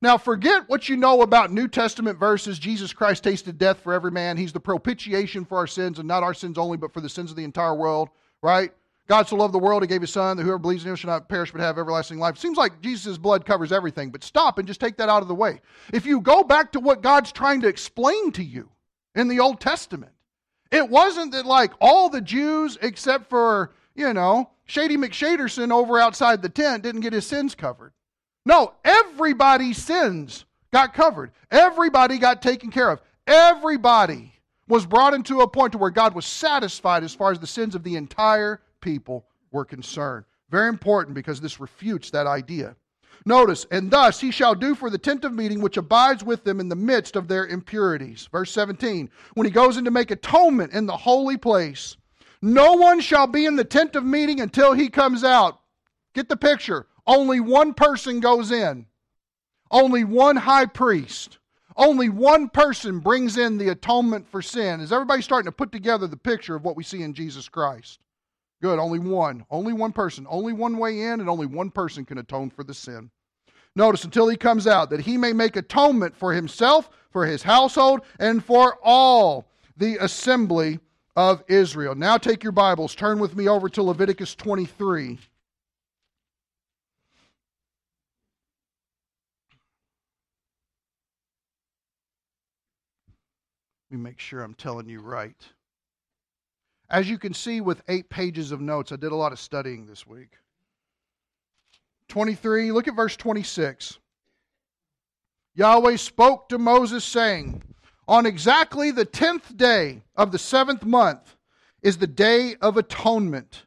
Now, 0.00 0.16
forget 0.16 0.68
what 0.68 0.88
you 0.88 0.96
know 0.96 1.22
about 1.22 1.52
New 1.52 1.66
Testament 1.66 2.18
verses. 2.18 2.58
Jesus 2.58 2.92
Christ 2.92 3.24
tasted 3.24 3.58
death 3.58 3.80
for 3.80 3.92
every 3.92 4.12
man. 4.12 4.36
He's 4.36 4.52
the 4.52 4.60
propitiation 4.60 5.44
for 5.44 5.58
our 5.58 5.66
sins, 5.66 5.98
and 5.98 6.06
not 6.06 6.22
our 6.22 6.34
sins 6.34 6.56
only, 6.56 6.76
but 6.76 6.92
for 6.92 7.00
the 7.00 7.08
sins 7.08 7.30
of 7.30 7.36
the 7.36 7.44
entire 7.44 7.74
world, 7.74 8.10
right? 8.40 8.72
God 9.08 9.26
so 9.26 9.36
loved 9.36 9.54
the 9.54 9.58
world, 9.58 9.82
he 9.82 9.88
gave 9.88 10.02
his 10.02 10.12
son, 10.12 10.36
that 10.36 10.42
whoever 10.42 10.58
believes 10.58 10.84
in 10.84 10.90
him 10.90 10.96
shall 10.96 11.10
not 11.10 11.30
perish 11.30 11.50
but 11.50 11.62
have 11.62 11.78
everlasting 11.78 12.18
life. 12.18 12.36
Seems 12.36 12.58
like 12.58 12.82
Jesus' 12.82 13.16
blood 13.16 13.46
covers 13.46 13.72
everything, 13.72 14.10
but 14.10 14.22
stop 14.22 14.58
and 14.58 14.68
just 14.68 14.80
take 14.80 14.98
that 14.98 15.08
out 15.08 15.22
of 15.22 15.28
the 15.28 15.34
way. 15.34 15.60
If 15.92 16.04
you 16.04 16.20
go 16.20 16.44
back 16.44 16.72
to 16.72 16.80
what 16.80 17.02
God's 17.02 17.32
trying 17.32 17.62
to 17.62 17.68
explain 17.68 18.32
to 18.32 18.44
you 18.44 18.68
in 19.14 19.28
the 19.28 19.40
Old 19.40 19.60
Testament, 19.60 20.12
it 20.70 20.90
wasn't 20.90 21.32
that 21.32 21.46
like 21.46 21.72
all 21.80 22.10
the 22.10 22.20
Jews 22.20 22.76
except 22.82 23.30
for, 23.30 23.72
you 23.94 24.12
know, 24.12 24.50
Shady 24.66 24.98
McShaderson 24.98 25.72
over 25.72 25.98
outside 25.98 26.42
the 26.42 26.50
tent 26.50 26.82
didn't 26.82 27.00
get 27.00 27.14
his 27.14 27.26
sins 27.26 27.54
covered. 27.54 27.94
No, 28.44 28.74
everybody's 28.84 29.78
sins 29.78 30.44
got 30.70 30.92
covered. 30.92 31.32
Everybody 31.50 32.18
got 32.18 32.42
taken 32.42 32.70
care 32.70 32.90
of. 32.90 33.00
Everybody 33.26 34.34
was 34.68 34.84
brought 34.84 35.14
into 35.14 35.40
a 35.40 35.48
point 35.48 35.72
to 35.72 35.78
where 35.78 35.90
God 35.90 36.14
was 36.14 36.26
satisfied 36.26 37.02
as 37.02 37.14
far 37.14 37.32
as 37.32 37.38
the 37.38 37.46
sins 37.46 37.74
of 37.74 37.82
the 37.82 37.96
entire 37.96 38.60
people 38.80 39.26
were 39.50 39.64
concerned. 39.64 40.24
Very 40.50 40.68
important 40.68 41.14
because 41.14 41.40
this 41.40 41.60
refutes 41.60 42.10
that 42.10 42.26
idea. 42.26 42.76
Notice, 43.24 43.66
and 43.70 43.90
thus 43.90 44.20
he 44.20 44.30
shall 44.30 44.54
do 44.54 44.74
for 44.74 44.90
the 44.90 44.98
tent 44.98 45.24
of 45.24 45.32
meeting 45.32 45.60
which 45.60 45.76
abides 45.76 46.24
with 46.24 46.44
them 46.44 46.60
in 46.60 46.68
the 46.68 46.76
midst 46.76 47.16
of 47.16 47.28
their 47.28 47.46
impurities. 47.46 48.28
Verse 48.30 48.50
17, 48.52 49.10
when 49.34 49.46
he 49.46 49.50
goes 49.50 49.76
in 49.76 49.84
to 49.84 49.90
make 49.90 50.10
atonement 50.10 50.72
in 50.72 50.86
the 50.86 50.96
holy 50.96 51.36
place, 51.36 51.96
no 52.40 52.74
one 52.74 53.00
shall 53.00 53.26
be 53.26 53.44
in 53.44 53.56
the 53.56 53.64
tent 53.64 53.96
of 53.96 54.04
meeting 54.04 54.40
until 54.40 54.72
he 54.72 54.88
comes 54.88 55.24
out. 55.24 55.60
Get 56.14 56.28
the 56.28 56.36
picture. 56.36 56.86
Only 57.06 57.40
one 57.40 57.74
person 57.74 58.20
goes 58.20 58.52
in, 58.52 58.86
only 59.70 60.04
one 60.04 60.36
high 60.36 60.66
priest. 60.66 61.38
Only 61.78 62.08
one 62.08 62.48
person 62.48 62.98
brings 62.98 63.36
in 63.36 63.56
the 63.56 63.68
atonement 63.68 64.28
for 64.28 64.42
sin. 64.42 64.80
Is 64.80 64.92
everybody 64.92 65.22
starting 65.22 65.46
to 65.46 65.52
put 65.52 65.70
together 65.70 66.08
the 66.08 66.16
picture 66.16 66.56
of 66.56 66.64
what 66.64 66.74
we 66.74 66.82
see 66.82 67.02
in 67.02 67.14
Jesus 67.14 67.48
Christ? 67.48 68.00
Good, 68.60 68.78
only 68.78 68.98
one. 68.98 69.44
Only 69.50 69.72
one 69.72 69.92
person. 69.92 70.26
Only 70.28 70.52
one 70.52 70.78
way 70.78 71.02
in, 71.02 71.20
and 71.20 71.28
only 71.28 71.46
one 71.46 71.70
person 71.70 72.04
can 72.04 72.18
atone 72.18 72.50
for 72.50 72.64
the 72.64 72.74
sin. 72.74 73.10
Notice 73.76 74.04
until 74.04 74.28
he 74.28 74.36
comes 74.36 74.66
out, 74.66 74.90
that 74.90 75.00
he 75.00 75.16
may 75.16 75.32
make 75.32 75.54
atonement 75.54 76.16
for 76.16 76.32
himself, 76.32 76.90
for 77.10 77.24
his 77.24 77.42
household, 77.42 78.00
and 78.18 78.44
for 78.44 78.78
all 78.82 79.48
the 79.76 79.96
assembly 79.98 80.80
of 81.14 81.44
Israel. 81.48 81.94
Now 81.94 82.16
take 82.16 82.42
your 82.42 82.52
Bibles, 82.52 82.94
turn 82.94 83.18
with 83.18 83.36
me 83.36 83.48
over 83.48 83.68
to 83.68 83.82
Leviticus 83.82 84.34
23. 84.34 85.18
Let 93.90 93.96
me 93.96 94.02
make 94.02 94.20
sure 94.20 94.42
I'm 94.42 94.54
telling 94.54 94.88
you 94.88 95.00
right. 95.00 95.36
As 96.90 97.08
you 97.08 97.18
can 97.18 97.34
see 97.34 97.60
with 97.60 97.82
eight 97.88 98.08
pages 98.08 98.50
of 98.50 98.60
notes, 98.60 98.92
I 98.92 98.96
did 98.96 99.12
a 99.12 99.16
lot 99.16 99.32
of 99.32 99.38
studying 99.38 99.86
this 99.86 100.06
week. 100.06 100.38
23, 102.08 102.72
look 102.72 102.88
at 102.88 102.96
verse 102.96 103.16
26. 103.16 103.98
Yahweh 105.54 105.96
spoke 105.96 106.48
to 106.48 106.58
Moses, 106.58 107.04
saying, 107.04 107.62
On 108.06 108.24
exactly 108.24 108.90
the 108.90 109.04
tenth 109.04 109.54
day 109.56 110.02
of 110.16 110.32
the 110.32 110.38
seventh 110.38 110.84
month 110.84 111.36
is 111.82 111.98
the 111.98 112.06
day 112.06 112.56
of 112.62 112.76
atonement. 112.76 113.64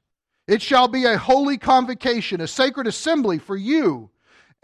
It 0.47 0.61
shall 0.61 0.87
be 0.87 1.05
a 1.05 1.17
holy 1.17 1.57
convocation, 1.57 2.41
a 2.41 2.47
sacred 2.47 2.87
assembly 2.87 3.37
for 3.37 3.55
you 3.55 4.09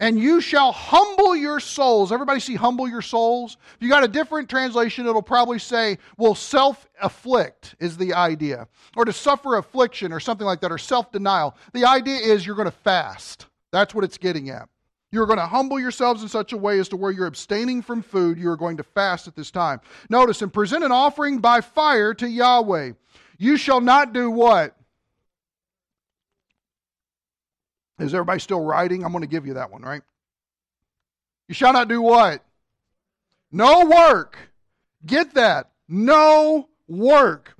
and 0.00 0.18
you 0.18 0.40
shall 0.40 0.72
humble 0.72 1.34
your 1.34 1.60
souls. 1.60 2.12
Everybody 2.12 2.40
see 2.40 2.54
humble 2.54 2.88
your 2.88 3.02
souls? 3.02 3.56
If 3.74 3.82
you 3.82 3.88
got 3.88 4.04
a 4.04 4.08
different 4.08 4.48
translation, 4.48 5.06
it'll 5.06 5.22
probably 5.22 5.58
say, 5.58 5.98
well, 6.16 6.34
self 6.34 6.88
afflict 7.00 7.74
is 7.80 7.96
the 7.96 8.14
idea, 8.14 8.68
or 8.96 9.04
to 9.04 9.12
suffer 9.12 9.56
affliction 9.56 10.12
or 10.12 10.20
something 10.20 10.46
like 10.46 10.60
that, 10.60 10.72
or 10.72 10.78
self 10.78 11.10
denial. 11.10 11.56
The 11.72 11.84
idea 11.84 12.18
is 12.18 12.46
you're 12.46 12.56
going 12.56 12.66
to 12.66 12.70
fast. 12.70 13.46
That's 13.72 13.94
what 13.94 14.04
it's 14.04 14.18
getting 14.18 14.50
at. 14.50 14.68
You're 15.10 15.26
going 15.26 15.38
to 15.38 15.46
humble 15.46 15.80
yourselves 15.80 16.22
in 16.22 16.28
such 16.28 16.52
a 16.52 16.56
way 16.56 16.78
as 16.78 16.88
to 16.90 16.96
where 16.96 17.10
you're 17.10 17.26
abstaining 17.26 17.80
from 17.80 18.02
food. 18.02 18.38
You 18.38 18.50
are 18.50 18.56
going 18.56 18.76
to 18.76 18.82
fast 18.82 19.26
at 19.26 19.34
this 19.34 19.50
time. 19.50 19.80
Notice, 20.10 20.42
and 20.42 20.52
present 20.52 20.84
an 20.84 20.92
offering 20.92 21.38
by 21.38 21.60
fire 21.62 22.12
to 22.14 22.28
Yahweh. 22.28 22.92
You 23.38 23.56
shall 23.56 23.80
not 23.80 24.12
do 24.12 24.30
what? 24.30 24.77
Is 27.98 28.14
everybody 28.14 28.40
still 28.40 28.60
writing? 28.60 29.04
I'm 29.04 29.12
going 29.12 29.22
to 29.22 29.28
give 29.28 29.46
you 29.46 29.54
that 29.54 29.70
one, 29.70 29.82
right? 29.82 30.02
You 31.48 31.54
shall 31.54 31.72
not 31.72 31.88
do 31.88 32.00
what? 32.00 32.44
No 33.50 33.86
work. 33.86 34.38
Get 35.04 35.34
that. 35.34 35.70
No 35.88 36.68
work. 36.86 37.54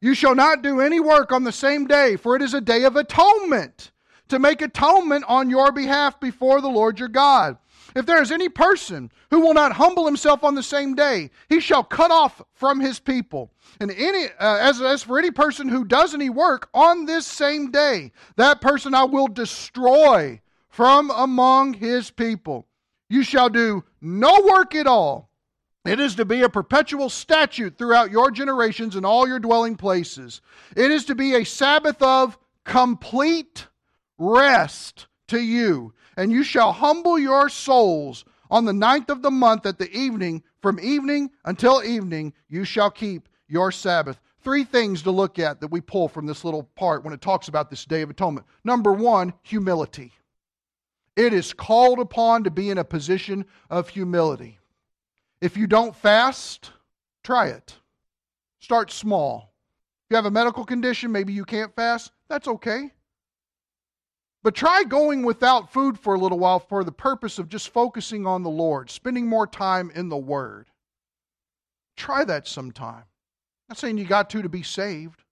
You 0.00 0.14
shall 0.14 0.34
not 0.34 0.62
do 0.62 0.80
any 0.80 1.00
work 1.00 1.32
on 1.32 1.44
the 1.44 1.52
same 1.52 1.86
day, 1.86 2.16
for 2.16 2.36
it 2.36 2.42
is 2.42 2.54
a 2.54 2.60
day 2.60 2.84
of 2.84 2.96
atonement, 2.96 3.90
to 4.28 4.38
make 4.38 4.62
atonement 4.62 5.24
on 5.26 5.50
your 5.50 5.72
behalf 5.72 6.20
before 6.20 6.60
the 6.60 6.68
Lord 6.68 6.98
your 6.98 7.08
God. 7.08 7.56
If 7.94 8.06
there 8.06 8.20
is 8.20 8.32
any 8.32 8.48
person 8.48 9.12
who 9.30 9.40
will 9.40 9.54
not 9.54 9.72
humble 9.72 10.04
himself 10.04 10.42
on 10.42 10.56
the 10.56 10.62
same 10.62 10.94
day, 10.94 11.30
he 11.48 11.60
shall 11.60 11.84
cut 11.84 12.10
off 12.10 12.42
from 12.52 12.80
his 12.80 12.98
people. 12.98 13.52
And 13.80 13.90
any, 13.90 14.26
uh, 14.40 14.58
as, 14.60 14.80
as 14.80 15.04
for 15.04 15.18
any 15.18 15.30
person 15.30 15.68
who 15.68 15.84
does 15.84 16.12
any 16.12 16.28
work 16.28 16.68
on 16.74 17.06
this 17.06 17.26
same 17.26 17.70
day, 17.70 18.12
that 18.36 18.60
person 18.60 18.94
I 18.94 19.04
will 19.04 19.28
destroy 19.28 20.40
from 20.68 21.10
among 21.10 21.74
his 21.74 22.10
people. 22.10 22.66
You 23.08 23.22
shall 23.22 23.48
do 23.48 23.84
no 24.00 24.40
work 24.52 24.74
at 24.74 24.88
all. 24.88 25.30
It 25.84 26.00
is 26.00 26.16
to 26.16 26.24
be 26.24 26.42
a 26.42 26.48
perpetual 26.48 27.10
statute 27.10 27.78
throughout 27.78 28.10
your 28.10 28.30
generations 28.30 28.96
and 28.96 29.06
all 29.06 29.28
your 29.28 29.38
dwelling 29.38 29.76
places. 29.76 30.40
It 30.74 30.90
is 30.90 31.04
to 31.04 31.14
be 31.14 31.34
a 31.34 31.44
Sabbath 31.44 32.02
of 32.02 32.38
complete 32.64 33.68
rest 34.18 35.06
to 35.28 35.38
you 35.38 35.93
and 36.16 36.32
you 36.32 36.42
shall 36.42 36.72
humble 36.72 37.18
your 37.18 37.48
souls 37.48 38.24
on 38.50 38.64
the 38.64 38.72
ninth 38.72 39.10
of 39.10 39.22
the 39.22 39.30
month 39.30 39.66
at 39.66 39.78
the 39.78 39.90
evening, 39.90 40.42
from 40.60 40.78
evening 40.80 41.30
until 41.44 41.82
evening, 41.82 42.32
you 42.48 42.64
shall 42.64 42.90
keep 42.90 43.28
your 43.48 43.72
Sabbath. 43.72 44.20
Three 44.42 44.64
things 44.64 45.02
to 45.02 45.10
look 45.10 45.38
at 45.38 45.60
that 45.60 45.70
we 45.70 45.80
pull 45.80 46.08
from 46.08 46.26
this 46.26 46.44
little 46.44 46.64
part 46.74 47.02
when 47.02 47.14
it 47.14 47.20
talks 47.20 47.48
about 47.48 47.70
this 47.70 47.84
Day 47.84 48.02
of 48.02 48.10
Atonement. 48.10 48.46
Number 48.62 48.92
one, 48.92 49.32
humility. 49.42 50.12
It 51.16 51.32
is 51.32 51.52
called 51.52 51.98
upon 51.98 52.44
to 52.44 52.50
be 52.50 52.70
in 52.70 52.78
a 52.78 52.84
position 52.84 53.46
of 53.70 53.88
humility. 53.88 54.58
If 55.40 55.56
you 55.56 55.66
don't 55.66 55.96
fast, 55.96 56.72
try 57.22 57.48
it. 57.48 57.76
Start 58.60 58.90
small. 58.90 59.52
If 60.04 60.10
you 60.10 60.16
have 60.16 60.26
a 60.26 60.30
medical 60.30 60.64
condition, 60.64 61.12
maybe 61.12 61.32
you 61.32 61.44
can't 61.44 61.74
fast, 61.74 62.12
that's 62.28 62.48
okay. 62.48 62.92
But 64.44 64.54
try 64.54 64.84
going 64.84 65.22
without 65.22 65.72
food 65.72 65.98
for 65.98 66.14
a 66.14 66.18
little 66.18 66.38
while 66.38 66.60
for 66.60 66.84
the 66.84 66.92
purpose 66.92 67.38
of 67.38 67.48
just 67.48 67.70
focusing 67.70 68.26
on 68.26 68.42
the 68.42 68.50
Lord, 68.50 68.90
spending 68.90 69.26
more 69.26 69.46
time 69.46 69.90
in 69.94 70.10
the 70.10 70.18
Word. 70.18 70.68
Try 71.96 72.24
that 72.24 72.46
sometime. 72.46 73.04
I'm 73.04 73.70
not 73.70 73.78
saying 73.78 73.96
you 73.96 74.04
got 74.04 74.28
to 74.30 74.42
to 74.42 74.50
be 74.50 74.62
saved, 74.62 75.24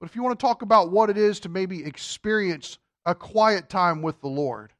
but 0.00 0.08
if 0.08 0.16
you 0.16 0.22
want 0.22 0.38
to 0.38 0.42
talk 0.42 0.62
about 0.62 0.90
what 0.90 1.10
it 1.10 1.18
is 1.18 1.38
to 1.40 1.50
maybe 1.50 1.84
experience 1.84 2.78
a 3.04 3.14
quiet 3.14 3.68
time 3.68 4.00
with 4.00 4.22
the 4.22 4.28
Lord, 4.28 4.72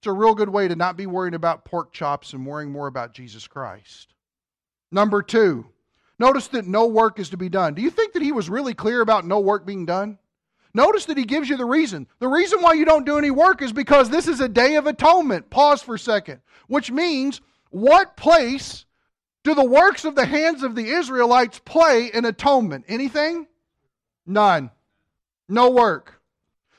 it's 0.00 0.08
a 0.08 0.12
real 0.12 0.34
good 0.34 0.48
way 0.48 0.66
to 0.66 0.74
not 0.74 0.96
be 0.96 1.06
worrying 1.06 1.34
about 1.34 1.64
pork 1.64 1.92
chops 1.92 2.32
and 2.32 2.44
worrying 2.44 2.72
more 2.72 2.88
about 2.88 3.14
Jesus 3.14 3.46
Christ. 3.46 4.14
Number 4.90 5.22
two, 5.22 5.64
notice 6.18 6.48
that 6.48 6.66
no 6.66 6.86
work 6.86 7.20
is 7.20 7.30
to 7.30 7.36
be 7.36 7.48
done. 7.48 7.74
Do 7.74 7.82
you 7.82 7.90
think 7.90 8.14
that 8.14 8.22
he 8.22 8.32
was 8.32 8.50
really 8.50 8.74
clear 8.74 9.00
about 9.00 9.24
no 9.24 9.38
work 9.38 9.64
being 9.64 9.86
done? 9.86 10.18
Notice 10.72 11.06
that 11.06 11.18
he 11.18 11.24
gives 11.24 11.48
you 11.48 11.56
the 11.56 11.64
reason. 11.64 12.06
The 12.20 12.28
reason 12.28 12.62
why 12.62 12.74
you 12.74 12.84
don't 12.84 13.06
do 13.06 13.18
any 13.18 13.30
work 13.30 13.62
is 13.62 13.72
because 13.72 14.08
this 14.08 14.28
is 14.28 14.40
a 14.40 14.48
day 14.48 14.76
of 14.76 14.86
atonement. 14.86 15.50
Pause 15.50 15.82
for 15.82 15.94
a 15.96 15.98
second. 15.98 16.40
Which 16.68 16.90
means, 16.90 17.40
what 17.70 18.16
place 18.16 18.84
do 19.42 19.54
the 19.54 19.64
works 19.64 20.04
of 20.04 20.14
the 20.14 20.26
hands 20.26 20.62
of 20.62 20.74
the 20.74 20.86
Israelites 20.86 21.58
play 21.58 22.10
in 22.12 22.24
atonement? 22.24 22.84
Anything? 22.88 23.46
None. 24.26 24.70
No 25.48 25.70
work. 25.70 26.20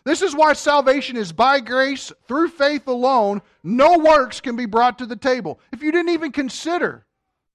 This 0.04 0.22
is 0.22 0.36
why 0.36 0.54
salvation 0.54 1.18
is 1.18 1.32
by 1.32 1.60
grace 1.60 2.12
through 2.28 2.50
faith 2.50 2.88
alone. 2.88 3.42
No 3.64 4.00
works 4.00 4.42
can 4.42 4.56
be 4.56 4.66
brought 4.66 4.98
to 5.00 5.06
the 5.06 5.16
table. 5.16 5.60
If 5.72 5.84
you 5.84 5.92
didn't 5.92 6.14
even 6.14 6.32
consider 6.32 7.06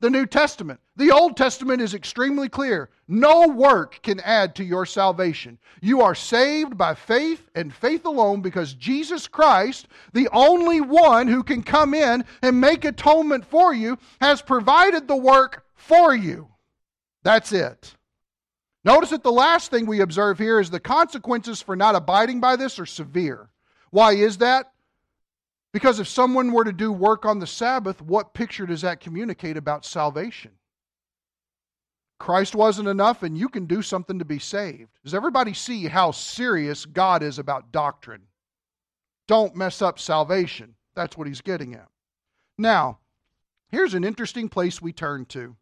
the 0.01 0.11
New 0.11 0.26
Testament. 0.26 0.80
The 0.97 1.11
Old 1.11 1.36
Testament 1.36 1.80
is 1.80 1.94
extremely 1.94 2.49
clear. 2.49 2.90
No 3.09 3.49
work 3.49 4.01
can 4.03 4.20
add 4.20 4.55
to 4.57 4.64
your 4.64 4.84
salvation. 4.84 5.59
You 5.80 6.03
are 6.03 6.14
saved 6.14 6.76
by 6.76 6.94
faith 6.94 7.49
and 7.55 7.72
faith 7.72 8.05
alone 8.05 8.42
because 8.42 8.74
Jesus 8.74 9.26
Christ, 9.26 9.88
the 10.12 10.28
only 10.32 10.80
one 10.80 11.28
who 11.28 11.42
can 11.42 11.62
come 11.62 11.94
in 11.94 12.24
and 12.42 12.61
make 12.61 12.84
atonement 12.84 13.44
for 13.47 13.72
you, 13.72 13.99
has 14.20 14.42
provided 14.42 15.09
the 15.09 15.16
work 15.16 15.64
for 15.74 16.14
you. 16.14 16.49
That's 17.22 17.53
it. 17.53 17.94
Notice 18.84 19.11
that 19.11 19.22
the 19.22 19.32
last 19.32 19.70
thing 19.70 19.86
we 19.86 20.01
observe 20.01 20.38
here 20.38 20.61
is 20.61 20.70
the 20.70 20.78
consequences 20.78 21.61
for 21.61 21.74
not 21.74 21.97
abiding 21.97 22.40
by 22.40 22.57
this 22.57 22.78
are 22.78 22.86
severe. 22.86 23.51
Why 23.90 24.12
is 24.12 24.38
that? 24.38 24.72
Because 25.77 26.01
if 26.01 26.09
someone 26.09 26.53
were 26.53 26.64
to 26.64 26.72
do 26.72 26.91
work 26.91 27.27
on 27.27 27.39
the 27.39 27.47
Sabbath, 27.47 28.01
what 28.01 28.33
picture 28.33 28.64
does 28.64 28.81
that 28.81 28.99
communicate 28.99 29.59
about 29.59 29.85
salvation? 29.85 30.53
Christ 32.18 32.55
wasn't 32.55 32.89
enough, 32.89 33.22
and 33.22 33.37
you 33.37 33.51
can 33.51 33.66
do 33.66 33.83
something 33.83 34.18
to 34.18 34.24
be 34.24 34.39
saved. 34.39 34.89
Does 35.05 35.12
everybody 35.12 35.53
see 35.53 35.87
how 35.87 36.12
serious 36.12 36.87
God 36.87 37.22
is 37.22 37.39
about 37.39 37.72
doctrine? 37.72 38.22
Don't 39.29 39.55
mess 39.55 39.83
up 39.83 39.99
salvation. 39.99 40.77
That's 40.95 41.18
what 41.18 41.27
he's 41.27 41.43
getting 41.43 41.74
at. 41.74 41.89
Now, 42.57 43.01
here's 43.68 43.93
an 43.93 44.03
interesting 44.03 44.49
place 44.49 44.81
we 44.81 44.95
turn 44.95 45.27
to. 45.27 45.57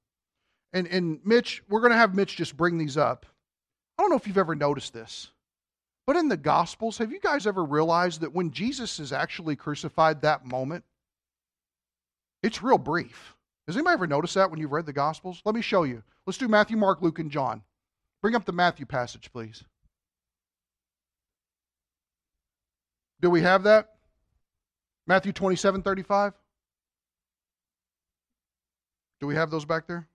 And, 0.73 0.87
and 0.87 1.19
Mitch, 1.25 1.61
we're 1.69 1.81
going 1.81 1.91
to 1.91 1.99
have 1.99 2.15
Mitch 2.15 2.37
just 2.37 2.57
bring 2.57 2.79
these 2.79 2.97
up. 2.97 3.27
I 3.99 4.05
don't 4.05 4.11
know 4.11 4.17
if 4.17 4.29
you've 4.29 4.39
ever 4.39 4.55
noticed 4.55 4.93
this. 4.93 5.33
But 6.07 6.17
in 6.17 6.29
the 6.29 6.37
Gospels, 6.37 6.99
have 6.99 7.13
you 7.13 7.21
guys 7.21 7.47
ever 7.47 7.65
realized 7.65 8.21
that 8.21 8.35
when 8.35 8.51
Jesus 8.51 9.01
is 9.01 9.13
actually 9.13 9.57
crucified, 9.57 10.23
that 10.23 10.45
moment, 10.45 10.85
it's 12.43 12.63
real 12.63 12.79
brief? 12.79 13.35
Has 13.67 13.77
anybody 13.77 13.95
ever 13.95 14.07
noticed 14.07 14.35
that 14.35 14.51
when 14.51 14.61
you've 14.61 14.73
read 14.73 14.85
the 14.85 14.93
Gospels? 14.93 15.41
Let 15.45 15.55
me 15.55 15.63
show 15.63 15.85
you. 15.85 16.03
Let's 16.27 16.39
do 16.39 16.49
Matthew, 16.49 16.77
Mark, 16.77 17.01
Luke, 17.01 17.19
and 17.19 17.31
John. 17.31 17.63
Bring 18.21 18.35
up 18.35 18.45
the 18.45 18.53
Matthew 18.53 18.85
passage, 18.85 19.31
please. 19.33 19.65
Do 23.21 23.31
we 23.31 23.41
have 23.41 23.63
that? 23.63 23.95
Matthew 25.07 25.33
27 25.33 25.83
35? 25.83 26.35
Do 29.21 29.27
we 29.27 29.35
have 29.35 29.51
those 29.51 29.65
back 29.65 29.87
there? 29.87 30.07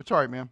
It's 0.00 0.10
all 0.10 0.18
right, 0.18 0.30
man. 0.30 0.48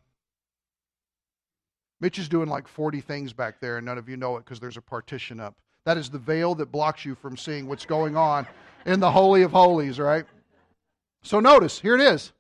Mitch 2.01 2.19
is 2.19 2.29
doing 2.29 2.49
like 2.49 2.69
40 2.69 3.01
things 3.01 3.33
back 3.33 3.61
there, 3.61 3.77
and 3.79 3.87
none 3.87 3.99
of 3.99 4.09
you 4.09 4.17
know 4.17 4.37
it 4.37 4.45
because 4.45 4.61
there's 4.61 4.77
a 4.77 4.83
partition 4.83 5.41
up. 5.41 5.57
That 5.85 5.97
is 5.97 6.11
the 6.11 6.19
veil 6.19 6.55
that 6.57 6.71
blocks 6.71 7.05
you 7.05 7.15
from 7.15 7.37
seeing 7.37 7.67
what's 7.67 7.87
going 7.87 8.17
on 8.17 8.47
in 8.87 9.01
the 9.01 9.11
Holy 9.11 9.43
of 9.43 9.53
Holies, 9.53 9.99
right? 9.99 10.25
So 11.23 11.41
notice, 11.41 11.81
here 11.81 11.95
it 11.95 12.01
is. 12.01 12.33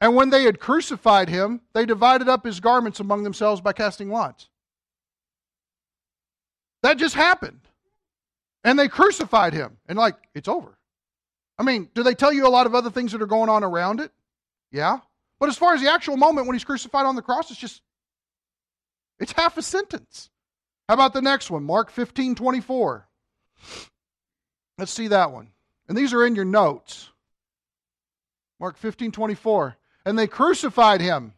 And 0.00 0.14
when 0.14 0.30
they 0.30 0.44
had 0.44 0.58
crucified 0.58 1.28
him, 1.28 1.60
they 1.74 1.86
divided 1.86 2.28
up 2.28 2.44
his 2.44 2.60
garments 2.60 3.00
among 3.00 3.22
themselves 3.22 3.60
by 3.60 3.72
casting 3.72 4.10
lots. 4.10 4.48
That 6.82 6.98
just 6.98 7.14
happened. 7.14 7.60
And 8.64 8.78
they 8.78 8.88
crucified 8.88 9.52
him. 9.52 9.78
And, 9.88 9.96
like, 9.96 10.16
it's 10.34 10.48
over. 10.48 10.76
I 11.58 11.62
mean, 11.62 11.88
do 11.94 12.02
they 12.02 12.14
tell 12.14 12.32
you 12.32 12.46
a 12.46 12.50
lot 12.50 12.66
of 12.66 12.74
other 12.74 12.90
things 12.90 13.12
that 13.12 13.22
are 13.22 13.26
going 13.26 13.48
on 13.48 13.62
around 13.62 14.00
it? 14.00 14.10
Yeah. 14.70 14.98
But 15.38 15.48
as 15.48 15.56
far 15.56 15.74
as 15.74 15.80
the 15.80 15.90
actual 15.90 16.16
moment 16.16 16.46
when 16.46 16.54
he's 16.54 16.64
crucified 16.64 17.06
on 17.06 17.16
the 17.16 17.22
cross, 17.22 17.50
it's 17.50 17.60
just 17.60 17.82
it's 19.22 19.32
half 19.32 19.56
a 19.56 19.62
sentence. 19.62 20.28
How 20.88 20.94
about 20.94 21.14
the 21.14 21.22
next 21.22 21.50
one? 21.50 21.62
Mark 21.62 21.90
15 21.90 22.34
24. 22.34 23.08
Let's 24.78 24.92
see 24.92 25.08
that 25.08 25.30
one. 25.30 25.52
And 25.88 25.96
these 25.96 26.12
are 26.12 26.26
in 26.26 26.34
your 26.34 26.44
notes. 26.44 27.10
Mark 28.58 28.76
15 28.76 29.12
24. 29.12 29.76
And 30.04 30.18
they 30.18 30.26
crucified 30.26 31.00
him 31.00 31.34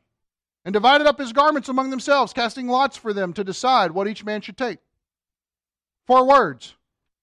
and 0.65 0.73
divided 0.73 1.07
up 1.07 1.19
his 1.19 1.35
garments 1.35 1.69
among 1.69 1.91
themselves, 1.91 2.33
casting 2.33 2.69
lots 2.69 2.97
for 2.97 3.13
them 3.13 3.35
to 3.35 3.45
decide 3.45 3.91
what 3.91 4.09
each 4.09 4.25
man 4.25 4.41
should 4.41 4.57
take. 4.57 4.79
Four 6.07 6.27
words. 6.27 6.75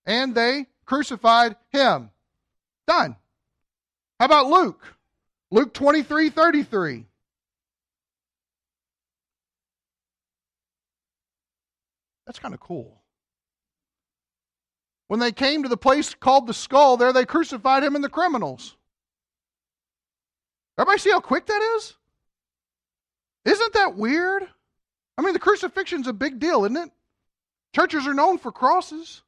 And 0.06 0.36
they 0.36 0.68
crucified 0.86 1.56
him. 1.70 2.12
Done. 2.88 3.16
How 4.20 4.26
about 4.26 4.48
Luke? 4.48 4.96
Luke 5.50 5.74
23 5.74 6.30
33. 6.30 7.06
That's 12.26 12.40
kind 12.40 12.54
of 12.54 12.60
cool. 12.60 13.02
When 15.08 15.20
they 15.20 15.32
came 15.32 15.64
to 15.64 15.70
the 15.70 15.78
place 15.78 16.14
called 16.14 16.48
the 16.48 16.54
skull, 16.54 16.96
there 16.96 17.12
they 17.12 17.26
crucified 17.26 17.84
him 17.84 17.96
and 17.96 18.04
the 18.04 18.10
criminals. 18.10 18.78
Everybody 20.78 21.00
see 21.00 21.12
how 21.12 21.20
quick 21.20 21.48
that 21.48 21.76
is? 21.76 21.96
Isn't 23.46 23.74
that 23.74 23.96
weird? 23.96 24.48
I 25.18 25.22
mean, 25.22 25.34
the 25.34 25.40
crucifixion's 25.40 26.08
a 26.08 26.14
big 26.14 26.40
deal, 26.40 26.64
isn't 26.64 26.78
it? 26.78 26.92
Churches 27.76 28.08
are 28.08 28.14
known 28.14 28.38
for 28.38 28.52
crosses. 28.52 29.22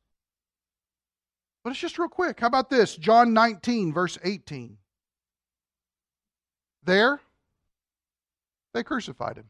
But 1.64 1.72
it's 1.72 1.80
just 1.80 1.98
real 1.98 2.10
quick. 2.10 2.40
How 2.40 2.48
about 2.48 2.70
this? 2.70 2.96
John 2.96 3.34
19, 3.34 3.94
verse 3.94 4.18
18. 4.24 4.78
There, 6.84 7.22
they 8.74 8.84
crucified 8.84 9.38
him. 9.38 9.46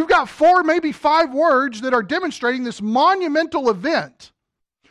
You've 0.00 0.08
got 0.08 0.30
four, 0.30 0.62
maybe 0.62 0.92
five 0.92 1.34
words 1.34 1.82
that 1.82 1.92
are 1.92 2.02
demonstrating 2.02 2.64
this 2.64 2.80
monumental 2.80 3.68
event 3.68 4.32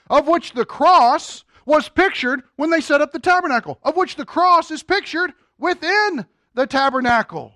of 0.07 0.27
which 0.27 0.51
the 0.51 0.65
cross 0.65 1.45
was 1.65 1.89
pictured 1.89 2.43
when 2.57 2.69
they 2.69 2.79
set 2.79 3.01
up 3.01 3.11
the 3.11 3.17
tabernacle, 3.17 3.79
of 3.81 3.97
which 3.97 4.17
the 4.17 4.25
cross 4.25 4.69
is 4.69 4.83
pictured 4.83 5.33
within 5.57 6.27
the 6.53 6.67
tabernacle. 6.67 7.55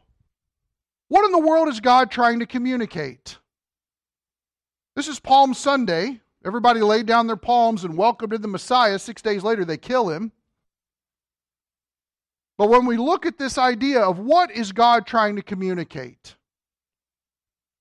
What 1.09 1.25
in 1.25 1.31
the 1.31 1.47
world 1.47 1.67
is 1.67 1.79
God 1.79 2.09
trying 2.09 2.39
to 2.39 2.47
communicate? 2.47 3.37
This 4.95 5.07
is 5.07 5.19
Palm 5.19 5.53
Sunday. 5.53 6.21
Everybody 6.43 6.81
laid 6.81 7.05
down 7.05 7.27
their 7.27 7.35
palms 7.35 7.83
and 7.83 7.95
welcomed 7.95 8.31
the 8.31 8.47
Messiah. 8.47 8.97
Six 8.97 9.21
days 9.21 9.43
later, 9.43 9.63
they 9.63 9.77
kill 9.77 10.09
him. 10.09 10.31
But 12.57 12.69
when 12.69 12.87
we 12.87 12.97
look 12.97 13.27
at 13.27 13.37
this 13.37 13.59
idea 13.59 14.01
of 14.01 14.17
what 14.17 14.49
is 14.49 14.71
God 14.71 15.05
trying 15.05 15.35
to 15.35 15.43
communicate, 15.43 16.35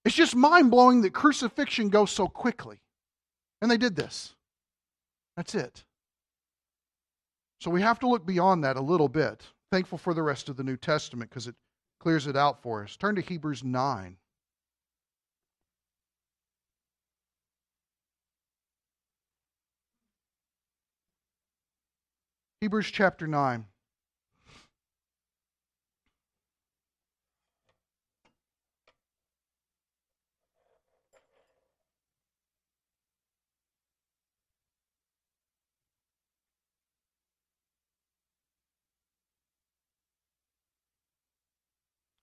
it's 0.05 0.15
just 0.15 0.35
mind 0.35 0.71
blowing 0.71 1.03
that 1.03 1.13
crucifixion 1.13 1.89
goes 1.89 2.11
so 2.11 2.27
quickly. 2.29 2.81
And 3.61 3.71
they 3.71 3.77
did 3.77 3.95
this. 3.95 4.35
That's 5.37 5.55
it. 5.55 5.85
So 7.61 7.71
we 7.71 7.83
have 7.83 8.01
to 8.01 8.09
look 8.09 8.27
beyond 8.27 8.65
that 8.65 8.77
a 8.77 8.81
little 8.81 9.09
bit. 9.09 9.43
Thankful 9.71 9.99
for 9.99 10.15
the 10.15 10.23
rest 10.23 10.49
of 10.49 10.57
the 10.57 10.65
New 10.65 10.77
Testament 10.77 11.31
because 11.31 11.47
it 11.47 11.55
clears 12.01 12.27
it 12.27 12.37
out 12.37 12.61
for 12.61 12.83
us. 12.83 12.97
Turn 12.97 13.15
to 13.15 13.21
Hebrews 13.21 13.63
9. 13.63 14.17
Hebrews 22.61 22.91
chapter 22.91 23.27
9. 23.27 23.65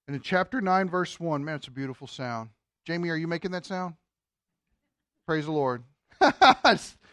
And 0.10 0.16
in 0.16 0.24
chapter 0.24 0.60
9, 0.60 0.90
verse 0.90 1.20
1, 1.20 1.46
man, 1.46 1.58
it's 1.58 1.68
a 1.68 1.72
beautiful 1.72 2.08
sound. 2.08 2.50
Jamie, 2.84 3.12
are 3.12 3.16
you 3.16 3.28
making 3.28 3.52
that 3.52 3.64
sound? 3.64 3.94
Praise 5.28 5.46
the 5.46 5.52
Lord. 5.52 5.84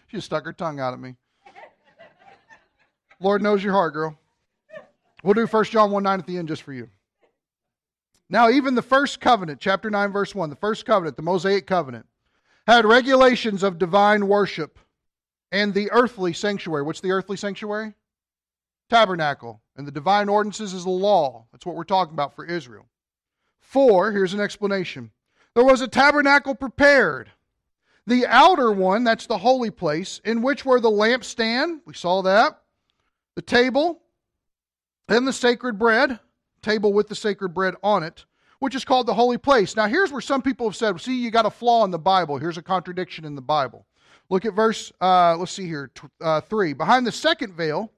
she 0.07 0.19
stuck 0.19 0.47
her 0.47 0.55
tongue 0.55 0.81
out 0.81 0.95
at 0.95 0.99
me. 0.99 1.15
Lord 3.21 3.43
knows 3.43 3.63
your 3.63 3.75
heart, 3.75 3.93
girl. 3.93 4.19
We'll 5.23 5.35
do 5.35 5.47
1 5.47 5.65
John 5.65 5.91
1 5.91 6.03
9 6.03 6.21
at 6.21 6.27
the 6.27 6.39
end 6.39 6.49
just 6.49 6.63
for 6.63 6.73
you. 6.73 6.89
Now, 8.31 8.49
even 8.49 8.75
the 8.75 8.81
first 8.81 9.21
covenant, 9.21 9.61
chapter 9.61 9.91
9, 9.91 10.11
verse 10.11 10.35
1, 10.35 10.49
the 10.49 10.57
first 10.57 10.87
covenant, 10.87 11.17
the 11.17 11.23
Mosaic 11.23 11.67
covenant, 11.67 12.07
had 12.67 12.87
regulations 12.87 13.63
of 13.63 13.79
divine 13.79 14.27
worship 14.27 14.79
and 15.53 15.75
the 15.75 15.91
earthly 15.93 16.33
sanctuary. 16.33 16.83
What's 16.83 17.03
the 17.03 17.11
earthly 17.11 17.37
sanctuary? 17.37 17.93
tabernacle, 18.89 19.61
and 19.77 19.87
the 19.87 19.93
divine 19.93 20.29
ordinances 20.29 20.73
is 20.73 20.85
the 20.85 20.91
law. 20.91 21.47
That's 21.53 21.67
what 21.67 21.77
we're 21.77 21.85
talking 21.85 22.15
about 22.15 22.35
for 22.35 22.45
Israel. 22.45 22.87
Four, 23.61 24.13
here's 24.13 24.35
an 24.35 24.41
explanation. 24.41 25.11
There 25.55 25.65
was 25.65 25.81
a 25.81 25.89
tabernacle 25.89 26.55
prepared. 26.55 27.31
The 28.07 28.27
outer 28.27 28.71
one, 28.71 29.05
that's 29.05 29.27
the 29.27 29.39
holy 29.39 29.71
place, 29.71 30.21
in 30.25 30.41
which 30.43 30.65
were 30.65 30.81
the 30.81 30.91
lampstand, 30.91 31.81
we 31.85 31.95
saw 31.95 32.23
that, 32.23 32.61
the 33.35 33.43
table, 33.43 34.01
and 35.09 35.27
the 35.27 35.33
sacred 35.33 35.79
bread, 35.79 36.21
table 36.63 36.93
with 36.93 37.09
the 37.09 37.15
sacred 37.15 37.51
bread 37.51 37.75
on 37.83 38.03
it, 38.03 38.25
which 38.61 38.75
is 38.75 38.85
called 38.85 39.07
the 39.07 39.15
holy 39.15 39.39
place. 39.39 39.77
Now, 39.77 39.87
here's 39.87 40.13
where 40.13 40.21
some 40.21 40.41
people 40.41 40.69
have 40.69 40.77
said, 40.77 41.01
see, 41.01 41.21
you 41.21 41.31
got 41.31 41.47
a 41.47 41.51
flaw 41.51 41.85
in 41.85 41.91
the 41.91 41.99
Bible. 41.99 42.39
Here's 42.39 42.59
a 42.59 42.63
contradiction 42.63 43.25
in 43.25 43.35
the 43.35 43.43
Bible. 43.43 43.87
Look 44.31 44.45
at 44.45 44.55
verse, 44.55 44.93
uh, 45.01 45.37
let's 45.37 45.53
see 45.53 45.67
here, 45.67 45.91
uh, 46.21 46.41
3. 46.41 46.73
Behind 46.73 47.07
the 47.07 47.13
second 47.13 47.55
veil, 47.55 47.93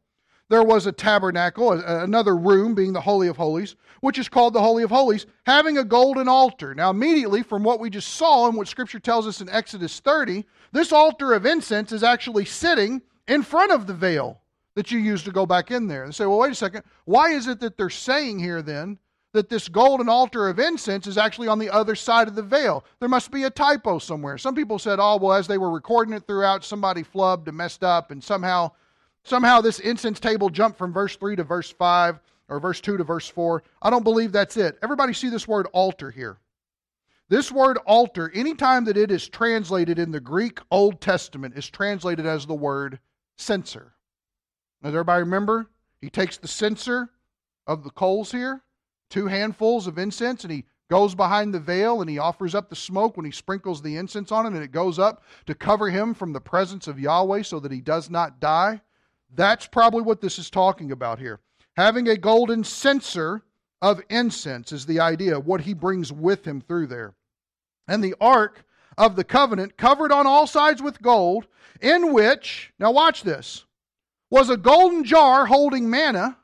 there 0.49 0.63
was 0.63 0.87
a 0.87 0.93
tabernacle, 0.93 1.73
another 1.73 2.37
room 2.37 2.75
being 2.75 2.93
the 2.93 3.01
Holy 3.01 3.29
of 3.29 3.37
Holies, 3.37 3.77
which 4.01 4.19
is 4.19 4.29
called 4.29 4.55
the 4.55 4.63
Holy 4.63 4.83
of 4.83 4.91
Holies, 4.91 5.27
having 5.45 5.79
a 5.79 5.85
golden 5.85 6.29
altar. 6.29 6.75
Now, 6.75 6.91
immediately 6.91 7.43
from 7.43 7.63
what 7.63 7.81
we 7.81 7.91
just 7.91 8.15
saw 8.15 8.47
and 8.47 8.57
what 8.57 8.69
Scripture 8.69 8.99
tells 8.99 9.27
us 9.27 9.41
in 9.41 9.49
Exodus 9.51 10.01
30, 10.01 10.45
this 10.73 10.93
altar 10.93 11.35
of 11.35 11.45
incense 11.45 11.93
is 11.93 12.03
actually 12.03 12.47
sitting 12.47 13.03
in 13.27 13.43
front 13.43 13.73
of 13.73 13.87
the 13.87 13.95
veil 13.95 14.41
that 14.75 14.91
you 14.91 14.99
use 14.99 15.23
to 15.25 15.33
go 15.33 15.45
back 15.45 15.71
in 15.71 15.87
there. 15.87 16.05
And 16.05 16.15
say, 16.15 16.25
well, 16.25 16.39
wait 16.39 16.53
a 16.53 16.55
second. 16.55 16.85
Why 17.05 17.31
is 17.31 17.47
it 17.47 17.61
that 17.61 17.77
they're 17.77 17.91
saying 17.91 18.39
here 18.39 18.63
then 18.63 18.99
that 19.33 19.51
this 19.51 19.69
golden 19.69 20.09
altar 20.09 20.49
of 20.49 20.59
incense 20.59 21.07
is 21.07 21.19
actually 21.19 21.49
on 21.49 21.59
the 21.59 21.69
other 21.69 21.95
side 21.95 22.29
of 22.29 22.35
the 22.35 22.43
veil? 22.43 22.85
There 23.01 23.09
must 23.09 23.31
be 23.31 23.43
a 23.43 23.51
typo 23.51 23.99
somewhere. 23.99 24.39
Some 24.39 24.55
people 24.55 24.79
said, 24.79 24.99
oh, 24.99 25.19
well, 25.19 25.35
as 25.35 25.47
they 25.47 25.59
were 25.59 25.71
recording 25.71 26.15
it 26.15 26.27
throughout, 26.27 26.65
somebody 26.65 27.03
flubbed 27.03 27.49
and 27.49 27.57
messed 27.57 27.85
up, 27.85 28.13
and 28.13 28.23
somehow 28.23 28.71
somehow 29.25 29.61
this 29.61 29.81
incense 29.81 30.21
table 30.21 30.51
jumped 30.51 30.79
from 30.79 30.93
verse 30.93 31.17
3 31.17 31.37
to 31.37 31.45
verse 31.45 31.71
5 31.71 32.21
or 32.49 32.61
verse 32.61 32.81
2 32.81 32.97
to 32.97 33.05
verse 33.05 33.29
4. 33.29 33.63
I 33.83 33.91
don't 33.91 34.05
believe 34.05 34.33
that's 34.33 34.57
it. 34.57 34.79
Everybody 34.83 35.13
see 35.13 35.29
this 35.29 35.47
word 35.47 35.67
altar 35.73 36.11
here. 36.11 36.39
This 37.29 37.53
word 37.53 37.77
altar, 37.85 38.31
anytime 38.35 38.87
that 38.87 38.97
it 38.97 39.11
is 39.11 39.29
translated 39.29 39.99
in 39.99 40.13
the 40.13 40.21
Greek 40.21 40.61
Old 40.71 41.01
Testament, 41.01 41.59
is 41.59 41.69
translated 41.69 42.25
as 42.25 42.47
the 42.47 42.55
word 42.55 43.01
censer. 43.37 43.93
Does 44.83 44.95
everybody 44.95 45.21
remember? 45.21 45.69
He 46.01 46.09
takes 46.09 46.39
the 46.39 46.49
censer 46.49 47.11
of 47.67 47.85
the 47.85 47.91
coals 47.91 48.33
here, 48.33 48.63
two 49.11 49.27
handfuls 49.27 49.87
of 49.87 49.99
incense, 49.99 50.43
and 50.45 50.53
he 50.53 50.65
goes 50.89 51.15
behind 51.15 51.53
the 51.53 51.61
veil 51.61 52.01
and 52.01 52.09
he 52.09 52.19
offers 52.19 52.55
up 52.55 52.71
the 52.71 52.77
smoke 52.77 53.17
when 53.17 53.27
he 53.27 53.33
sprinkles 53.33 53.83
the 53.83 53.97
incense 53.97 54.33
on 54.33 54.47
it, 54.47 54.55
and 54.55 54.65
it 54.65 54.73
goes 54.73 54.99
up 54.99 55.23
to 55.47 55.55
cover 55.55 55.91
him 55.91 56.15
from 56.15 56.33
the 56.33 56.41
presence 56.41 56.89
of 56.89 56.99
Yahweh 56.99 57.43
so 57.43 57.61
that 57.61 57.73
he 57.73 57.83
does 57.83 58.09
not 58.09 58.41
die. 58.41 58.81
That's 59.35 59.67
probably 59.67 60.03
what 60.03 60.21
this 60.21 60.39
is 60.39 60.51
talking 60.51 60.93
about 60.93 61.19
here. 61.19 61.41
Having 61.77 62.09
a 62.09 62.17
golden 62.17 62.65
censer 62.65 63.43
of 63.81 64.03
incense 64.09 64.73
is 64.73 64.87
the 64.87 65.01
idea, 65.01 65.39
what 65.39 65.61
he 65.61 65.75
brings 65.75 66.13
with 66.13 66.45
him 66.45 66.61
through 66.61 66.89
there. 66.89 67.15
And 67.87 68.03
the 68.03 68.17
ark 68.21 68.65
of 68.97 69.15
the 69.15 69.25
covenant, 69.25 69.77
covered 69.77 70.11
on 70.11 70.27
all 70.27 70.47
sides 70.47 70.83
with 70.83 71.01
gold, 71.01 71.47
in 71.81 72.13
which, 72.13 72.73
now 72.79 72.91
watch 72.91 73.23
this, 73.23 73.65
was 74.31 74.51
a 74.51 74.57
golden 74.57 75.05
jar 75.05 75.47
holding 75.47 75.89
manna, 75.89 76.37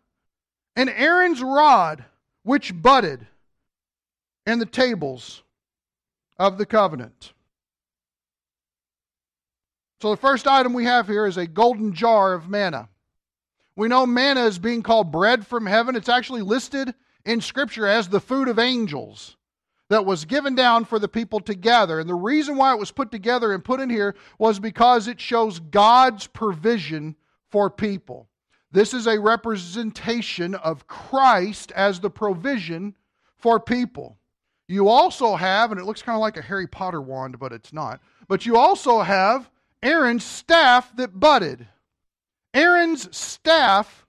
and 0.76 0.89
Aaron's 0.89 1.43
rod, 1.43 2.05
which 2.45 2.80
budded, 2.80 3.26
and 4.47 4.61
the 4.61 4.66
tables 4.66 5.43
of 6.39 6.59
the 6.59 6.66
covenant. 6.66 7.34
So 10.05 10.11
the 10.11 10.16
first 10.18 10.46
item 10.46 10.74
we 10.74 10.84
have 10.84 11.07
here 11.07 11.24
is 11.24 11.38
a 11.38 11.46
golden 11.46 11.94
jar 11.94 12.34
of 12.34 12.46
manna. 12.46 12.90
We 13.74 13.88
know 13.88 14.05
manna 14.05 14.44
is 14.44 14.59
being 14.59 14.82
called 14.82 15.11
bread 15.11 15.46
from 15.46 15.64
heaven. 15.64 15.96
It's 15.96 16.11
actually 16.11 16.42
listed 16.42 16.92
in 17.24 17.40
Scripture 17.40 17.86
as 17.86 18.07
the 18.07 18.20
food 18.20 18.48
of 18.48 18.59
angels 18.59 19.38
that 19.88 20.05
was 20.05 20.26
given 20.26 20.55
down 20.55 20.84
for 20.84 20.98
the 20.98 21.09
people 21.09 21.40
to 21.40 21.55
gather. 21.55 21.98
And 21.98 22.07
the 22.07 22.14
reason 22.14 22.59
why 22.59 22.74
it 22.74 22.78
was 22.78 22.90
put 22.90 23.11
together 23.11 23.55
and 23.55 23.64
put 23.64 23.80
in 23.80 23.88
here 23.88 24.14
was 24.38 24.59
because 24.61 25.09
it 25.09 25.22
shows 25.22 25.59
God's 25.59 26.26
provision 26.26 27.16
for 27.48 27.70
people. 27.70 28.28
This 28.72 28.92
is 28.92 29.07
a 29.07 29.18
representation 29.18 30.55
of 30.55 30.86
Christ 30.86 31.72
as 31.72 32.00
the 32.00 32.11
provision 32.11 32.94
for 33.38 33.59
people. 33.59 34.18
You 34.68 34.88
also 34.88 35.34
have, 35.34 35.72
and 35.72 35.80
it 35.80 35.86
looks 35.86 36.02
kind 36.02 36.14
of 36.16 36.20
like 36.20 36.36
a 36.36 36.42
Harry 36.42 36.66
Potter 36.66 37.00
wand, 37.00 37.38
but 37.38 37.55
it's 37.55 37.72
not, 37.72 38.02
but 38.28 38.44
you 38.44 38.59
also 38.59 39.00
have 39.00 39.48
Aaron's 39.85 40.24
staff 40.24 40.91
that 40.97 41.20
budded. 41.20 41.68
Aaron's 42.55 43.14
staff 43.14 44.07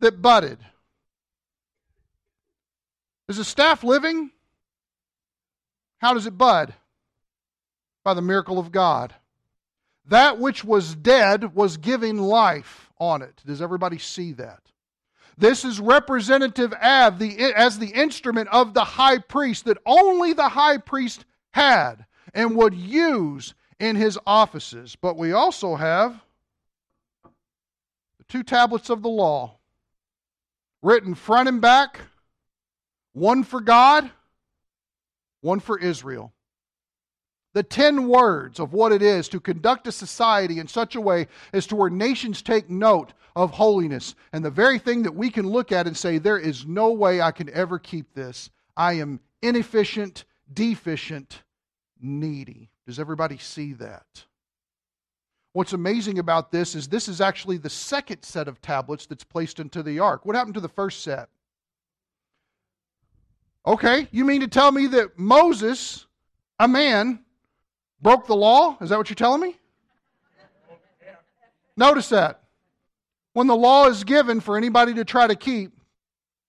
that 0.00 0.22
budded. 0.22 0.58
Is 3.28 3.36
the 3.36 3.44
staff 3.44 3.84
living? 3.84 4.30
How 5.98 6.14
does 6.14 6.26
it 6.26 6.38
bud? 6.38 6.74
By 8.02 8.14
the 8.14 8.22
miracle 8.22 8.58
of 8.58 8.72
God. 8.72 9.14
That 10.06 10.38
which 10.38 10.64
was 10.64 10.94
dead 10.94 11.54
was 11.54 11.76
giving 11.76 12.16
life 12.16 12.90
on 12.98 13.20
it. 13.20 13.42
Does 13.44 13.60
everybody 13.60 13.98
see 13.98 14.32
that? 14.32 14.62
This 15.36 15.64
is 15.64 15.80
representative 15.80 16.72
of 16.72 17.18
the, 17.18 17.52
as 17.54 17.78
the 17.78 17.90
instrument 17.90 18.48
of 18.48 18.72
the 18.72 18.84
high 18.84 19.18
priest 19.18 19.66
that 19.66 19.78
only 19.84 20.32
the 20.32 20.48
high 20.48 20.78
priest 20.78 21.24
had 21.52 22.06
and 22.34 22.56
would 22.56 22.74
use 22.74 23.54
in 23.80 23.96
his 23.96 24.18
offices. 24.26 24.96
But 25.00 25.16
we 25.16 25.32
also 25.32 25.74
have 25.74 26.20
the 28.18 28.24
two 28.28 28.42
tablets 28.44 28.90
of 28.90 29.02
the 29.02 29.08
law, 29.08 29.56
written 30.82 31.14
front 31.14 31.48
and 31.48 31.60
back, 31.60 32.00
one 33.12 33.42
for 33.42 33.60
God, 33.60 34.10
one 35.40 35.58
for 35.58 35.78
Israel. 35.78 36.32
the 37.52 37.62
10 37.62 38.06
words 38.06 38.60
of 38.60 38.72
what 38.72 38.92
it 38.92 39.02
is 39.02 39.28
to 39.28 39.40
conduct 39.40 39.86
a 39.86 39.92
society 39.92 40.58
in 40.58 40.68
such 40.68 40.94
a 40.94 41.00
way 41.00 41.26
as 41.52 41.66
to 41.66 41.76
where 41.76 41.90
nations 41.90 42.42
take 42.42 42.70
note 42.70 43.12
of 43.34 43.50
holiness. 43.52 44.14
And 44.32 44.44
the 44.44 44.50
very 44.50 44.78
thing 44.78 45.02
that 45.02 45.14
we 45.14 45.30
can 45.30 45.48
look 45.48 45.72
at 45.72 45.86
and 45.86 45.96
say, 45.96 46.18
there 46.18 46.38
is 46.38 46.66
no 46.66 46.92
way 46.92 47.20
I 47.20 47.32
can 47.32 47.50
ever 47.50 47.78
keep 47.78 48.14
this. 48.14 48.50
I 48.76 48.94
am 48.94 49.20
inefficient, 49.42 50.24
deficient, 50.52 51.42
needy. 52.00 52.69
Does 52.86 52.98
everybody 52.98 53.38
see 53.38 53.72
that? 53.74 54.24
What's 55.52 55.72
amazing 55.72 56.18
about 56.18 56.52
this 56.52 56.74
is 56.74 56.88
this 56.88 57.08
is 57.08 57.20
actually 57.20 57.56
the 57.56 57.70
second 57.70 58.22
set 58.22 58.46
of 58.46 58.62
tablets 58.62 59.06
that's 59.06 59.24
placed 59.24 59.58
into 59.58 59.82
the 59.82 59.98
ark. 59.98 60.24
What 60.24 60.36
happened 60.36 60.54
to 60.54 60.60
the 60.60 60.68
first 60.68 61.02
set? 61.02 61.28
Okay, 63.66 64.08
you 64.10 64.24
mean 64.24 64.40
to 64.40 64.48
tell 64.48 64.70
me 64.70 64.86
that 64.88 65.18
Moses, 65.18 66.06
a 66.58 66.68
man, 66.68 67.20
broke 68.00 68.26
the 68.26 68.36
law? 68.36 68.76
Is 68.80 68.90
that 68.90 68.98
what 68.98 69.10
you're 69.10 69.14
telling 69.14 69.40
me? 69.40 69.56
Notice 71.76 72.08
that. 72.10 72.42
When 73.32 73.46
the 73.46 73.56
law 73.56 73.86
is 73.86 74.04
given 74.04 74.40
for 74.40 74.56
anybody 74.56 74.94
to 74.94 75.04
try 75.04 75.26
to 75.26 75.36
keep, 75.36 75.72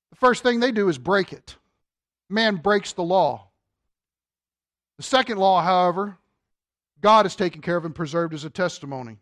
the 0.10 0.16
first 0.16 0.44
thing 0.44 0.60
they 0.60 0.72
do 0.72 0.90
is 0.90 0.98
break 0.98 1.34
it. 1.34 1.56
Man 2.30 2.56
breaks 2.56 2.94
the 2.94 3.04
law. 3.04 3.48
The 4.98 5.04
second 5.04 5.38
law, 5.38 5.62
however, 5.62 6.18
God 7.02 7.26
has 7.26 7.36
taken 7.36 7.62
care 7.62 7.76
of 7.76 7.86
and 7.86 7.96
preserved 7.96 8.34
as 8.34 8.46
a 8.46 8.50
testimony. 8.50 9.18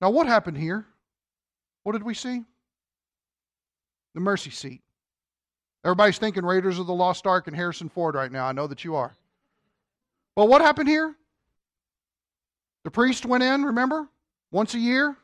Now, 0.00 0.10
what 0.10 0.28
happened 0.28 0.56
here? 0.56 0.86
What 1.82 1.92
did 1.92 2.04
we 2.04 2.14
see? 2.14 2.44
The 4.14 4.20
mercy 4.20 4.50
seat. 4.50 4.82
Everybody's 5.84 6.18
thinking 6.18 6.44
Raiders 6.44 6.78
of 6.78 6.86
the 6.86 6.94
Lost 6.94 7.26
Ark 7.26 7.46
and 7.48 7.56
Harrison 7.56 7.88
Ford 7.88 8.14
right 8.14 8.30
now. 8.30 8.46
I 8.46 8.52
know 8.52 8.66
that 8.68 8.84
you 8.84 8.94
are. 8.94 9.16
But 10.36 10.48
what 10.48 10.60
happened 10.60 10.88
here? 10.88 11.14
The 12.84 12.90
priest 12.90 13.26
went 13.26 13.42
in, 13.42 13.64
remember? 13.64 14.08
Once 14.50 14.74
a 14.74 14.78
year. 14.78 15.16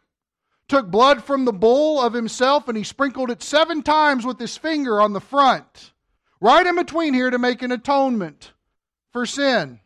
Took 0.68 0.90
blood 0.90 1.22
from 1.22 1.44
the 1.44 1.52
bull 1.52 2.00
of 2.00 2.12
himself 2.12 2.68
and 2.68 2.76
he 2.76 2.84
sprinkled 2.84 3.30
it 3.30 3.42
seven 3.42 3.82
times 3.82 4.24
with 4.24 4.38
his 4.38 4.56
finger 4.56 5.00
on 5.00 5.12
the 5.12 5.20
front, 5.20 5.92
right 6.40 6.66
in 6.66 6.76
between 6.76 7.14
here 7.14 7.30
to 7.30 7.38
make 7.38 7.62
an 7.62 7.70
atonement 7.70 8.52
for 9.12 9.26
sin 9.26 9.80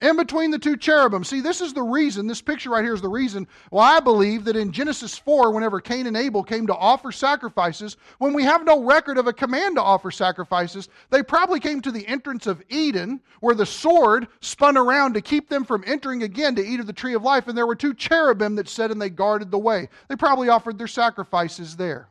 in 0.00 0.16
between 0.16 0.50
the 0.50 0.58
two 0.58 0.76
cherubim. 0.76 1.24
See, 1.24 1.40
this 1.40 1.60
is 1.60 1.72
the 1.72 1.82
reason, 1.82 2.26
this 2.26 2.42
picture 2.42 2.70
right 2.70 2.84
here 2.84 2.94
is 2.94 3.00
the 3.00 3.08
reason 3.08 3.46
why 3.70 3.96
I 3.96 4.00
believe 4.00 4.44
that 4.44 4.56
in 4.56 4.70
Genesis 4.70 5.16
4, 5.16 5.50
whenever 5.52 5.80
Cain 5.80 6.06
and 6.06 6.16
Abel 6.16 6.42
came 6.42 6.66
to 6.66 6.74
offer 6.74 7.10
sacrifices, 7.10 7.96
when 8.18 8.34
we 8.34 8.44
have 8.44 8.64
no 8.64 8.82
record 8.82 9.16
of 9.16 9.26
a 9.26 9.32
command 9.32 9.76
to 9.76 9.82
offer 9.82 10.10
sacrifices, 10.10 10.88
they 11.10 11.22
probably 11.22 11.58
came 11.58 11.80
to 11.80 11.90
the 11.90 12.06
entrance 12.06 12.46
of 12.46 12.62
Eden, 12.68 13.20
where 13.40 13.54
the 13.54 13.66
sword 13.66 14.28
spun 14.40 14.76
around 14.76 15.14
to 15.14 15.22
keep 15.22 15.48
them 15.48 15.64
from 15.64 15.84
entering 15.86 16.22
again 16.22 16.54
to 16.56 16.66
eat 16.66 16.80
of 16.80 16.86
the 16.86 16.92
tree 16.92 17.14
of 17.14 17.22
life, 17.22 17.48
and 17.48 17.56
there 17.56 17.66
were 17.66 17.74
two 17.74 17.94
cherubim 17.94 18.56
that 18.56 18.68
said 18.68 18.90
and 18.90 19.00
they 19.00 19.10
guarded 19.10 19.50
the 19.50 19.58
way. 19.58 19.88
They 20.08 20.16
probably 20.16 20.48
offered 20.48 20.76
their 20.76 20.86
sacrifices 20.86 21.76
there. 21.76 22.08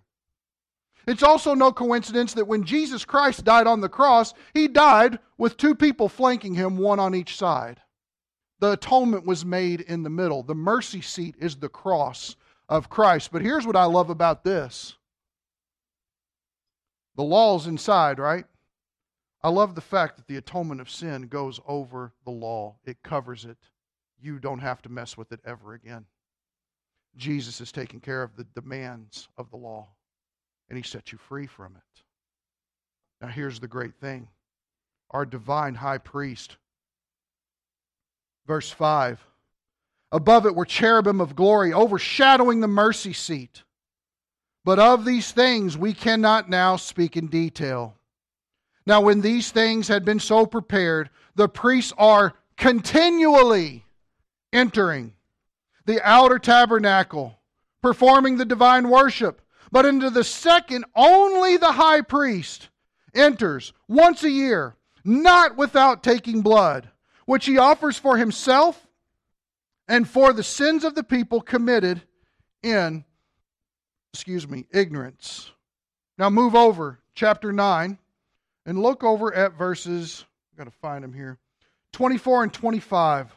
It's 1.05 1.23
also 1.23 1.53
no 1.53 1.71
coincidence 1.71 2.33
that 2.33 2.47
when 2.47 2.63
Jesus 2.63 3.03
Christ 3.03 3.43
died 3.43 3.67
on 3.67 3.81
the 3.81 3.89
cross, 3.89 4.33
he 4.53 4.67
died 4.67 5.19
with 5.37 5.57
two 5.57 5.75
people 5.75 6.07
flanking 6.07 6.53
him, 6.53 6.77
one 6.77 6.99
on 6.99 7.13
each 7.13 7.35
side. 7.35 7.81
The 8.59 8.73
atonement 8.73 9.25
was 9.25 9.43
made 9.43 9.81
in 9.81 10.03
the 10.03 10.09
middle. 10.09 10.43
The 10.43 10.55
mercy 10.55 11.01
seat 11.01 11.35
is 11.39 11.57
the 11.57 11.69
cross 11.69 12.37
of 12.69 12.89
Christ. 12.89 13.31
But 13.31 13.41
here's 13.41 13.67
what 13.67 13.75
I 13.75 13.85
love 13.85 14.09
about 14.09 14.43
this 14.43 14.95
the 17.15 17.23
law's 17.23 17.67
inside, 17.67 18.17
right? 18.17 18.45
I 19.43 19.49
love 19.49 19.75
the 19.75 19.81
fact 19.81 20.15
that 20.15 20.27
the 20.27 20.37
atonement 20.37 20.79
of 20.79 20.89
sin 20.89 21.23
goes 21.23 21.59
over 21.67 22.13
the 22.23 22.31
law, 22.31 22.77
it 22.85 23.03
covers 23.03 23.43
it. 23.43 23.57
You 24.21 24.39
don't 24.39 24.59
have 24.59 24.81
to 24.83 24.89
mess 24.89 25.17
with 25.17 25.33
it 25.33 25.41
ever 25.45 25.73
again. 25.73 26.05
Jesus 27.17 27.59
is 27.59 27.73
taking 27.73 27.99
care 27.99 28.23
of 28.23 28.37
the 28.37 28.45
demands 28.55 29.27
of 29.37 29.51
the 29.51 29.57
law 29.57 29.89
and 30.69 30.77
he 30.77 30.83
set 30.83 31.11
you 31.11 31.17
free 31.17 31.47
from 31.47 31.75
it. 31.75 32.01
Now, 33.21 33.27
here's 33.27 33.59
the 33.59 33.67
great 33.67 33.95
thing 33.95 34.27
our 35.11 35.25
divine 35.25 35.75
high 35.75 35.99
priest. 35.99 36.57
Verse 38.47 38.69
5 38.69 39.25
Above 40.11 40.45
it 40.45 40.55
were 40.55 40.65
cherubim 40.65 41.21
of 41.21 41.35
glory, 41.35 41.73
overshadowing 41.73 42.59
the 42.59 42.67
mercy 42.67 43.13
seat. 43.13 43.63
But 44.65 44.79
of 44.79 45.05
these 45.05 45.31
things 45.31 45.77
we 45.77 45.93
cannot 45.93 46.49
now 46.49 46.75
speak 46.75 47.17
in 47.17 47.27
detail. 47.27 47.95
Now, 48.85 49.01
when 49.01 49.21
these 49.21 49.51
things 49.51 49.87
had 49.87 50.05
been 50.05 50.19
so 50.19 50.45
prepared, 50.45 51.09
the 51.35 51.47
priests 51.47 51.93
are 51.97 52.33
continually 52.57 53.85
entering 54.51 55.13
the 55.85 56.01
outer 56.07 56.39
tabernacle, 56.39 57.39
performing 57.81 58.37
the 58.37 58.45
divine 58.45 58.89
worship 58.89 59.41
but 59.73 59.87
into 59.87 60.11
the 60.11 60.23
second, 60.23 60.85
only 60.95 61.57
the 61.57 61.71
high 61.71 62.01
priest 62.01 62.69
enters 63.15 63.73
once 63.87 64.23
a 64.23 64.29
year, 64.29 64.75
not 65.03 65.57
without 65.57 66.03
taking 66.03 66.43
blood, 66.43 66.87
which 67.25 67.47
he 67.47 67.57
offers 67.57 67.97
for 67.97 68.15
himself 68.15 68.85
and 69.87 70.07
for 70.07 70.31
the 70.31 70.43
sins 70.43 70.83
of 70.83 70.93
the 70.93 71.03
people 71.03 71.41
committed 71.41 72.03
in, 72.61 73.03
excuse 74.13 74.47
me, 74.47 74.67
ignorance. 74.71 75.49
Now 76.19 76.29
move 76.29 76.53
over, 76.53 76.99
chapter 77.15 77.51
9, 77.51 77.97
and 78.67 78.79
look 78.79 79.03
over 79.03 79.33
at 79.33 79.57
verses, 79.57 80.23
I've 80.51 80.57
got 80.59 80.71
to 80.71 80.77
find 80.83 81.03
them 81.03 81.13
here, 81.13 81.39
24 81.93 82.43
and 82.43 82.53
25. 82.53 83.35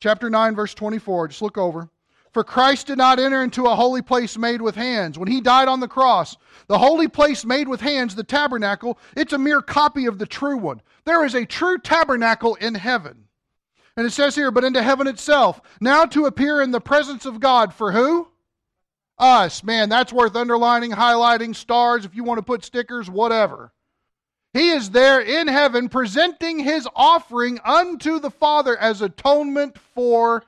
Chapter 0.00 0.30
9, 0.30 0.54
verse 0.54 0.72
24, 0.72 1.28
just 1.28 1.42
look 1.42 1.58
over. 1.58 1.90
For 2.32 2.44
Christ 2.44 2.88
did 2.88 2.98
not 2.98 3.18
enter 3.18 3.42
into 3.42 3.66
a 3.66 3.74
holy 3.74 4.02
place 4.02 4.36
made 4.36 4.60
with 4.60 4.74
hands. 4.74 5.18
When 5.18 5.30
he 5.30 5.40
died 5.40 5.68
on 5.68 5.80
the 5.80 5.88
cross, 5.88 6.36
the 6.66 6.78
holy 6.78 7.08
place 7.08 7.44
made 7.44 7.68
with 7.68 7.80
hands, 7.80 8.14
the 8.14 8.24
tabernacle, 8.24 8.98
it's 9.16 9.32
a 9.32 9.38
mere 9.38 9.62
copy 9.62 10.06
of 10.06 10.18
the 10.18 10.26
true 10.26 10.56
one. 10.56 10.82
There 11.04 11.24
is 11.24 11.34
a 11.34 11.46
true 11.46 11.78
tabernacle 11.78 12.54
in 12.56 12.74
heaven. 12.74 13.24
And 13.96 14.06
it 14.06 14.12
says 14.12 14.34
here, 14.34 14.50
but 14.50 14.64
into 14.64 14.82
heaven 14.82 15.06
itself, 15.06 15.60
now 15.80 16.04
to 16.06 16.26
appear 16.26 16.60
in 16.60 16.70
the 16.70 16.80
presence 16.80 17.26
of 17.26 17.40
God 17.40 17.74
for 17.74 17.92
who? 17.92 18.28
Us. 19.18 19.64
Man, 19.64 19.88
that's 19.88 20.12
worth 20.12 20.36
underlining, 20.36 20.92
highlighting, 20.92 21.56
stars, 21.56 22.04
if 22.04 22.14
you 22.14 22.22
want 22.22 22.38
to 22.38 22.44
put 22.44 22.64
stickers, 22.64 23.10
whatever. 23.10 23.72
He 24.52 24.70
is 24.70 24.90
there 24.90 25.20
in 25.20 25.48
heaven 25.48 25.88
presenting 25.88 26.60
his 26.60 26.86
offering 26.94 27.58
unto 27.64 28.20
the 28.20 28.30
Father 28.30 28.76
as 28.76 29.02
atonement 29.02 29.78
for 29.94 30.44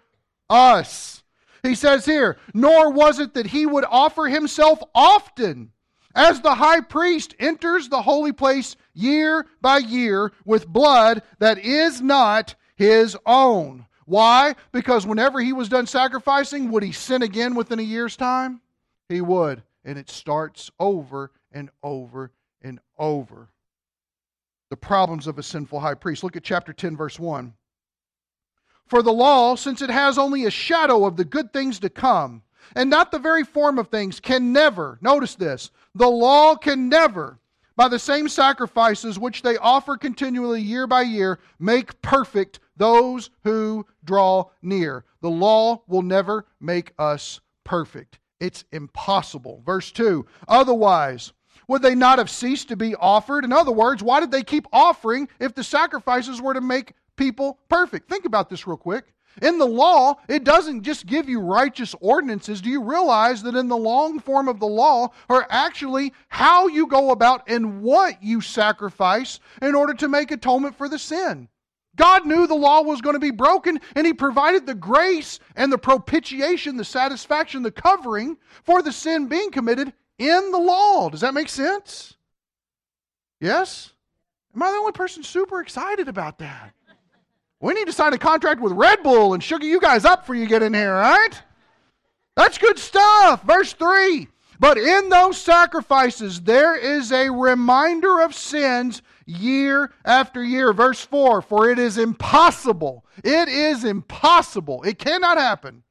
us. 0.49 1.20
He 1.63 1.75
says 1.75 2.05
here, 2.05 2.39
nor 2.55 2.91
was 2.91 3.19
it 3.19 3.35
that 3.35 3.47
he 3.47 3.67
would 3.67 3.85
offer 3.89 4.27
himself 4.27 4.81
often 4.95 5.73
as 6.15 6.41
the 6.41 6.55
high 6.55 6.81
priest 6.81 7.35
enters 7.39 7.89
the 7.89 8.03
holy 8.03 8.33
place 8.33 8.77
year 8.95 9.47
by 9.61 9.79
year 9.79 10.33
with 10.45 10.67
blood 10.67 11.23
that 11.39 11.59
is 11.59 12.01
not 12.01 12.55
his 12.75 13.17
own. 13.27 13.87
Why? 14.07 14.55
Because 14.73 15.07
whenever 15.07 15.41
he 15.41 15.53
was 15.53 15.69
done 15.69 15.87
sacrificing, 15.87 16.71
would 16.71 16.83
he 16.83 16.93
sin 16.93 17.23
again 17.23 17.55
within 17.55 17.79
a 17.79 17.83
year's 17.83 18.17
time? 18.17 18.61
He 19.09 19.21
would. 19.21 19.63
And 19.85 19.99
it 19.99 20.11
starts 20.11 20.71
over 20.81 21.31
and 21.53 21.71
over 21.83 22.33
and 22.63 22.81
over. 22.99 23.51
The 24.71 24.77
problems 24.77 25.27
of 25.27 25.39
a 25.39 25.43
sinful 25.43 25.81
high 25.81 25.95
priest. 25.95 26.25
Look 26.25 26.37
at 26.37 26.43
chapter 26.43 26.73
10, 26.73 26.97
verse 26.97 27.19
1. 27.19 27.55
For 28.91 29.03
the 29.03 29.13
law, 29.13 29.55
since 29.55 29.83
it 29.83 29.91
has 29.91 30.19
only 30.19 30.45
a 30.45 30.51
shadow 30.51 31.07
of 31.07 31.17
the 31.17 31.25
good 31.25 31.53
things 31.53 31.79
to 31.79 31.89
come, 31.89 32.43
and 32.75 32.91
not 32.91 33.13
the 33.13 33.21
very 33.21 33.45
form 33.45 33.79
of 33.79 33.87
things, 33.87 34.19
can 34.19 34.53
never, 34.53 34.99
notice 35.01 35.37
this, 35.37 35.71
the 35.95 36.11
law 36.11 36.57
can 36.57 36.89
never, 36.89 37.39
by 37.77 37.87
the 37.87 38.01
same 38.01 38.29
sacrifices 38.29 39.17
which 39.17 39.43
they 39.43 39.57
offer 39.59 39.97
continually 39.97 40.61
year 40.61 40.89
by 40.89 41.03
year, 41.03 41.39
make 41.61 42.03
perfect 42.03 42.59
those 42.77 43.31
who 43.45 43.87
draw 44.03 44.47
near. 44.61 45.05
The 45.21 45.31
law 45.31 45.83
will 45.87 46.03
never 46.03 46.47
make 46.61 46.93
us 46.99 47.41
perfect. 47.63 48.19
It's 48.41 48.65
impossible. 48.73 49.63
Verse 49.65 49.93
2 49.93 50.27
Otherwise, 50.49 51.33
would 51.69 51.83
they 51.83 51.95
not 51.95 52.19
have 52.19 52.29
ceased 52.29 52.69
to 52.71 52.77
be 52.77 52.97
offered? 52.97 53.45
In 53.45 53.53
other 53.53 53.71
words, 53.71 54.03
why 54.03 54.19
did 54.19 54.33
they 54.33 54.43
keep 54.43 54.67
offering 54.73 55.29
if 55.39 55.55
the 55.55 55.63
sacrifices 55.63 56.43
were 56.43 56.55
to 56.55 56.61
make 56.61 56.95
people 57.21 57.59
perfect. 57.69 58.09
Think 58.09 58.25
about 58.25 58.49
this 58.49 58.67
real 58.67 58.79
quick. 58.79 59.13
In 59.43 59.59
the 59.59 59.67
law, 59.67 60.17
it 60.27 60.43
doesn't 60.43 60.83
just 60.83 61.07
give 61.07 61.29
you 61.29 61.39
righteous 61.39 61.95
ordinances. 62.01 62.63
Do 62.63 62.71
you 62.71 62.83
realize 62.83 63.43
that 63.43 63.55
in 63.55 63.69
the 63.69 63.77
long 63.77 64.19
form 64.19 64.49
of 64.49 64.59
the 64.59 64.67
law 64.67 65.11
are 65.29 65.47
actually 65.51 66.15
how 66.29 66.67
you 66.67 66.87
go 66.87 67.11
about 67.11 67.49
and 67.49 67.83
what 67.83 68.23
you 68.23 68.41
sacrifice 68.41 69.39
in 69.61 69.75
order 69.75 69.93
to 69.95 70.09
make 70.09 70.31
atonement 70.31 70.77
for 70.77 70.89
the 70.89 70.99
sin? 70.99 71.49
God 71.95 72.25
knew 72.25 72.47
the 72.47 72.55
law 72.55 72.83
was 72.83 73.03
going 73.03 73.15
to 73.15 73.21
be 73.21 73.31
broken, 73.31 73.81
and 73.95 74.07
He 74.07 74.15
provided 74.15 74.65
the 74.65 74.75
grace 74.75 75.39
and 75.57 75.71
the 75.71 75.79
propitiation, 75.79 76.79
the 76.79 76.85
satisfaction, 76.85 77.63
the 77.63 77.71
covering 77.71 78.39
for 78.65 78.81
the 78.81 78.93
sin 78.93 79.27
being 79.27 79.51
committed 79.51 79.93
in 80.19 80.51
the 80.51 80.59
law. 80.59 81.11
Does 81.11 81.21
that 81.21 81.35
make 81.35 81.51
sense? 81.51 82.17
Yes? 83.41 83.93
Am 84.55 84.63
I 84.63 84.71
the 84.71 84.79
only 84.79 84.93
person 84.93 85.23
super 85.23 85.61
excited 85.61 86.09
about 86.09 86.39
that? 86.39 86.75
We 87.61 87.75
need 87.75 87.87
to 87.87 87.93
sign 87.93 88.15
a 88.15 88.19
contract 88.19 88.61
with 88.61 88.73
Red 88.73 89.03
Bull 89.03 89.35
and 89.35 89.43
sugar 89.43 89.67
you 89.67 89.81
guys 89.81 90.05
up 90.07 90.23
before 90.23 90.35
you 90.35 90.47
get 90.47 90.63
in 90.63 90.73
here, 90.73 90.95
right? 90.95 91.43
That's 92.35 92.57
good 92.57 92.79
stuff. 92.79 93.43
Verse 93.43 93.75
3 93.75 94.29
But 94.59 94.79
in 94.79 95.11
those 95.11 95.37
sacrifices, 95.37 96.41
there 96.41 96.75
is 96.75 97.13
a 97.13 97.31
reminder 97.31 98.21
of 98.21 98.35
sins 98.35 99.03
year 99.27 99.93
after 100.07 100.43
year. 100.43 100.73
Verse 100.73 101.05
4 101.05 101.43
For 101.43 101.69
it 101.69 101.79
is 101.79 101.99
impossible, 101.99 103.05
it 103.23 103.49
is 103.49 103.85
impossible, 103.85 104.83
it 104.83 104.99
cannot 104.99 105.37
happen 105.37 105.83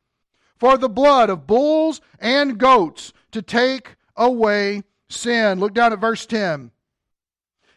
for 0.58 0.78
the 0.78 0.90
blood 0.90 1.30
of 1.30 1.46
bulls 1.46 2.02
and 2.20 2.58
goats 2.58 3.14
to 3.32 3.44
take 3.44 3.96
away 4.16 4.84
sin. 5.08 5.60
Look 5.60 5.74
down 5.74 5.94
at 5.94 6.00
verse 6.00 6.26
10. 6.26 6.72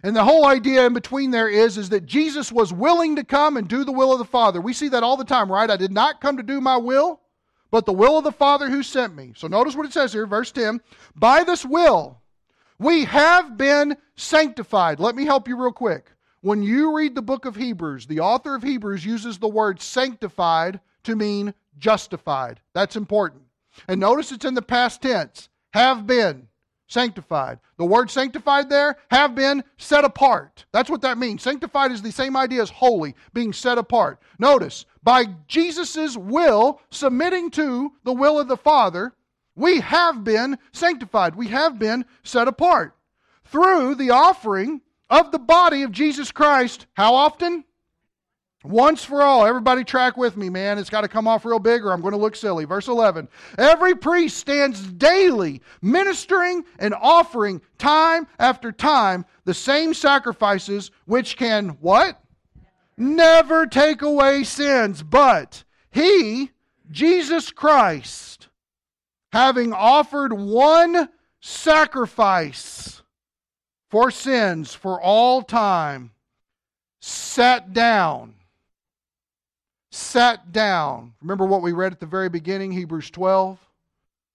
And 0.03 0.17
the 0.17 0.25
whole 0.25 0.47
idea 0.47 0.85
in 0.85 0.95
between 0.95 1.31
there 1.31 1.49
is, 1.49 1.79
is 1.79 1.91
that 1.91 2.07
Jesus 2.07 2.51
was 2.51 2.73
willing 2.73 3.17
to 3.17 3.25
come 3.25 3.57
and 3.57 3.69
do 3.69 3.85
the 3.85 3.93
will 3.93 4.13
of 4.13 4.19
the 4.19 4.25
Father. 4.25 4.61
We 4.61 4.73
see 4.73 4.89
that 4.89 5.05
all 5.05 5.17
the 5.17 5.25
time, 5.25 5.51
right? 5.51 5.71
I 5.71 5.77
did 5.77 5.93
not 5.93 6.21
come 6.21 6.37
to 6.39 6.43
do 6.43 6.61
my 6.61 6.77
will, 6.77 7.21
but 7.71 7.87
the 7.87 7.93
will 7.93 8.19
of 8.19 8.25
the 8.25 8.33
Father 8.33 8.69
who 8.69 8.83
sent 8.83 9.15
me. 9.15 9.33
So 9.37 9.47
notice 9.47 9.77
what 9.77 9.87
it 9.87 9.93
says 9.93 10.13
here, 10.13 10.27
verse 10.27 10.51
10. 10.51 10.81
By 11.15 11.45
this 11.45 11.65
will, 11.65 12.21
we 12.79 13.05
have 13.05 13.57
been 13.57 13.97
sanctified. 14.17 14.99
Let 14.99 15.15
me 15.15 15.25
help 15.25 15.47
you 15.47 15.57
real 15.57 15.73
quick. 15.73 16.11
When 16.41 16.65
you 16.65 16.97
read 16.97 17.15
the 17.15 17.23
book 17.23 17.45
of 17.45 17.55
Hebrews, 17.55 18.07
the 18.07 18.19
author 18.19 18.57
of 18.57 18.65
Hebrews 18.65 19.07
uses 19.07 19.39
the 19.39 19.47
word 19.47 19.81
sanctified 19.81 20.81
to 21.05 21.15
mean 21.15 21.55
justified. 21.79 22.61
That's 22.73 22.97
important. 22.97 23.43
And 23.87 24.01
notice 24.01 24.33
it's 24.33 24.45
in 24.45 24.55
the 24.55 24.63
past 24.63 25.03
tense. 25.03 25.49
Have 25.73 26.07
been 26.07 26.49
sanctified. 26.93 27.59
The 27.79 27.85
word 27.85 28.11
sanctified 28.11 28.69
there, 28.69 28.97
have 29.11 29.35
been 29.35 29.65
set 29.79 30.05
apart. 30.05 30.65
That's 30.73 30.91
what 30.91 31.01
that 31.03 31.19
means. 31.19 31.43
Sanctified 31.43 31.91
is 31.91 32.03
the 32.03 32.13
same 32.13 32.37
idea 32.37 32.63
as 32.63 32.71
holy, 32.71 33.15
being 33.33 33.53
set 33.53 33.79
apart. 33.79 34.21
Notice, 34.39 34.85
by 35.03 35.27
Jesus' 35.49 36.17
will, 36.17 36.81
submitting 36.91 37.51
to 37.53 37.93
the 38.05 38.13
will 38.13 38.39
of 38.39 38.49
the 38.49 38.57
Father, 38.57 39.15
we 39.57 39.81
have 39.81 40.23
been 40.23 40.59
sanctified. 40.73 41.35
We 41.35 41.49
have 41.49 41.79
been 41.79 42.05
set 42.23 42.49
apart. 42.49 42.97
Through 43.45 43.97
the 43.97 44.11
offering 44.11 44.81
of 45.11 45.33
the 45.33 45.39
body 45.39 45.83
of 45.83 45.93
Jesus 45.93 46.31
Christ, 46.31 46.87
how 46.95 47.15
often? 47.15 47.65
Once 48.65 49.05
for 49.05 49.23
all, 49.23 49.45
everybody 49.45 49.83
track 49.83 50.17
with 50.17 50.37
me, 50.37 50.49
man. 50.49 50.79
It's 50.79 50.91
got 50.91 51.01
to 51.01 51.09
come 51.09 51.27
off 51.27 51.45
real 51.45 51.59
big 51.59 51.85
or 51.85 51.93
I'm 51.93 52.01
going 52.01 52.13
to 52.13 52.19
look 52.19 52.37
silly. 52.37 52.65
Verse 52.65 52.89
11. 52.89 53.29
Every 53.59 53.95
priest 53.97 54.37
stands 54.37 54.81
daily 54.81 55.63
ministering 55.81 56.65
and 56.79 56.95
offering 56.95 57.61
time 57.79 58.29
after 58.39 58.71
time 58.71 59.25
the 59.45 59.55
same 59.55 59.95
sacrifices 59.95 60.91
which 61.07 61.37
can 61.37 61.71
what? 61.81 62.23
Never 62.97 63.67
take 63.67 64.03
away 64.03 64.45
sins. 64.45 65.03
But 65.03 65.65
he, 65.91 66.51
Jesus 66.91 67.51
Christ, 67.51 68.49
having 69.33 69.73
offered 69.73 70.33
one 70.33 71.09
sacrifice 71.41 73.03
for 73.91 74.13
sins 74.13 74.73
for 74.73 75.01
all 75.01 75.43
time, 75.43 76.13
sat 77.01 77.73
down 77.73 78.35
sat 79.93 80.53
down. 80.53 81.13
Remember 81.21 81.45
what 81.45 81.63
we 81.63 81.73
read 81.73 81.93
at 81.93 82.01
the 82.01 82.07
very 82.07 82.31
beginning, 82.31 82.73
Hebrews 82.73 83.11
12? 83.11 83.59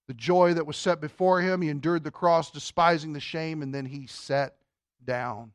The 0.06 0.14
joy 0.14 0.54
that 0.54 0.66
was 0.66 0.76
set 0.76 1.00
before 1.00 1.40
him. 1.40 1.60
He 1.60 1.68
endured 1.68 2.04
the 2.04 2.10
cross, 2.10 2.50
despising 2.50 3.12
the 3.12 3.20
shame, 3.20 3.60
and 3.62 3.74
then 3.74 3.84
he 3.84 4.06
sat 4.06 4.54
down 5.04 5.52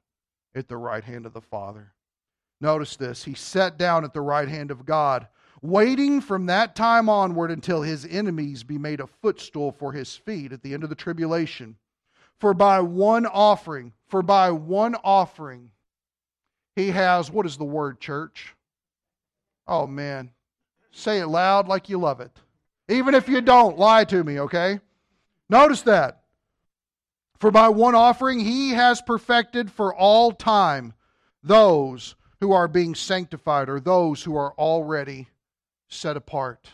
at 0.53 0.67
the 0.67 0.77
right 0.77 1.03
hand 1.03 1.25
of 1.25 1.33
the 1.33 1.41
Father. 1.41 1.93
Notice 2.59 2.97
this. 2.97 3.23
He 3.23 3.33
sat 3.33 3.77
down 3.77 4.03
at 4.03 4.13
the 4.13 4.21
right 4.21 4.47
hand 4.47 4.71
of 4.71 4.85
God, 4.85 5.27
waiting 5.61 6.19
from 6.19 6.47
that 6.47 6.75
time 6.75 7.07
onward 7.07 7.49
until 7.49 7.81
his 7.81 8.05
enemies 8.05 8.63
be 8.63 8.77
made 8.77 8.99
a 8.99 9.07
footstool 9.07 9.71
for 9.71 9.93
his 9.93 10.15
feet 10.15 10.51
at 10.51 10.61
the 10.61 10.73
end 10.73 10.83
of 10.83 10.89
the 10.89 10.95
tribulation. 10.95 11.77
For 12.39 12.53
by 12.53 12.81
one 12.81 13.25
offering, 13.25 13.93
for 14.07 14.21
by 14.21 14.51
one 14.51 14.95
offering, 15.03 15.71
he 16.75 16.89
has, 16.91 17.31
what 17.31 17.45
is 17.45 17.57
the 17.57 17.63
word, 17.63 18.01
church? 18.01 18.53
Oh, 19.67 19.87
man. 19.87 20.31
Say 20.91 21.19
it 21.19 21.27
loud 21.27 21.67
like 21.67 21.89
you 21.89 21.97
love 21.97 22.19
it. 22.21 22.31
Even 22.89 23.15
if 23.15 23.27
you 23.27 23.41
don't, 23.41 23.79
lie 23.79 24.03
to 24.05 24.23
me, 24.23 24.39
okay? 24.41 24.79
Notice 25.49 25.81
that. 25.83 26.23
For 27.39 27.51
by 27.51 27.69
one 27.69 27.95
offering 27.95 28.39
he 28.39 28.71
has 28.71 29.01
perfected 29.01 29.71
for 29.71 29.93
all 29.93 30.31
time 30.31 30.93
those 31.41 32.15
who 32.39 32.51
are 32.51 32.67
being 32.67 32.95
sanctified 32.95 33.69
or 33.69 33.79
those 33.79 34.23
who 34.23 34.35
are 34.35 34.53
already 34.53 35.27
set 35.89 36.17
apart. 36.17 36.69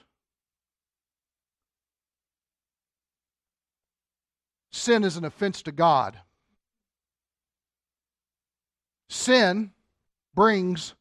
Sin 4.71 5.03
is 5.03 5.17
an 5.17 5.25
offense 5.25 5.61
to 5.63 5.71
God. 5.71 6.19
Sin 9.09 9.71
brings 10.35 10.93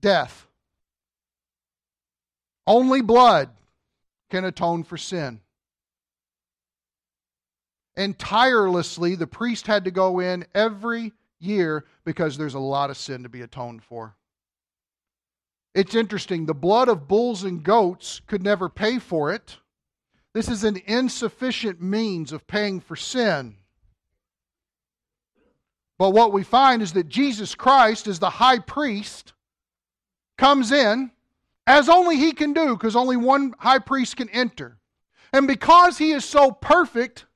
death. 0.00 0.46
Only 2.66 3.02
blood 3.02 3.50
can 4.30 4.44
atone 4.44 4.84
for 4.84 4.96
sin. 4.96 5.40
And 7.96 8.18
tirelessly, 8.18 9.16
the 9.16 9.26
priest 9.26 9.66
had 9.66 9.84
to 9.84 9.90
go 9.90 10.20
in 10.20 10.46
every 10.54 11.12
year 11.38 11.84
because 12.04 12.38
there's 12.38 12.54
a 12.54 12.60
lot 12.60 12.90
of 12.90 12.96
sin 12.96 13.24
to 13.24 13.28
be 13.28 13.42
atoned 13.42 13.82
for. 13.82 14.16
It's 15.74 15.94
interesting. 15.94 16.46
The 16.46 16.54
blood 16.54 16.88
of 16.88 17.08
bulls 17.08 17.44
and 17.44 17.62
goats 17.62 18.20
could 18.26 18.42
never 18.42 18.68
pay 18.68 18.98
for 18.98 19.32
it. 19.32 19.58
This 20.34 20.48
is 20.48 20.64
an 20.64 20.80
insufficient 20.86 21.82
means 21.82 22.32
of 22.32 22.46
paying 22.46 22.80
for 22.80 22.96
sin. 22.96 23.56
But 25.98 26.10
what 26.10 26.32
we 26.32 26.42
find 26.42 26.82
is 26.82 26.94
that 26.94 27.08
Jesus 27.08 27.54
Christ, 27.54 28.06
as 28.06 28.18
the 28.18 28.30
high 28.30 28.58
priest, 28.58 29.34
comes 30.38 30.72
in 30.72 31.10
as 31.66 31.88
only 31.88 32.16
he 32.16 32.32
can 32.32 32.52
do, 32.52 32.76
because 32.76 32.96
only 32.96 33.16
one 33.16 33.54
high 33.58 33.78
priest 33.78 34.16
can 34.16 34.28
enter. 34.30 34.78
And 35.32 35.46
because 35.46 35.98
he 35.98 36.12
is 36.12 36.24
so 36.24 36.50
perfect, 36.50 37.26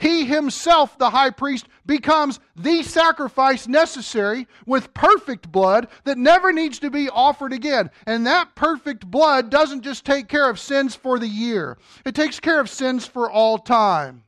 he 0.00 0.24
himself, 0.24 0.96
the 0.96 1.10
high 1.10 1.30
priest, 1.30 1.66
becomes 1.84 2.40
the 2.56 2.82
sacrifice 2.82 3.68
necessary 3.68 4.46
with 4.64 4.94
perfect 4.94 5.52
blood 5.52 5.88
that 6.04 6.16
never 6.16 6.52
needs 6.52 6.78
to 6.78 6.90
be 6.90 7.10
offered 7.10 7.52
again. 7.52 7.90
And 8.06 8.26
that 8.26 8.54
perfect 8.54 9.06
blood 9.06 9.50
doesn't 9.50 9.82
just 9.82 10.06
take 10.06 10.26
care 10.26 10.48
of 10.48 10.58
sins 10.58 10.94
for 10.94 11.18
the 11.18 11.28
year, 11.28 11.76
it 12.04 12.14
takes 12.14 12.40
care 12.40 12.60
of 12.60 12.70
sins 12.70 13.06
for 13.06 13.30
all 13.30 13.58
time. 13.58 14.24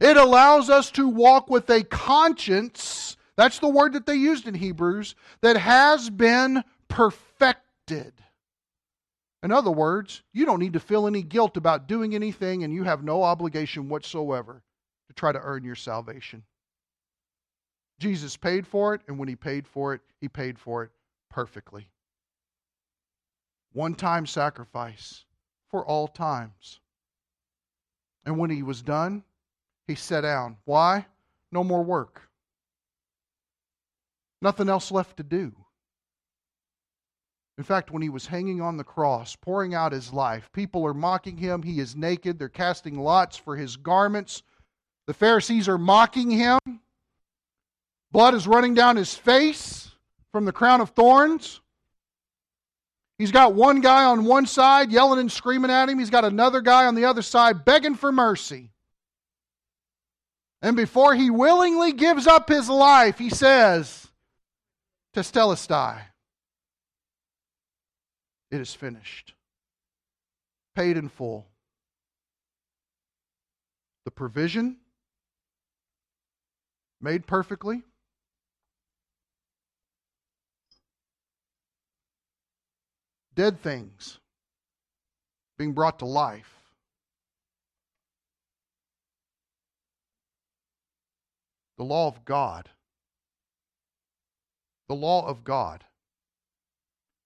It 0.00 0.16
allows 0.16 0.68
us 0.68 0.90
to 0.92 1.08
walk 1.08 1.48
with 1.48 1.70
a 1.70 1.84
conscience, 1.84 3.16
that's 3.36 3.60
the 3.60 3.68
word 3.68 3.94
that 3.94 4.06
they 4.06 4.16
used 4.16 4.46
in 4.46 4.54
Hebrews, 4.54 5.14
that 5.40 5.56
has 5.56 6.10
been 6.10 6.64
perfected. 6.88 8.12
In 9.46 9.52
other 9.52 9.70
words, 9.70 10.24
you 10.32 10.44
don't 10.44 10.58
need 10.58 10.72
to 10.72 10.80
feel 10.80 11.06
any 11.06 11.22
guilt 11.22 11.56
about 11.56 11.86
doing 11.86 12.16
anything, 12.16 12.64
and 12.64 12.74
you 12.74 12.82
have 12.82 13.04
no 13.04 13.22
obligation 13.22 13.88
whatsoever 13.88 14.64
to 15.06 15.12
try 15.14 15.30
to 15.30 15.38
earn 15.38 15.62
your 15.62 15.76
salvation. 15.76 16.42
Jesus 18.00 18.36
paid 18.36 18.66
for 18.66 18.92
it, 18.92 19.02
and 19.06 19.20
when 19.20 19.28
he 19.28 19.36
paid 19.36 19.68
for 19.68 19.94
it, 19.94 20.00
he 20.20 20.28
paid 20.28 20.58
for 20.58 20.82
it 20.82 20.90
perfectly. 21.30 21.86
One 23.72 23.94
time 23.94 24.26
sacrifice 24.26 25.24
for 25.70 25.86
all 25.86 26.08
times. 26.08 26.80
And 28.24 28.40
when 28.40 28.50
he 28.50 28.64
was 28.64 28.82
done, 28.82 29.22
he 29.86 29.94
sat 29.94 30.22
down. 30.22 30.56
Why? 30.64 31.06
No 31.52 31.62
more 31.62 31.84
work. 31.84 32.20
Nothing 34.42 34.68
else 34.68 34.90
left 34.90 35.18
to 35.18 35.22
do. 35.22 35.54
In 37.58 37.64
fact, 37.64 37.90
when 37.90 38.02
he 38.02 38.10
was 38.10 38.26
hanging 38.26 38.60
on 38.60 38.76
the 38.76 38.84
cross, 38.84 39.34
pouring 39.34 39.74
out 39.74 39.92
his 39.92 40.12
life, 40.12 40.50
people 40.52 40.86
are 40.86 40.92
mocking 40.92 41.38
him. 41.38 41.62
He 41.62 41.80
is 41.80 41.96
naked. 41.96 42.38
They're 42.38 42.48
casting 42.48 42.98
lots 42.98 43.36
for 43.36 43.56
his 43.56 43.76
garments. 43.76 44.42
The 45.06 45.14
Pharisees 45.14 45.68
are 45.68 45.78
mocking 45.78 46.30
him. 46.30 46.58
Blood 48.12 48.34
is 48.34 48.46
running 48.46 48.74
down 48.74 48.96
his 48.96 49.14
face 49.14 49.90
from 50.32 50.44
the 50.44 50.52
crown 50.52 50.80
of 50.80 50.90
thorns. 50.90 51.60
He's 53.18 53.32
got 53.32 53.54
one 53.54 53.80
guy 53.80 54.04
on 54.04 54.26
one 54.26 54.44
side 54.44 54.92
yelling 54.92 55.20
and 55.20 55.32
screaming 55.32 55.70
at 55.70 55.88
him. 55.88 55.98
He's 55.98 56.10
got 56.10 56.26
another 56.26 56.60
guy 56.60 56.84
on 56.84 56.94
the 56.94 57.06
other 57.06 57.22
side 57.22 57.64
begging 57.64 57.94
for 57.94 58.12
mercy. 58.12 58.70
And 60.60 60.76
before 60.76 61.14
he 61.14 61.30
willingly 61.30 61.92
gives 61.92 62.26
up 62.26 62.48
his 62.48 62.68
life, 62.68 63.18
he 63.18 63.30
says, 63.30 64.08
Tetelestai. 65.14 66.00
It 68.56 68.62
is 68.62 68.72
finished, 68.72 69.34
paid 70.74 70.96
in 70.96 71.10
full. 71.10 71.46
The 74.06 74.10
provision 74.10 74.78
made 77.02 77.26
perfectly. 77.26 77.82
Dead 83.34 83.60
things 83.60 84.20
being 85.58 85.74
brought 85.74 85.98
to 85.98 86.06
life. 86.06 86.54
The 91.76 91.84
law 91.84 92.08
of 92.08 92.24
God. 92.24 92.70
The 94.88 94.94
law 94.94 95.26
of 95.26 95.44
God 95.44 95.84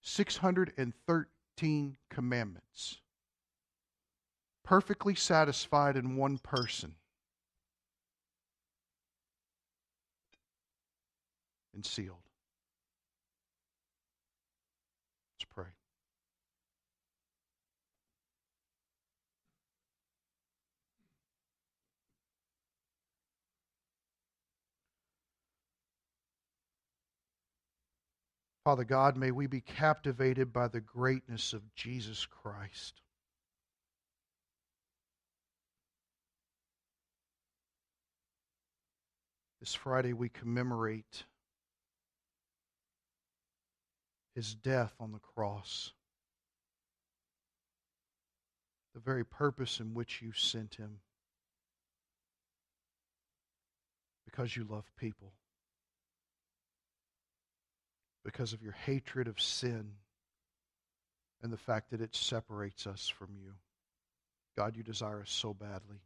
613 0.01 1.97
commandments. 2.09 2.97
Perfectly 4.63 5.15
satisfied 5.15 5.95
in 5.95 6.15
one 6.15 6.37
person. 6.37 6.95
And 11.73 11.85
sealed. 11.85 12.17
Let's 15.37 15.45
pray. 15.53 15.65
Father 28.63 28.83
God, 28.83 29.17
may 29.17 29.31
we 29.31 29.47
be 29.47 29.61
captivated 29.61 30.53
by 30.53 30.67
the 30.67 30.81
greatness 30.81 31.51
of 31.53 31.73
Jesus 31.73 32.27
Christ. 32.27 33.01
This 39.59 39.73
Friday 39.73 40.13
we 40.13 40.29
commemorate 40.29 41.23
his 44.35 44.53
death 44.53 44.93
on 44.99 45.11
the 45.11 45.19
cross, 45.19 45.93
the 48.93 48.99
very 48.99 49.25
purpose 49.25 49.79
in 49.79 49.95
which 49.95 50.21
you 50.21 50.33
sent 50.33 50.75
him, 50.75 50.99
because 54.25 54.55
you 54.55 54.65
love 54.69 54.85
people 54.97 55.33
because 58.23 58.53
of 58.53 58.61
your 58.61 58.75
hatred 58.85 59.27
of 59.27 59.41
sin 59.41 59.93
and 61.41 61.51
the 61.51 61.57
fact 61.57 61.91
that 61.91 62.01
it 62.01 62.15
separates 62.15 62.85
us 62.85 63.07
from 63.07 63.29
you. 63.35 63.53
God, 64.55 64.75
you 64.75 64.83
desire 64.83 65.21
us 65.21 65.31
so 65.31 65.53
badly. 65.53 66.01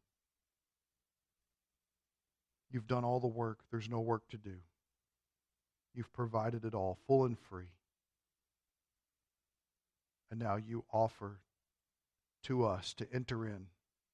You've 2.72 2.88
done 2.88 3.04
all 3.04 3.20
the 3.20 3.28
work, 3.28 3.60
there's 3.72 3.90
no 3.90 4.00
work 4.00 4.28
to 4.30 4.38
do. 4.38 4.56
You've 5.94 6.12
provided 6.14 6.66
it 6.66 6.74
all, 6.74 6.98
full 7.08 7.26
and 7.26 7.40
free. 7.40 7.72
And 10.30 10.40
now 10.40 10.58
you 10.58 10.84
offer 10.92 11.40
to 12.44 12.66
us 12.66 12.94
to 12.96 13.08
enter 13.14 13.46
in 13.46 13.68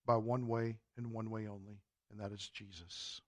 by 0.06 0.18
one 0.18 0.48
way 0.48 0.78
and 0.98 1.12
one 1.12 1.30
way 1.30 1.48
only, 1.48 1.82
and 2.12 2.20
that 2.20 2.32
is 2.32 2.50
Jesus. 2.54 3.22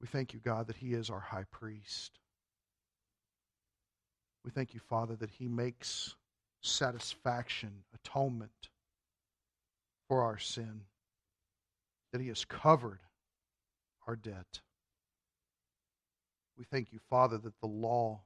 We 0.00 0.06
thank 0.06 0.32
you, 0.32 0.40
God, 0.40 0.66
that 0.68 0.76
He 0.76 0.94
is 0.94 1.10
our 1.10 1.20
high 1.20 1.44
priest. 1.50 2.18
We 4.44 4.50
thank 4.50 4.72
you, 4.72 4.80
Father, 4.80 5.14
that 5.16 5.30
He 5.30 5.46
makes 5.48 6.14
satisfaction, 6.62 7.84
atonement 7.94 8.70
for 10.08 10.22
our 10.22 10.38
sin, 10.38 10.82
that 12.12 12.20
He 12.20 12.28
has 12.28 12.44
covered 12.44 13.00
our 14.06 14.16
debt. 14.16 14.60
We 16.56 16.64
thank 16.64 16.92
you, 16.92 16.98
Father, 17.08 17.38
that 17.38 17.60
the 17.60 17.66
law 17.66 18.20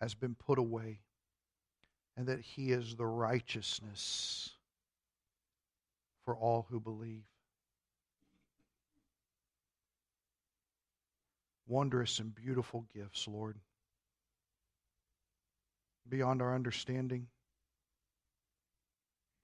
has 0.00 0.14
been 0.14 0.34
put 0.34 0.58
away 0.58 1.00
and 2.16 2.26
that 2.26 2.40
He 2.40 2.72
is 2.72 2.96
the 2.96 3.06
righteousness 3.06 4.50
for 6.24 6.34
all 6.36 6.66
who 6.70 6.80
believe. 6.80 7.29
Wondrous 11.70 12.18
and 12.18 12.34
beautiful 12.34 12.84
gifts, 12.92 13.28
Lord, 13.28 13.56
beyond 16.08 16.42
our 16.42 16.52
understanding, 16.52 17.28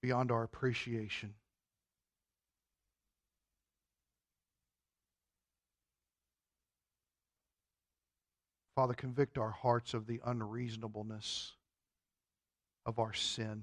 beyond 0.03 0.33
our 0.33 0.43
appreciation. 0.43 1.35
Father, 8.75 8.93
convict 8.93 9.39
our 9.39 9.53
hearts 9.53 9.95
of 9.95 10.07
the 10.07 10.21
unreasonableness 10.27 11.53
of 12.85 12.99
our 12.99 13.15
sin, 13.15 13.63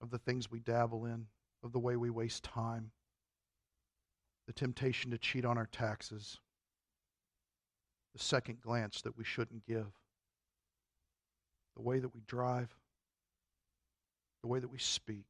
of 0.00 0.10
the 0.10 0.18
things 0.18 0.50
we 0.50 0.60
dabble 0.60 1.04
in, 1.04 1.26
of 1.64 1.72
the 1.72 1.78
way 1.80 1.96
we 1.96 2.10
waste 2.10 2.44
time 2.44 2.92
the 4.46 4.52
temptation 4.52 5.10
to 5.10 5.18
cheat 5.18 5.44
on 5.44 5.56
our 5.56 5.68
taxes, 5.70 6.38
the 8.12 8.18
second 8.18 8.60
glance 8.60 9.02
that 9.02 9.16
we 9.16 9.24
shouldn't 9.24 9.66
give, 9.66 9.92
the 11.76 11.82
way 11.82 11.98
that 11.98 12.14
we 12.14 12.20
drive, 12.26 12.74
the 14.42 14.48
way 14.48 14.58
that 14.58 14.70
we 14.70 14.78
speak. 14.78 15.26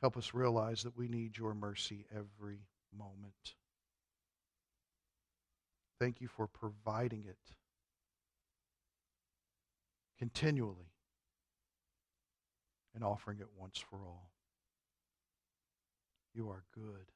Help 0.00 0.16
us 0.16 0.34
realize 0.34 0.82
that 0.82 0.96
we 0.96 1.08
need 1.08 1.38
your 1.38 1.54
mercy 1.54 2.04
every 2.14 2.58
moment. 2.96 3.54
Thank 5.98 6.20
you 6.20 6.28
for 6.28 6.46
providing 6.46 7.24
it 7.26 7.38
continually 10.18 10.92
and 12.94 13.02
offering 13.02 13.38
it 13.40 13.48
once 13.56 13.78
for 13.78 13.96
all. 14.04 14.33
You 16.34 16.50
are 16.50 16.64
good, 16.74 17.12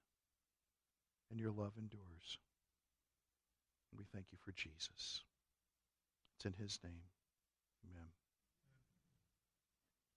and 1.30 1.40
your 1.40 1.50
love 1.50 1.72
endures. 1.78 2.38
We 3.96 4.04
thank 4.12 4.26
you 4.30 4.38
for 4.44 4.52
Jesus. 4.52 5.22
It's 6.36 6.46
in 6.46 6.52
his 6.52 6.78
name. 6.84 7.02
Amen. 7.84 8.17